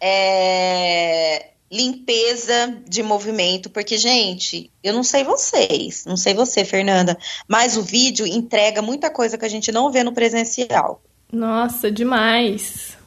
é, 0.00 1.51
limpeza 1.72 2.76
de 2.86 3.02
movimento, 3.02 3.70
porque, 3.70 3.96
gente, 3.96 4.70
eu 4.84 4.92
não 4.92 5.02
sei 5.02 5.24
vocês, 5.24 6.04
não 6.04 6.16
sei 6.16 6.34
você, 6.34 6.64
Fernanda, 6.64 7.18
mas 7.48 7.76
o 7.76 7.82
vídeo 7.82 8.26
entrega 8.26 8.82
muita 8.82 9.08
coisa 9.08 9.38
que 9.38 9.44
a 9.44 9.48
gente 9.48 9.72
não 9.72 9.90
vê 9.90 10.04
no 10.04 10.12
presencial. 10.12 11.02
Nossa, 11.32 11.90
demais 11.90 13.00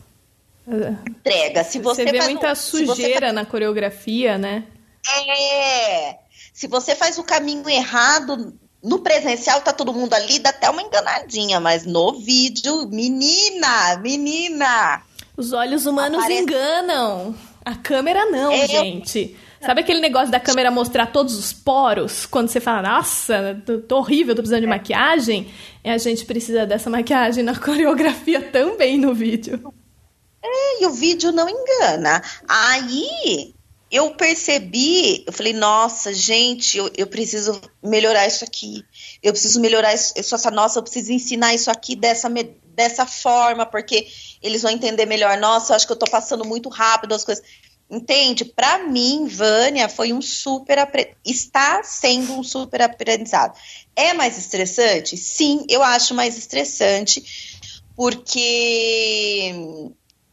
entrega. 1.07 1.63
Se 1.63 1.79
você, 1.79 2.05
você 2.05 2.11
vê 2.11 2.21
muita 2.23 2.51
um, 2.51 2.55
sujeira 2.55 3.27
faz... 3.27 3.33
na 3.33 3.45
coreografia, 3.45 4.37
né? 4.37 4.63
É. 5.27 6.17
Se 6.53 6.67
você 6.67 6.95
faz 6.95 7.17
o 7.17 7.23
caminho 7.23 7.69
errado 7.69 8.57
no 8.83 8.99
presencial, 8.99 9.61
tá 9.61 9.73
todo 9.73 9.93
mundo 9.93 10.13
ali, 10.13 10.39
dá 10.39 10.49
até 10.49 10.69
uma 10.69 10.81
enganadinha, 10.81 11.59
mas 11.59 11.85
no 11.85 12.13
vídeo, 12.19 12.87
menina, 12.87 13.97
menina. 13.97 15.01
Os 15.37 15.53
olhos 15.53 15.85
humanos 15.85 16.19
aparece... 16.19 16.41
enganam. 16.41 17.35
A 17.65 17.73
câmera 17.73 18.25
não, 18.27 18.51
é, 18.51 18.67
gente. 18.67 19.35
Sabe 19.59 19.81
aquele 19.81 19.99
negócio 19.99 20.29
da 20.29 20.39
câmera 20.39 20.69
mostrar 20.69 21.07
todos 21.07 21.35
os 21.35 21.51
poros? 21.51 22.27
Quando 22.27 22.49
você 22.49 22.59
fala, 22.59 22.83
nossa, 22.83 23.59
tô, 23.65 23.79
tô 23.79 23.97
horrível, 23.97 24.35
tô 24.35 24.43
precisando 24.43 24.61
de 24.61 24.67
é. 24.67 24.69
maquiagem. 24.69 25.51
E 25.83 25.89
a 25.89 25.97
gente 25.97 26.23
precisa 26.25 26.67
dessa 26.67 26.89
maquiagem 26.89 27.43
na 27.43 27.55
coreografia 27.59 28.39
também 28.39 28.99
no 28.99 29.15
vídeo. 29.15 29.73
É, 30.43 30.83
e 30.83 30.85
o 30.85 30.91
vídeo 30.91 31.31
não 31.31 31.49
engana. 31.49 32.21
Aí 32.47 33.55
eu 33.91 34.11
percebi, 34.11 35.23
eu 35.25 35.33
falei, 35.33 35.53
nossa, 35.53 36.13
gente, 36.13 36.77
eu, 36.77 36.91
eu 36.95 37.07
preciso 37.07 37.59
melhorar 37.83 38.27
isso 38.27 38.43
aqui. 38.43 38.83
Eu 39.23 39.31
preciso 39.31 39.59
melhorar 39.59 39.93
isso, 39.93 40.13
essa 40.15 40.51
nossa, 40.51 40.77
eu 40.77 40.83
preciso 40.83 41.11
ensinar 41.11 41.55
isso 41.55 41.71
aqui 41.71 41.95
dessa, 41.95 42.29
dessa 42.75 43.05
forma, 43.05 43.65
porque 43.65 44.07
eles 44.41 44.61
vão 44.61 44.71
entender 44.71 45.05
melhor. 45.05 45.37
Nossa, 45.37 45.71
eu 45.71 45.75
acho 45.75 45.87
que 45.87 45.93
eu 45.93 45.97
tô 45.99 46.09
passando 46.09 46.45
muito 46.45 46.69
rápido 46.69 47.15
as 47.15 47.23
coisas. 47.23 47.43
Entende? 47.89 48.43
Para 48.43 48.79
mim, 48.79 49.27
Vânia 49.27 49.87
foi 49.87 50.11
um 50.11 50.21
super 50.21 50.77
está 51.23 51.83
sendo 51.83 52.33
um 52.33 52.43
super 52.43 52.81
aprendizado. 52.81 53.55
É 53.95 54.11
mais 54.13 54.37
estressante? 54.37 55.15
Sim, 55.15 55.65
eu 55.69 55.83
acho 55.83 56.15
mais 56.15 56.35
estressante, 56.35 57.61
porque 57.95 59.53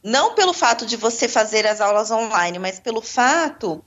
não 0.03 0.33
pelo 0.33 0.51
fato 0.51 0.85
de 0.85 0.97
você 0.97 1.29
fazer 1.29 1.67
as 1.67 1.79
aulas 1.79 2.09
online, 2.09 2.57
mas 2.57 2.79
pelo 2.79 3.01
fato 3.01 3.83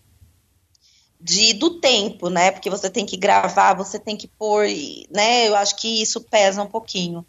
de 1.21 1.53
do 1.55 1.81
tempo, 1.81 2.31
né? 2.31 2.53
Porque 2.53 2.71
você 2.71 2.89
tem 2.89 3.05
que 3.05 3.17
gravar, 3.17 3.75
você 3.75 3.99
tem 3.99 4.17
que 4.17 4.29
pôr, 4.29 4.67
né? 5.11 5.49
Eu 5.49 5.57
acho 5.57 5.77
que 5.77 6.03
isso 6.03 6.21
pesa 6.21 6.63
um 6.63 6.69
pouquinho. 6.69 7.27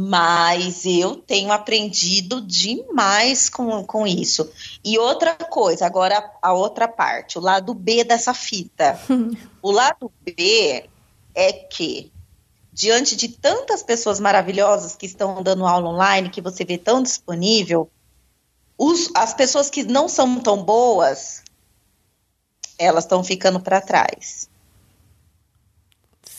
Mas 0.00 0.86
eu 0.86 1.16
tenho 1.16 1.50
aprendido 1.50 2.40
demais 2.40 3.48
com, 3.48 3.82
com 3.84 4.06
isso. 4.06 4.48
E 4.84 4.96
outra 4.96 5.34
coisa, 5.34 5.86
agora 5.86 6.32
a 6.40 6.52
outra 6.52 6.86
parte, 6.86 7.36
o 7.36 7.40
lado 7.40 7.74
B 7.74 8.04
dessa 8.04 8.32
fita. 8.32 8.96
o 9.60 9.72
lado 9.72 10.12
B 10.22 10.88
é 11.34 11.52
que, 11.52 12.12
diante 12.72 13.16
de 13.16 13.26
tantas 13.26 13.82
pessoas 13.82 14.20
maravilhosas 14.20 14.94
que 14.94 15.04
estão 15.04 15.42
dando 15.42 15.66
aula 15.66 15.88
online, 15.88 16.30
que 16.30 16.40
você 16.40 16.64
vê 16.64 16.78
tão 16.78 17.02
disponível, 17.02 17.90
os, 18.78 19.10
as 19.16 19.34
pessoas 19.34 19.68
que 19.68 19.82
não 19.82 20.08
são 20.08 20.38
tão 20.38 20.62
boas, 20.62 21.42
elas 22.78 23.02
estão 23.02 23.24
ficando 23.24 23.58
para 23.58 23.80
trás. 23.80 24.48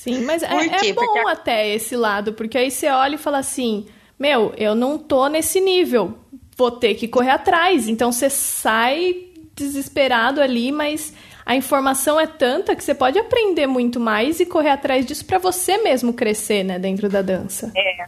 Sim, 0.02 0.22
mas 0.22 0.42
é, 0.44 0.48
é, 0.48 0.94
bom 0.94 1.06
porque... 1.06 1.20
até 1.28 1.68
esse 1.68 1.94
lado, 1.94 2.32
porque 2.32 2.58
aí 2.58 2.72
você 2.72 2.88
olha 2.88 3.16
e 3.16 3.18
fala 3.18 3.40
assim: 3.40 3.86
meu, 4.18 4.54
eu 4.56 4.74
não 4.74 4.98
tô 4.98 5.28
nesse 5.28 5.60
nível, 5.60 6.18
vou 6.56 6.72
ter 6.72 6.96
que 6.96 7.06
correr 7.06 7.32
atrás. 7.32 7.90
Então 7.90 8.10
você 8.10 8.30
sai 8.30 9.26
desesperado 9.54 10.40
ali, 10.40 10.72
mas 10.72 11.14
a 11.46 11.54
informação 11.54 12.18
é 12.18 12.26
tanta 12.26 12.78
que 12.78 12.84
você 12.84 12.96
pode 12.96 13.20
aprender 13.20 13.68
muito 13.68 14.00
mais 14.00 14.40
e 14.40 14.46
correr 14.46 14.70
atrás 14.70 15.06
disso 15.06 15.26
para 15.26 15.38
você 15.38 15.78
mesmo 15.80 16.14
crescer, 16.14 16.64
né, 16.64 16.80
dentro 16.80 17.10
da 17.10 17.22
dança. 17.22 17.70
É. 17.76 18.06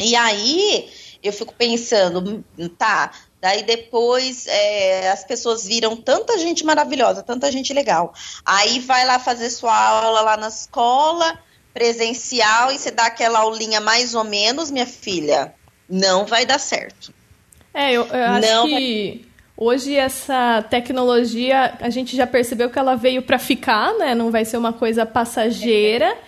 E 0.00 0.16
aí 0.16 0.88
eu 1.22 1.34
fico 1.34 1.52
pensando, 1.52 2.42
tá, 2.78 3.12
Daí 3.44 3.62
depois 3.62 4.46
é, 4.46 5.10
as 5.10 5.22
pessoas 5.22 5.66
viram 5.66 5.94
tanta 5.94 6.38
gente 6.38 6.64
maravilhosa, 6.64 7.22
tanta 7.22 7.52
gente 7.52 7.74
legal. 7.74 8.14
Aí 8.42 8.78
vai 8.78 9.04
lá 9.04 9.18
fazer 9.18 9.50
sua 9.50 9.76
aula 9.76 10.22
lá 10.22 10.38
na 10.38 10.48
escola, 10.48 11.38
presencial, 11.74 12.72
e 12.72 12.78
você 12.78 12.90
dá 12.90 13.04
aquela 13.04 13.40
aulinha 13.40 13.82
mais 13.82 14.14
ou 14.14 14.24
menos, 14.24 14.70
minha 14.70 14.86
filha. 14.86 15.52
Não 15.86 16.24
vai 16.24 16.46
dar 16.46 16.58
certo. 16.58 17.12
É, 17.74 17.92
eu, 17.92 18.06
eu 18.06 18.24
acho 18.24 18.48
Não 18.48 18.66
que 18.66 19.26
vai... 19.58 19.66
hoje 19.68 19.94
essa 19.94 20.64
tecnologia, 20.70 21.76
a 21.82 21.90
gente 21.90 22.16
já 22.16 22.26
percebeu 22.26 22.70
que 22.70 22.78
ela 22.78 22.94
veio 22.94 23.20
para 23.20 23.38
ficar, 23.38 23.92
né? 23.98 24.14
Não 24.14 24.30
vai 24.30 24.46
ser 24.46 24.56
uma 24.56 24.72
coisa 24.72 25.04
passageira. 25.04 26.06
É. 26.06 26.18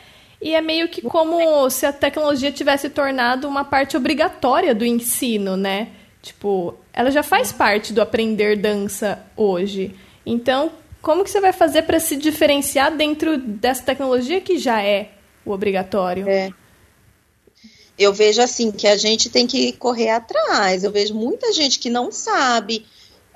E 0.43 0.55
é 0.55 0.61
meio 0.61 0.87
que 0.91 1.01
como 1.01 1.71
se 1.71 1.87
a 1.87 1.95
tecnologia 1.95 2.53
tivesse 2.53 2.91
tornado 2.91 3.49
uma 3.49 3.65
parte 3.65 3.97
obrigatória 3.97 4.75
do 4.75 4.85
ensino, 4.85 5.57
né? 5.57 5.96
Tipo, 6.27 6.75
ela 6.93 7.09
já 7.09 7.23
faz 7.23 7.53
parte 7.53 7.93
do 7.93 8.03
aprender 8.03 8.57
dança 8.57 9.25
hoje. 9.37 9.95
Então, 10.27 10.73
como 11.01 11.23
que 11.23 11.31
você 11.31 11.41
vai 11.41 11.53
fazer 11.53 11.83
para 11.83 12.01
se 12.01 12.17
diferenciar 12.17 12.97
dentro 12.97 13.39
dessa 13.39 13.85
tecnologia 13.85 14.41
que 14.41 14.59
já 14.59 14.83
é 14.83 15.13
o 15.45 15.53
obrigatório? 15.53 16.29
É. 16.29 16.51
Eu 17.97 18.13
vejo 18.13 18.43
assim 18.43 18.73
que 18.73 18.89
a 18.89 18.97
gente 18.97 19.31
tem 19.31 19.47
que 19.47 19.71
correr 19.75 20.11
atrás. 20.11 20.83
Eu 20.83 20.91
vejo 20.91 21.15
muita 21.15 21.53
gente 21.53 21.79
que 21.79 21.89
não 21.89 22.11
sabe, 22.11 22.85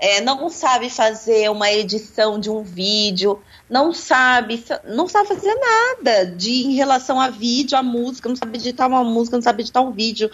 é, 0.00 0.20
não 0.20 0.50
sabe 0.50 0.90
fazer 0.90 1.48
uma 1.48 1.70
edição 1.70 2.40
de 2.40 2.50
um 2.50 2.64
vídeo, 2.64 3.40
não 3.70 3.92
sabe, 3.92 4.64
não 4.84 5.06
sabe 5.06 5.28
fazer 5.28 5.54
nada 5.54 6.26
de 6.26 6.66
em 6.66 6.74
relação 6.74 7.20
a 7.20 7.30
vídeo, 7.30 7.78
a 7.78 7.82
música, 7.84 8.28
não 8.28 8.34
sabe 8.34 8.58
editar 8.58 8.88
uma 8.88 9.04
música, 9.04 9.36
não 9.36 9.42
sabe 9.42 9.62
editar 9.62 9.80
um 9.80 9.92
vídeo. 9.92 10.28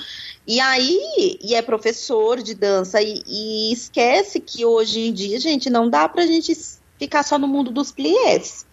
E 0.47 0.59
aí, 0.59 1.39
e 1.43 1.55
é 1.55 1.61
professor 1.61 2.43
de 2.43 2.55
dança, 2.55 3.03
e, 3.03 3.23
e 3.27 3.73
esquece 3.73 4.41
que 4.41 4.65
hoje 4.65 5.01
em 5.01 5.13
dia, 5.13 5.39
gente, 5.39 5.69
não 5.69 5.91
dá 5.91 6.09
pra 6.09 6.25
gente 6.25 6.57
ficar 6.99 7.23
só 7.23 7.39
no 7.39 7.47
mundo 7.47 7.71
dos 7.71 7.93
pliés. 7.93 8.65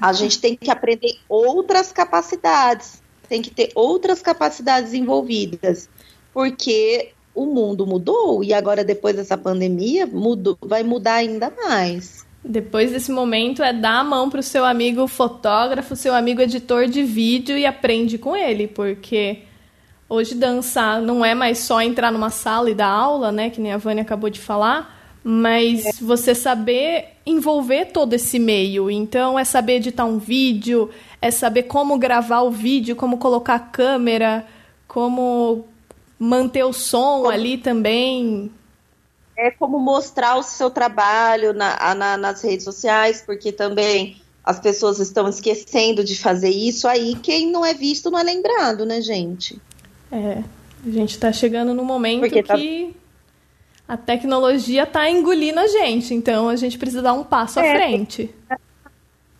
A 0.00 0.12
gente 0.12 0.40
tem 0.40 0.56
que 0.56 0.70
aprender 0.70 1.16
outras 1.28 1.92
capacidades, 1.92 3.00
tem 3.28 3.40
que 3.40 3.50
ter 3.50 3.70
outras 3.76 4.20
capacidades 4.20 4.92
envolvidas, 4.92 5.88
porque 6.32 7.12
o 7.32 7.46
mundo 7.46 7.86
mudou 7.86 8.42
e 8.42 8.52
agora 8.52 8.82
depois 8.82 9.14
dessa 9.14 9.38
pandemia 9.38 10.04
mudou, 10.04 10.58
vai 10.60 10.82
mudar 10.82 11.14
ainda 11.14 11.52
mais. 11.64 12.24
Depois 12.44 12.92
desse 12.92 13.10
momento 13.10 13.62
é 13.62 13.72
dar 13.72 14.00
a 14.00 14.04
mão 14.04 14.28
pro 14.28 14.42
seu 14.42 14.64
amigo 14.64 15.06
fotógrafo, 15.06 15.96
seu 15.96 16.14
amigo 16.14 16.42
editor 16.42 16.86
de 16.86 17.02
vídeo 17.02 17.56
e 17.56 17.64
aprende 17.64 18.18
com 18.18 18.36
ele, 18.36 18.68
porque 18.68 19.42
Hoje 20.08 20.34
dançar 20.34 21.00
não 21.00 21.24
é 21.24 21.34
mais 21.34 21.58
só 21.58 21.80
entrar 21.80 22.12
numa 22.12 22.30
sala 22.30 22.70
e 22.70 22.74
dar 22.74 22.88
aula, 22.88 23.32
né, 23.32 23.48
que 23.48 23.60
nem 23.60 23.72
a 23.72 23.78
Vânia 23.78 24.02
acabou 24.02 24.28
de 24.28 24.38
falar, 24.38 25.18
mas 25.24 25.84
é. 25.84 25.90
você 26.00 26.34
saber 26.34 27.06
envolver 27.24 27.86
todo 27.86 28.12
esse 28.12 28.38
meio. 28.38 28.90
Então 28.90 29.38
é 29.38 29.44
saber 29.44 29.76
editar 29.76 30.04
um 30.04 30.18
vídeo, 30.18 30.90
é 31.22 31.30
saber 31.30 31.64
como 31.64 31.98
gravar 31.98 32.42
o 32.42 32.50
vídeo, 32.50 32.94
como 32.94 33.16
colocar 33.16 33.54
a 33.54 33.58
câmera, 33.58 34.46
como 34.86 35.64
manter 36.18 36.64
o 36.64 36.72
som 36.72 37.22
como... 37.22 37.30
ali 37.30 37.56
também. 37.56 38.50
É 39.36 39.50
como 39.50 39.78
mostrar 39.78 40.36
o 40.36 40.42
seu 40.42 40.70
trabalho 40.70 41.52
na, 41.52 41.94
na, 41.94 42.16
nas 42.16 42.42
redes 42.42 42.64
sociais, 42.64 43.22
porque 43.24 43.50
também 43.50 44.22
as 44.44 44.60
pessoas 44.60 44.98
estão 45.00 45.28
esquecendo 45.28 46.04
de 46.04 46.18
fazer 46.18 46.50
isso 46.50 46.86
aí. 46.86 47.14
Quem 47.16 47.50
não 47.50 47.64
é 47.64 47.74
visto 47.74 48.10
não 48.10 48.18
é 48.18 48.22
lembrado, 48.22 48.84
né, 48.84 49.00
gente? 49.00 49.60
É, 50.12 50.42
a 50.86 50.90
gente 50.90 51.10
está 51.10 51.32
chegando 51.32 51.72
no 51.72 51.84
momento 51.84 52.30
tá... 52.42 52.54
que 52.54 52.94
a 53.88 53.96
tecnologia 53.96 54.84
está 54.84 55.10
engolindo 55.10 55.60
a 55.60 55.66
gente, 55.66 56.14
então 56.14 56.48
a 56.48 56.56
gente 56.56 56.78
precisa 56.78 57.02
dar 57.02 57.14
um 57.14 57.24
passo 57.24 57.58
é, 57.58 57.70
à 57.70 57.74
frente. 57.74 58.34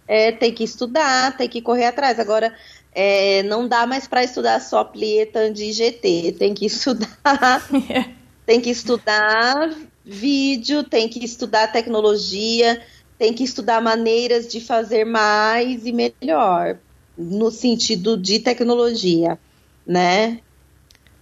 É, 0.09 0.33
tem 0.33 0.53
que 0.53 0.65
estudar, 0.65 1.37
tem 1.37 1.49
que 1.49 1.63
correr 1.63 1.87
atrás. 1.87 2.19
Agora, 2.19 2.55
é, 2.95 3.43
não 3.45 3.67
dá 3.67 3.87
mais 3.87 4.07
para 4.07 4.25
estudar 4.25 4.61
só 4.61 4.85
plieta 4.85 5.51
de 5.51 5.73
GT, 5.73 6.37
tem 6.39 6.55
que 6.55 6.65
estudar, 6.67 7.09
é. 7.91 8.14
Tem 8.47 8.61
que 8.61 8.71
estudar 8.71 9.75
vídeo, 10.05 10.83
tem 10.85 11.09
que 11.09 11.25
estudar 11.25 11.73
tecnologia, 11.73 12.83
tem 13.19 13.33
que 13.33 13.45
estudar 13.45 13.81
maneiras 13.81 14.47
de 14.47 14.61
fazer 14.61 15.05
mais 15.05 15.87
e 15.87 15.93
melhor 15.93 16.79
no 17.17 17.51
sentido 17.51 18.17
de 18.17 18.41
tecnologia, 18.41 19.39
né? 19.87 20.41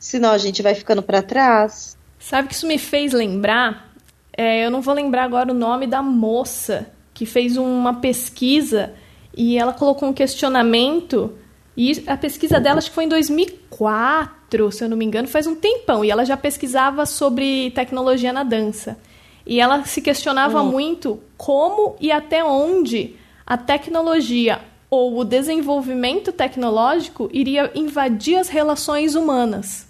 senão 0.02 0.32
a 0.32 0.38
gente 0.38 0.60
vai 0.62 0.74
ficando 0.74 1.00
para 1.00 1.22
trás. 1.22 1.96
Sabe 2.18 2.48
que 2.48 2.54
isso 2.54 2.66
me 2.66 2.76
fez 2.76 3.12
lembrar? 3.12 3.94
É, 4.36 4.66
eu 4.66 4.70
não 4.70 4.82
vou 4.82 4.92
lembrar 4.92 5.22
agora 5.22 5.52
o 5.52 5.54
nome 5.54 5.86
da 5.86 6.02
moça 6.02 6.90
que 7.14 7.24
fez 7.24 7.56
uma 7.56 7.94
pesquisa 7.94 8.92
e 9.34 9.56
ela 9.56 9.72
colocou 9.72 10.08
um 10.08 10.12
questionamento. 10.12 11.38
E 11.76 12.02
a 12.08 12.16
pesquisa 12.16 12.58
dela 12.58 12.78
acho 12.78 12.88
que 12.88 12.94
foi 12.94 13.04
em 13.04 13.08
2004, 13.08 14.34
se 14.70 14.84
eu 14.84 14.88
não 14.88 14.96
me 14.96 15.05
engano, 15.05 15.28
faz 15.28 15.46
um 15.46 15.55
tempão. 15.55 16.05
E 16.05 16.11
ela 16.11 16.24
já 16.24 16.36
pesquisava 16.36 17.07
sobre 17.07 17.70
tecnologia 17.70 18.32
na 18.32 18.42
dança. 18.42 18.98
E 19.46 19.61
ela 19.61 19.84
se 19.84 20.00
questionava 20.00 20.62
hum. 20.62 20.70
muito 20.70 21.20
como 21.36 21.96
e 22.00 22.12
até 22.12 22.44
onde 22.44 23.16
a 23.46 23.57
tecnologia 23.57 24.61
ou 24.88 25.18
o 25.18 25.24
desenvolvimento 25.24 26.32
tecnológico 26.32 27.28
iria 27.32 27.70
invadir 27.74 28.36
as 28.36 28.48
relações 28.48 29.14
humanas. 29.14 29.86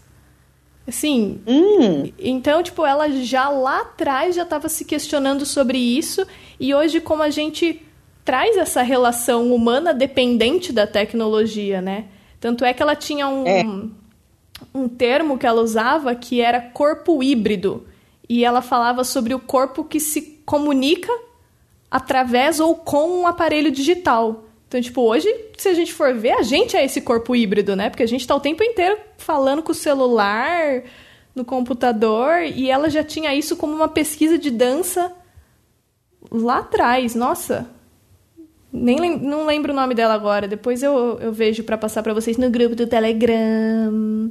Assim, 0.86 1.40
hum. 1.46 2.10
então, 2.18 2.62
tipo, 2.62 2.84
ela 2.84 3.08
já 3.08 3.48
lá 3.48 3.82
atrás 3.82 4.34
já 4.34 4.42
estava 4.42 4.68
se 4.68 4.84
questionando 4.84 5.46
sobre 5.46 5.78
isso 5.78 6.26
e 6.58 6.74
hoje 6.74 7.00
como 7.00 7.22
a 7.22 7.30
gente 7.30 7.82
traz 8.24 8.56
essa 8.56 8.82
relação 8.82 9.54
humana 9.54 9.92
dependente 9.92 10.72
da 10.72 10.86
tecnologia, 10.86 11.80
né? 11.80 12.06
Tanto 12.40 12.64
é 12.64 12.72
que 12.72 12.82
ela 12.82 12.96
tinha 12.96 13.28
um, 13.28 13.46
é. 13.46 13.64
um 13.64 13.90
termo 14.88 15.38
que 15.38 15.46
ela 15.46 15.62
usava 15.62 16.14
que 16.14 16.40
era 16.40 16.60
corpo 16.60 17.22
híbrido. 17.22 17.86
E 18.28 18.44
ela 18.44 18.62
falava 18.62 19.04
sobre 19.04 19.34
o 19.34 19.38
corpo 19.38 19.84
que 19.84 20.00
se 20.00 20.42
comunica 20.44 21.12
através 21.90 22.60
ou 22.60 22.74
com 22.74 23.20
um 23.20 23.26
aparelho 23.26 23.70
digital. 23.70 24.44
Então, 24.66 24.80
tipo, 24.80 25.02
hoje, 25.02 25.28
se 25.58 25.68
a 25.68 25.74
gente 25.74 25.92
for 25.92 26.14
ver, 26.14 26.32
a 26.32 26.42
gente 26.42 26.74
é 26.74 26.82
esse 26.82 27.02
corpo 27.02 27.36
híbrido, 27.36 27.76
né? 27.76 27.90
Porque 27.90 28.02
a 28.02 28.08
gente 28.08 28.26
tá 28.26 28.34
o 28.34 28.40
tempo 28.40 28.64
inteiro 28.64 28.96
falando 29.18 29.62
com 29.62 29.72
o 29.72 29.74
celular, 29.74 30.82
no 31.34 31.44
computador, 31.44 32.42
e 32.42 32.70
ela 32.70 32.88
já 32.88 33.04
tinha 33.04 33.34
isso 33.34 33.56
como 33.56 33.74
uma 33.74 33.88
pesquisa 33.88 34.38
de 34.38 34.50
dança 34.50 35.12
lá 36.30 36.58
atrás. 36.60 37.14
Nossa, 37.14 37.68
nem 38.72 38.98
lem 38.98 39.18
não 39.18 39.44
lembro 39.44 39.72
o 39.72 39.76
nome 39.76 39.94
dela 39.94 40.14
agora. 40.14 40.48
Depois 40.48 40.82
eu, 40.82 41.18
eu 41.20 41.32
vejo 41.32 41.62
para 41.64 41.76
passar 41.76 42.02
para 42.02 42.14
vocês 42.14 42.38
no 42.38 42.48
grupo 42.50 42.74
do 42.74 42.86
Telegram. 42.86 44.30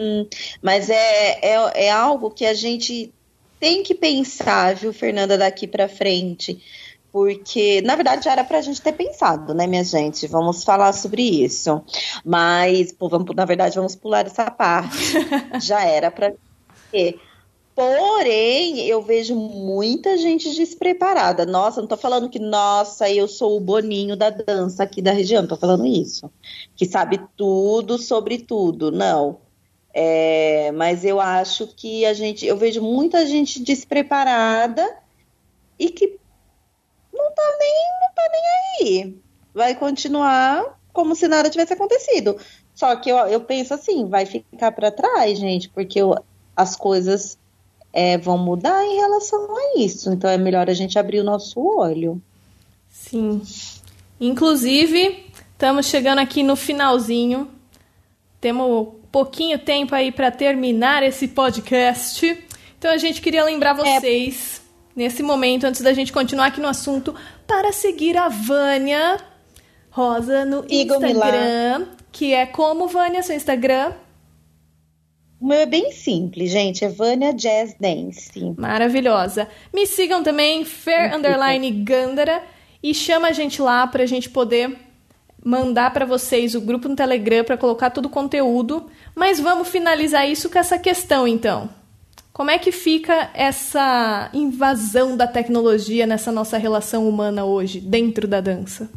Hum, 0.00 0.26
mas 0.62 0.88
é, 0.88 1.38
é, 1.42 1.86
é 1.86 1.90
algo 1.90 2.30
que 2.30 2.46
a 2.46 2.54
gente 2.54 3.12
tem 3.60 3.82
que 3.82 3.94
pensar, 3.94 4.74
viu, 4.74 4.94
Fernanda, 4.94 5.36
daqui 5.36 5.66
para 5.68 5.88
frente. 5.88 6.62
Porque, 7.12 7.82
na 7.82 7.96
verdade, 7.96 8.24
já 8.24 8.32
era 8.32 8.44
para 8.44 8.58
a 8.58 8.62
gente 8.62 8.80
ter 8.80 8.92
pensado, 8.92 9.52
né, 9.52 9.66
minha 9.66 9.84
gente? 9.84 10.26
Vamos 10.26 10.64
falar 10.64 10.92
sobre 10.92 11.22
isso. 11.22 11.82
Mas, 12.24 12.92
pô, 12.92 13.08
vamos, 13.08 13.34
na 13.36 13.44
verdade, 13.44 13.76
vamos 13.76 13.94
pular 13.94 14.26
essa 14.26 14.50
parte. 14.50 14.96
já 15.60 15.84
era 15.84 16.10
para 16.10 16.32
Porém, 17.74 18.80
eu 18.86 19.02
vejo 19.02 19.34
muita 19.34 20.16
gente 20.16 20.54
despreparada. 20.54 21.46
Nossa, 21.46 21.80
não 21.80 21.88
tô 21.88 21.96
falando 21.96 22.28
que, 22.28 22.38
nossa, 22.38 23.10
eu 23.10 23.26
sou 23.26 23.56
o 23.56 23.60
boninho 23.60 24.16
da 24.16 24.30
dança 24.30 24.82
aqui 24.82 25.00
da 25.02 25.12
região, 25.12 25.42
não 25.42 25.48
tô 25.48 25.56
falando 25.56 25.86
isso. 25.86 26.30
Que 26.76 26.86
sabe 26.86 27.20
tudo 27.36 27.98
sobre 27.98 28.38
tudo. 28.38 28.90
Não. 28.92 29.49
É, 29.92 30.70
mas 30.72 31.04
eu 31.04 31.20
acho 31.20 31.66
que 31.66 32.04
a 32.06 32.14
gente, 32.14 32.46
eu 32.46 32.56
vejo 32.56 32.80
muita 32.80 33.26
gente 33.26 33.60
despreparada 33.60 34.88
e 35.78 35.90
que 35.90 36.18
não 37.12 37.32
tá 37.32 37.56
nem, 37.58 37.74
não 38.00 38.14
tá 38.14 38.22
nem 38.30 38.42
aí. 38.88 39.20
Vai 39.52 39.74
continuar 39.74 40.78
como 40.92 41.14
se 41.14 41.26
nada 41.26 41.50
tivesse 41.50 41.72
acontecido. 41.72 42.36
Só 42.74 42.94
que 42.96 43.10
eu, 43.10 43.16
eu 43.18 43.40
penso 43.40 43.74
assim, 43.74 44.08
vai 44.08 44.26
ficar 44.26 44.72
para 44.72 44.90
trás, 44.90 45.38
gente, 45.38 45.68
porque 45.68 46.00
eu, 46.00 46.14
as 46.56 46.76
coisas 46.76 47.36
é, 47.92 48.16
vão 48.16 48.38
mudar 48.38 48.84
em 48.84 48.96
relação 48.96 49.56
a 49.56 49.78
isso. 49.78 50.12
Então 50.12 50.30
é 50.30 50.38
melhor 50.38 50.70
a 50.70 50.74
gente 50.74 50.98
abrir 50.98 51.20
o 51.20 51.24
nosso 51.24 51.60
olho. 51.60 52.22
Sim. 52.88 53.42
Inclusive, 54.20 55.26
estamos 55.52 55.86
chegando 55.86 56.20
aqui 56.20 56.42
no 56.42 56.54
finalzinho. 56.54 57.48
Temos 58.40 58.99
pouquinho 59.10 59.58
tempo 59.58 59.94
aí 59.94 60.12
para 60.12 60.30
terminar 60.30 61.02
esse 61.02 61.28
podcast. 61.28 62.26
Então 62.78 62.90
a 62.90 62.96
gente 62.96 63.20
queria 63.20 63.44
lembrar 63.44 63.78
é. 63.78 63.98
vocês, 64.00 64.60
é. 64.96 65.00
nesse 65.00 65.22
momento, 65.22 65.64
antes 65.64 65.80
da 65.80 65.92
gente 65.92 66.12
continuar 66.12 66.46
aqui 66.46 66.60
no 66.60 66.68
assunto, 66.68 67.14
para 67.46 67.72
seguir 67.72 68.16
a 68.16 68.28
Vânia 68.28 69.18
Rosa 69.90 70.44
no 70.44 70.64
Instagram. 70.68 71.86
Que 72.12 72.34
é 72.34 72.46
como, 72.46 72.88
Vânia, 72.88 73.22
seu 73.22 73.36
Instagram? 73.36 73.92
O 75.40 75.46
meu 75.46 75.58
é 75.58 75.66
bem 75.66 75.90
simples, 75.90 76.50
gente. 76.50 76.84
É 76.84 76.88
Vânia 76.88 77.32
Jazz 77.32 77.74
Dance. 77.80 78.54
Maravilhosa. 78.58 79.48
Me 79.72 79.86
sigam 79.86 80.22
também, 80.22 80.64
Fair 80.64 81.14
Underline 81.14 81.70
Gandara. 81.82 82.42
E 82.82 82.94
chama 82.94 83.28
a 83.28 83.32
gente 83.32 83.60
lá 83.60 83.86
para 83.86 84.02
a 84.02 84.06
gente 84.06 84.28
poder 84.28 84.76
mandar 85.44 85.92
para 85.92 86.04
vocês 86.04 86.54
o 86.54 86.60
grupo 86.60 86.88
no 86.88 86.96
Telegram 86.96 87.44
para 87.44 87.56
colocar 87.56 87.90
todo 87.90 88.06
o 88.06 88.10
conteúdo. 88.10 88.86
Mas 89.14 89.40
vamos 89.40 89.68
finalizar 89.68 90.28
isso 90.28 90.50
com 90.50 90.58
essa 90.58 90.78
questão, 90.78 91.26
então. 91.26 91.68
Como 92.32 92.50
é 92.50 92.58
que 92.58 92.72
fica 92.72 93.30
essa 93.34 94.30
invasão 94.32 95.16
da 95.16 95.26
tecnologia 95.26 96.06
nessa 96.06 96.30
nossa 96.30 96.56
relação 96.56 97.08
humana 97.08 97.44
hoje, 97.44 97.80
dentro 97.80 98.26
da 98.28 98.40
dança? 98.40 98.84
O 98.84 98.88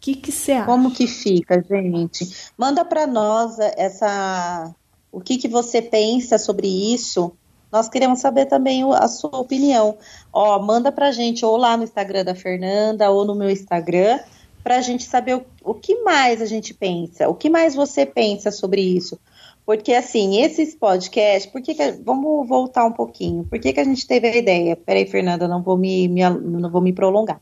que 0.00 0.32
você 0.32 0.52
acha? 0.52 0.66
Como 0.66 0.90
que 0.90 1.06
fica, 1.06 1.62
gente? 1.68 2.50
Manda 2.56 2.84
para 2.84 3.06
nós 3.06 3.58
essa. 3.58 4.72
O 5.10 5.20
que, 5.20 5.36
que 5.36 5.48
você 5.48 5.82
pensa 5.82 6.38
sobre 6.38 6.68
isso? 6.68 7.32
Nós 7.72 7.88
queremos 7.88 8.20
saber 8.20 8.46
também 8.46 8.82
a 8.92 9.08
sua 9.08 9.38
opinião. 9.38 9.96
Ó, 10.32 10.60
manda 10.62 10.92
pra 10.92 11.10
gente 11.10 11.44
ou 11.44 11.56
lá 11.56 11.76
no 11.76 11.84
Instagram 11.84 12.24
da 12.24 12.34
Fernanda 12.34 13.10
ou 13.10 13.24
no 13.24 13.34
meu 13.34 13.50
Instagram 13.50 14.20
para 14.66 14.78
a 14.78 14.80
gente 14.80 15.04
saber 15.04 15.36
o, 15.36 15.46
o 15.62 15.74
que 15.74 16.02
mais 16.02 16.42
a 16.42 16.44
gente 16.44 16.74
pensa, 16.74 17.28
o 17.28 17.36
que 17.36 17.48
mais 17.48 17.76
você 17.76 18.04
pensa 18.04 18.50
sobre 18.50 18.80
isso. 18.80 19.16
Porque, 19.64 19.94
assim, 19.94 20.42
esses 20.42 20.74
podcasts, 20.74 21.46
por 21.46 21.62
que, 21.62 21.72
que 21.72 21.92
vamos 22.04 22.48
voltar 22.48 22.84
um 22.84 22.90
pouquinho. 22.90 23.44
Por 23.44 23.60
que, 23.60 23.72
que 23.72 23.78
a 23.78 23.84
gente 23.84 24.04
teve 24.04 24.26
a 24.26 24.36
ideia? 24.36 24.74
Peraí, 24.74 25.06
Fernanda, 25.06 25.46
não 25.46 25.62
vou 25.62 25.76
me, 25.76 26.08
me, 26.08 26.28
não 26.28 26.68
vou 26.68 26.80
me 26.80 26.92
prolongar. 26.92 27.40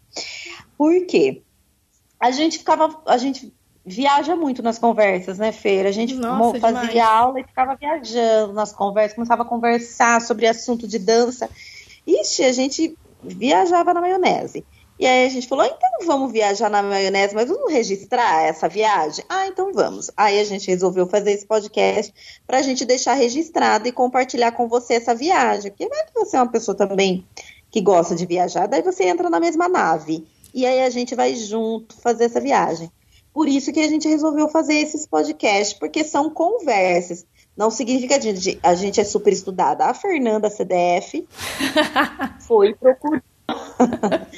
Por 0.76 1.06
quê? 1.06 1.40
A 2.20 2.30
gente 2.30 2.58
ficava, 2.58 2.94
a 3.06 3.16
gente 3.16 3.50
viaja 3.86 4.36
muito 4.36 4.62
nas 4.62 4.78
conversas, 4.78 5.38
né, 5.38 5.50
Feira? 5.50 5.88
A 5.88 5.92
gente 5.92 6.14
Nossa, 6.16 6.60
fazia 6.60 6.88
demais. 6.88 7.08
aula 7.08 7.40
e 7.40 7.44
ficava 7.44 7.74
viajando 7.74 8.52
nas 8.52 8.70
conversas, 8.70 9.14
começava 9.14 9.44
a 9.44 9.46
conversar 9.46 10.20
sobre 10.20 10.46
assunto 10.46 10.86
de 10.86 10.98
dança. 10.98 11.48
Ixi, 12.06 12.44
a 12.44 12.52
gente 12.52 12.94
viajava 13.22 13.94
na 13.94 14.02
maionese. 14.02 14.62
E 14.99 15.07
aí 15.07 15.26
a 15.26 15.28
gente 15.28 15.49
falou, 15.49 15.64
então 15.64 16.07
vamos 16.07 16.30
viajar 16.30 16.70
na 16.70 16.82
maionese, 16.82 17.34
mas 17.34 17.49
vamos 17.49 17.72
registrar 17.72 18.42
essa 18.45 18.68
viagem? 18.68 19.24
Ah, 19.28 19.47
então 19.49 19.72
vamos. 19.72 20.11
Aí 20.16 20.38
a 20.38 20.45
gente 20.45 20.68
resolveu 20.68 21.07
fazer 21.07 21.32
esse 21.32 21.45
podcast 21.45 22.14
para 22.47 22.59
a 22.59 22.62
gente 22.62 22.84
deixar 22.84 23.14
registrado 23.14 23.88
e 23.88 23.92
compartilhar 23.92 24.53
com 24.53 24.68
você 24.68 24.95
essa 24.95 25.14
viagem. 25.14 25.72
Porque 25.72 25.88
vai 25.88 26.05
que 26.07 26.14
você 26.14 26.36
é 26.36 26.40
uma 26.40 26.51
pessoa 26.51 26.76
também 26.76 27.26
que 27.70 27.80
gosta 27.80 28.14
de 28.14 28.24
viajar, 28.24 28.68
daí 28.68 28.82
você 28.82 29.05
entra 29.05 29.28
na 29.28 29.40
mesma 29.40 29.68
nave. 29.68 30.24
E 30.55 30.64
aí 30.64 30.80
a 30.84 30.90
gente 30.90 31.16
vai 31.16 31.34
junto 31.34 32.01
fazer 32.01 32.26
essa 32.26 32.40
viagem. 32.40 32.88
Por 33.32 33.49
isso 33.49 33.72
que 33.72 33.80
a 33.80 33.88
gente 33.88 34.07
resolveu 34.07 34.49
fazer 34.49 34.74
esses 34.74 35.05
podcasts, 35.05 35.76
porque 35.76 36.05
são 36.05 36.30
conversas. 36.30 37.26
Não 37.57 37.68
significa 37.68 38.16
que 38.20 38.61
a 38.62 38.74
gente 38.76 39.01
é 39.01 39.05
super 39.05 39.32
estudada. 39.32 39.86
A 39.86 39.95
Fernanda 39.95 40.49
CDF 40.49 41.26
foi 42.47 42.74
procurar. 42.74 43.24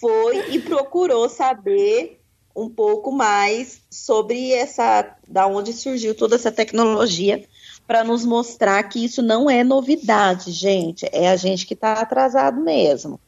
foi 0.00 0.54
e 0.54 0.60
procurou 0.60 1.28
saber 1.28 2.20
um 2.54 2.68
pouco 2.68 3.12
mais 3.12 3.82
sobre 3.90 4.52
essa, 4.52 5.16
da 5.28 5.46
onde 5.46 5.72
surgiu 5.72 6.14
toda 6.14 6.34
essa 6.34 6.50
tecnologia, 6.50 7.44
para 7.86 8.04
nos 8.04 8.24
mostrar 8.24 8.82
que 8.82 9.04
isso 9.04 9.22
não 9.22 9.48
é 9.48 9.62
novidade, 9.64 10.50
gente. 10.52 11.08
É 11.12 11.28
a 11.28 11.36
gente 11.36 11.66
que 11.66 11.74
está 11.74 11.94
atrasado 11.94 12.60
mesmo. 12.60 13.18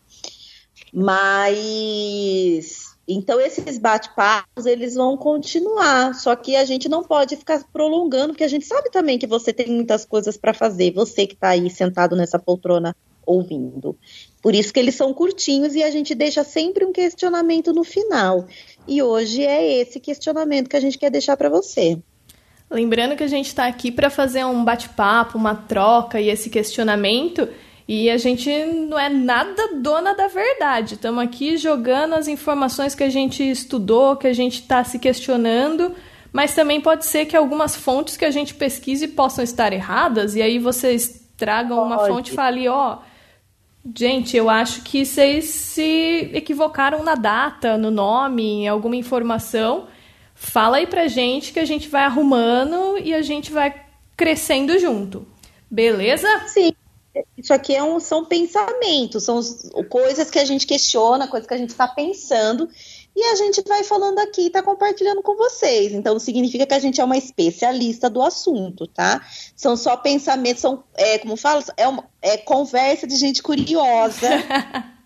Mas 0.92 2.90
então 3.06 3.40
esses 3.40 3.78
bate-papos 3.78 4.66
eles 4.66 4.94
vão 4.94 5.16
continuar, 5.16 6.14
só 6.14 6.36
que 6.36 6.54
a 6.56 6.64
gente 6.64 6.88
não 6.88 7.02
pode 7.02 7.36
ficar 7.36 7.64
prolongando, 7.72 8.28
porque 8.28 8.44
a 8.44 8.48
gente 8.48 8.66
sabe 8.66 8.90
também 8.90 9.18
que 9.18 9.26
você 9.26 9.52
tem 9.52 9.68
muitas 9.68 10.04
coisas 10.04 10.36
para 10.36 10.52
fazer, 10.52 10.92
você 10.92 11.26
que 11.26 11.34
está 11.34 11.48
aí 11.50 11.70
sentado 11.70 12.14
nessa 12.14 12.38
poltrona 12.38 12.94
ouvindo. 13.24 13.96
Por 14.42 14.54
isso 14.54 14.72
que 14.72 14.80
eles 14.80 14.94
são 14.94 15.12
curtinhos 15.12 15.74
e 15.74 15.82
a 15.82 15.90
gente 15.90 16.14
deixa 16.14 16.42
sempre 16.42 16.84
um 16.84 16.92
questionamento 16.92 17.72
no 17.72 17.84
final. 17.84 18.46
E 18.88 19.02
hoje 19.02 19.44
é 19.44 19.80
esse 19.80 20.00
questionamento 20.00 20.68
que 20.68 20.76
a 20.76 20.80
gente 20.80 20.98
quer 20.98 21.10
deixar 21.10 21.36
para 21.36 21.48
você. 21.48 21.98
Lembrando 22.70 23.16
que 23.16 23.24
a 23.24 23.28
gente 23.28 23.46
está 23.46 23.66
aqui 23.66 23.90
para 23.90 24.08
fazer 24.08 24.44
um 24.44 24.64
bate-papo, 24.64 25.36
uma 25.36 25.54
troca 25.54 26.20
e 26.20 26.30
esse 26.30 26.48
questionamento. 26.48 27.48
E 27.86 28.08
a 28.08 28.16
gente 28.16 28.48
não 28.88 28.96
é 28.98 29.08
nada 29.08 29.74
dona 29.74 30.14
da 30.14 30.28
verdade. 30.28 30.94
Estamos 30.94 31.22
aqui 31.24 31.56
jogando 31.56 32.14
as 32.14 32.28
informações 32.28 32.94
que 32.94 33.02
a 33.02 33.10
gente 33.10 33.42
estudou, 33.42 34.16
que 34.16 34.28
a 34.28 34.32
gente 34.32 34.60
está 34.60 34.84
se 34.84 34.98
questionando. 35.00 35.94
Mas 36.32 36.54
também 36.54 36.80
pode 36.80 37.04
ser 37.04 37.26
que 37.26 37.36
algumas 37.36 37.74
fontes 37.74 38.16
que 38.16 38.24
a 38.24 38.30
gente 38.30 38.54
pesquise 38.54 39.08
possam 39.08 39.42
estar 39.42 39.72
erradas. 39.72 40.36
E 40.36 40.40
aí 40.40 40.60
vocês 40.60 41.28
tragam 41.36 41.82
uma 41.82 42.06
fonte 42.06 42.30
e 42.30 42.34
falem, 42.34 42.68
ó. 42.68 42.94
Oh, 42.94 43.09
Gente, 43.96 44.36
eu 44.36 44.50
acho 44.50 44.82
que 44.82 45.06
vocês 45.06 45.46
se 45.46 46.30
equivocaram 46.34 47.02
na 47.02 47.14
data, 47.14 47.78
no 47.78 47.90
nome, 47.90 48.42
em 48.42 48.68
alguma 48.68 48.96
informação. 48.96 49.88
Fala 50.34 50.78
aí 50.78 50.86
pra 50.86 51.08
gente 51.08 51.52
que 51.52 51.58
a 51.58 51.64
gente 51.64 51.88
vai 51.88 52.04
arrumando 52.04 52.98
e 52.98 53.14
a 53.14 53.22
gente 53.22 53.50
vai 53.50 53.74
crescendo 54.16 54.78
junto. 54.78 55.26
Beleza? 55.70 56.28
Sim. 56.46 56.72
Isso 57.36 57.52
aqui 57.52 57.74
é 57.74 57.82
um, 57.82 57.98
são 57.98 58.24
pensamentos, 58.24 59.24
são 59.24 59.40
coisas 59.88 60.30
que 60.30 60.38
a 60.38 60.44
gente 60.44 60.66
questiona, 60.66 61.26
coisas 61.26 61.48
que 61.48 61.54
a 61.54 61.58
gente 61.58 61.70
está 61.70 61.88
pensando 61.88 62.68
e 63.14 63.22
a 63.24 63.34
gente 63.34 63.62
vai 63.66 63.82
falando 63.82 64.18
aqui 64.18 64.42
e 64.42 64.46
está 64.46 64.62
compartilhando 64.62 65.22
com 65.22 65.36
vocês. 65.36 65.92
Então, 65.92 66.18
significa 66.18 66.66
que 66.66 66.74
a 66.74 66.78
gente 66.78 67.00
é 67.00 67.04
uma 67.04 67.16
especialista 67.16 68.08
do 68.08 68.22
assunto, 68.22 68.86
tá? 68.86 69.20
São 69.56 69.76
só 69.76 69.96
pensamentos, 69.96 70.62
são, 70.62 70.84
é, 70.96 71.18
como 71.18 71.36
falo, 71.36 71.62
é, 71.76 71.88
uma, 71.88 72.04
é 72.22 72.36
conversa 72.36 73.06
de 73.06 73.16
gente 73.16 73.42
curiosa. 73.42 74.28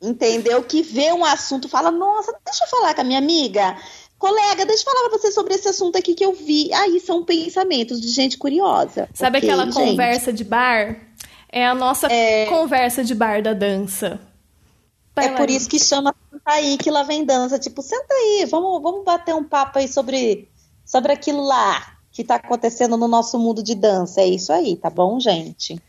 entendeu? 0.00 0.62
Que 0.62 0.82
vê 0.82 1.12
um 1.12 1.24
assunto 1.24 1.68
fala, 1.68 1.90
nossa, 1.90 2.34
deixa 2.44 2.64
eu 2.64 2.68
falar 2.68 2.94
com 2.94 3.00
a 3.00 3.04
minha 3.04 3.18
amiga. 3.18 3.76
Colega, 4.18 4.66
deixa 4.66 4.82
eu 4.82 4.92
falar 4.92 5.08
pra 5.08 5.18
você 5.18 5.30
sobre 5.30 5.54
esse 5.54 5.68
assunto 5.68 5.96
aqui 5.96 6.14
que 6.14 6.24
eu 6.24 6.32
vi. 6.32 6.72
Aí 6.72 6.98
são 7.00 7.24
pensamentos 7.24 8.00
de 8.00 8.08
gente 8.08 8.36
curiosa. 8.36 9.08
Sabe 9.14 9.38
okay, 9.38 9.48
aquela 9.48 9.64
gente? 9.64 9.74
conversa 9.74 10.32
de 10.32 10.42
bar? 10.42 10.96
É 11.50 11.64
a 11.64 11.74
nossa 11.74 12.08
é... 12.12 12.46
conversa 12.46 13.04
de 13.04 13.14
bar 13.14 13.42
da 13.42 13.52
dança. 13.52 14.20
É 15.24 15.36
por 15.36 15.50
isso 15.50 15.68
que 15.68 15.78
chama 15.78 16.14
aí, 16.44 16.76
que 16.76 16.90
lá 16.90 17.02
vem 17.02 17.24
dança. 17.24 17.58
Tipo, 17.58 17.82
senta 17.82 18.12
aí, 18.12 18.46
vamos, 18.50 18.82
vamos 18.82 19.04
bater 19.04 19.34
um 19.34 19.44
papo 19.44 19.78
aí 19.78 19.88
sobre, 19.88 20.48
sobre 20.84 21.12
aquilo 21.12 21.42
lá 21.42 21.98
que 22.10 22.24
tá 22.24 22.36
acontecendo 22.36 22.96
no 22.96 23.06
nosso 23.06 23.38
mundo 23.38 23.62
de 23.62 23.74
dança. 23.74 24.20
É 24.20 24.26
isso 24.26 24.52
aí, 24.52 24.76
tá 24.76 24.90
bom, 24.90 25.20
gente? 25.20 25.80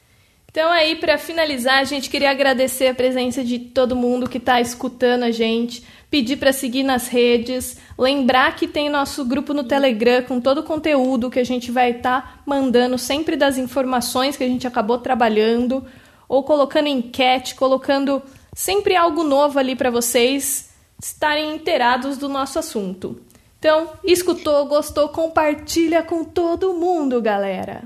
Então 0.51 0.71
aí, 0.71 0.95
para 0.95 1.17
finalizar, 1.17 1.79
a 1.79 1.83
gente 1.83 2.09
queria 2.09 2.31
agradecer 2.31 2.87
a 2.87 2.95
presença 2.95 3.43
de 3.43 3.59
todo 3.59 3.95
mundo 3.95 4.27
que 4.27 4.39
está 4.39 4.59
escutando 4.59 5.23
a 5.23 5.31
gente, 5.31 5.83
pedir 6.09 6.37
para 6.37 6.51
seguir 6.51 6.81
nas 6.81 7.07
redes, 7.07 7.77
lembrar 7.97 8.55
que 8.55 8.67
tem 8.67 8.89
nosso 8.89 9.23
grupo 9.23 9.53
no 9.53 9.63
Telegram 9.63 10.23
com 10.23 10.41
todo 10.41 10.59
o 10.59 10.63
conteúdo 10.63 11.29
que 11.29 11.39
a 11.39 11.43
gente 11.43 11.71
vai 11.71 11.91
estar 11.91 12.21
tá 12.21 12.41
mandando 12.47 12.97
sempre 12.97 13.35
das 13.35 13.59
informações 13.59 14.35
que 14.35 14.43
a 14.43 14.47
gente 14.47 14.65
acabou 14.65 14.97
trabalhando, 14.97 15.85
ou 16.27 16.43
colocando 16.43 16.87
enquete, 16.87 17.53
colocando 17.53 18.21
sempre 18.59 18.93
algo 18.93 19.23
novo 19.23 19.57
ali 19.57 19.73
para 19.73 19.89
vocês 19.89 20.67
estarem 21.01 21.55
inteirados 21.55 22.17
do 22.17 22.27
nosso 22.27 22.59
assunto. 22.59 23.21
Então, 23.57 23.93
escutou, 24.03 24.65
gostou, 24.65 25.07
compartilha 25.07 26.03
com 26.03 26.25
todo 26.25 26.73
mundo, 26.73 27.21
galera. 27.21 27.83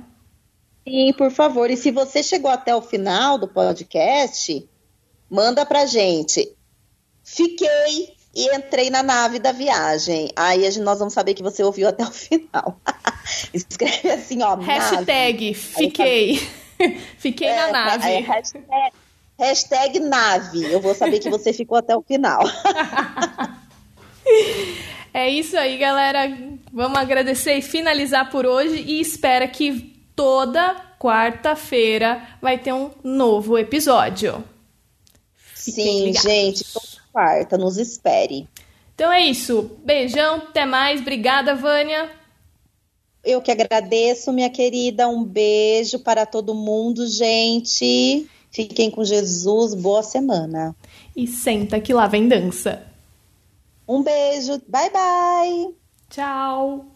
Sim, 0.84 1.14
por 1.14 1.30
favor. 1.30 1.70
E 1.70 1.78
se 1.78 1.92
você 1.92 2.24
chegou 2.24 2.50
até 2.50 2.76
o 2.76 2.82
final 2.82 3.38
do 3.38 3.48
podcast, 3.48 4.68
manda 5.30 5.64
pra 5.64 5.86
gente. 5.86 6.52
Fiquei 7.24 8.16
e 8.34 8.56
entrei 8.56 8.90
na 8.90 9.04
nave 9.04 9.38
da 9.38 9.52
viagem. 9.52 10.32
Aí 10.36 10.68
nós 10.80 10.98
vamos 10.98 11.14
saber 11.14 11.36
que 11.36 11.44
você 11.44 11.64
ouviu 11.64 11.88
até 11.88 12.04
o 12.04 12.12
final. 12.12 12.80
Escreve 13.54 14.10
assim, 14.10 14.42
ó. 14.42 14.56
Hashtag 14.56 15.52
nave. 15.52 15.54
fiquei. 15.54 16.48
fiquei 17.20 17.48
é, 17.48 17.56
na 17.56 17.72
nave. 17.72 18.10
É, 18.10 18.20
hashtag, 18.22 18.94
hashtag 19.38 20.00
nave. 20.00 20.64
Eu 20.72 20.80
vou 20.80 20.94
saber 20.94 21.20
que 21.20 21.30
você 21.30 21.54
ficou 21.54 21.78
até 21.78 21.96
o 21.96 22.02
final. 22.02 22.42
É 25.14 25.30
isso 25.30 25.56
aí, 25.56 25.78
galera. 25.78 26.36
Vamos 26.72 26.98
agradecer 26.98 27.54
e 27.56 27.62
finalizar 27.62 28.32
por 28.32 28.48
hoje 28.48 28.82
e 28.82 29.00
espera 29.00 29.48
que 29.48 29.94
toda 30.16 30.76
quarta-feira 31.00 32.28
vai 32.42 32.58
ter 32.58 32.74
um 32.74 32.90
novo 33.04 33.58
episódio. 33.58 34.44
Sim, 35.54 36.12
gente, 36.14 36.64
toda 36.74 37.04
quarta, 37.12 37.58
nos 37.60 37.78
espere. 37.78 38.48
Então 38.96 39.12
é 39.12 39.22
isso. 39.22 39.78
Beijão, 39.86 40.38
até 40.38 40.66
mais. 40.66 41.02
Obrigada, 41.02 41.54
Vânia. 41.54 42.10
Eu 43.24 43.40
que 43.42 43.52
agradeço, 43.52 44.34
minha 44.34 44.50
querida. 44.50 45.08
Um 45.08 45.24
beijo 45.24 46.00
para 46.00 46.26
todo 46.26 46.56
mundo, 46.56 47.06
gente. 47.08 48.28
Fiquem 48.54 48.92
com 48.92 49.04
Jesus. 49.04 49.74
Boa 49.74 50.04
semana. 50.04 50.76
E 51.16 51.28
senta 51.28 51.82
que 51.82 51.94
lá 51.94 52.08
vem 52.08 52.28
dança. 52.28 52.86
Um 53.88 54.04
beijo. 54.04 54.62
Bye, 54.68 54.92
bye. 54.92 55.76
Tchau. 56.10 56.93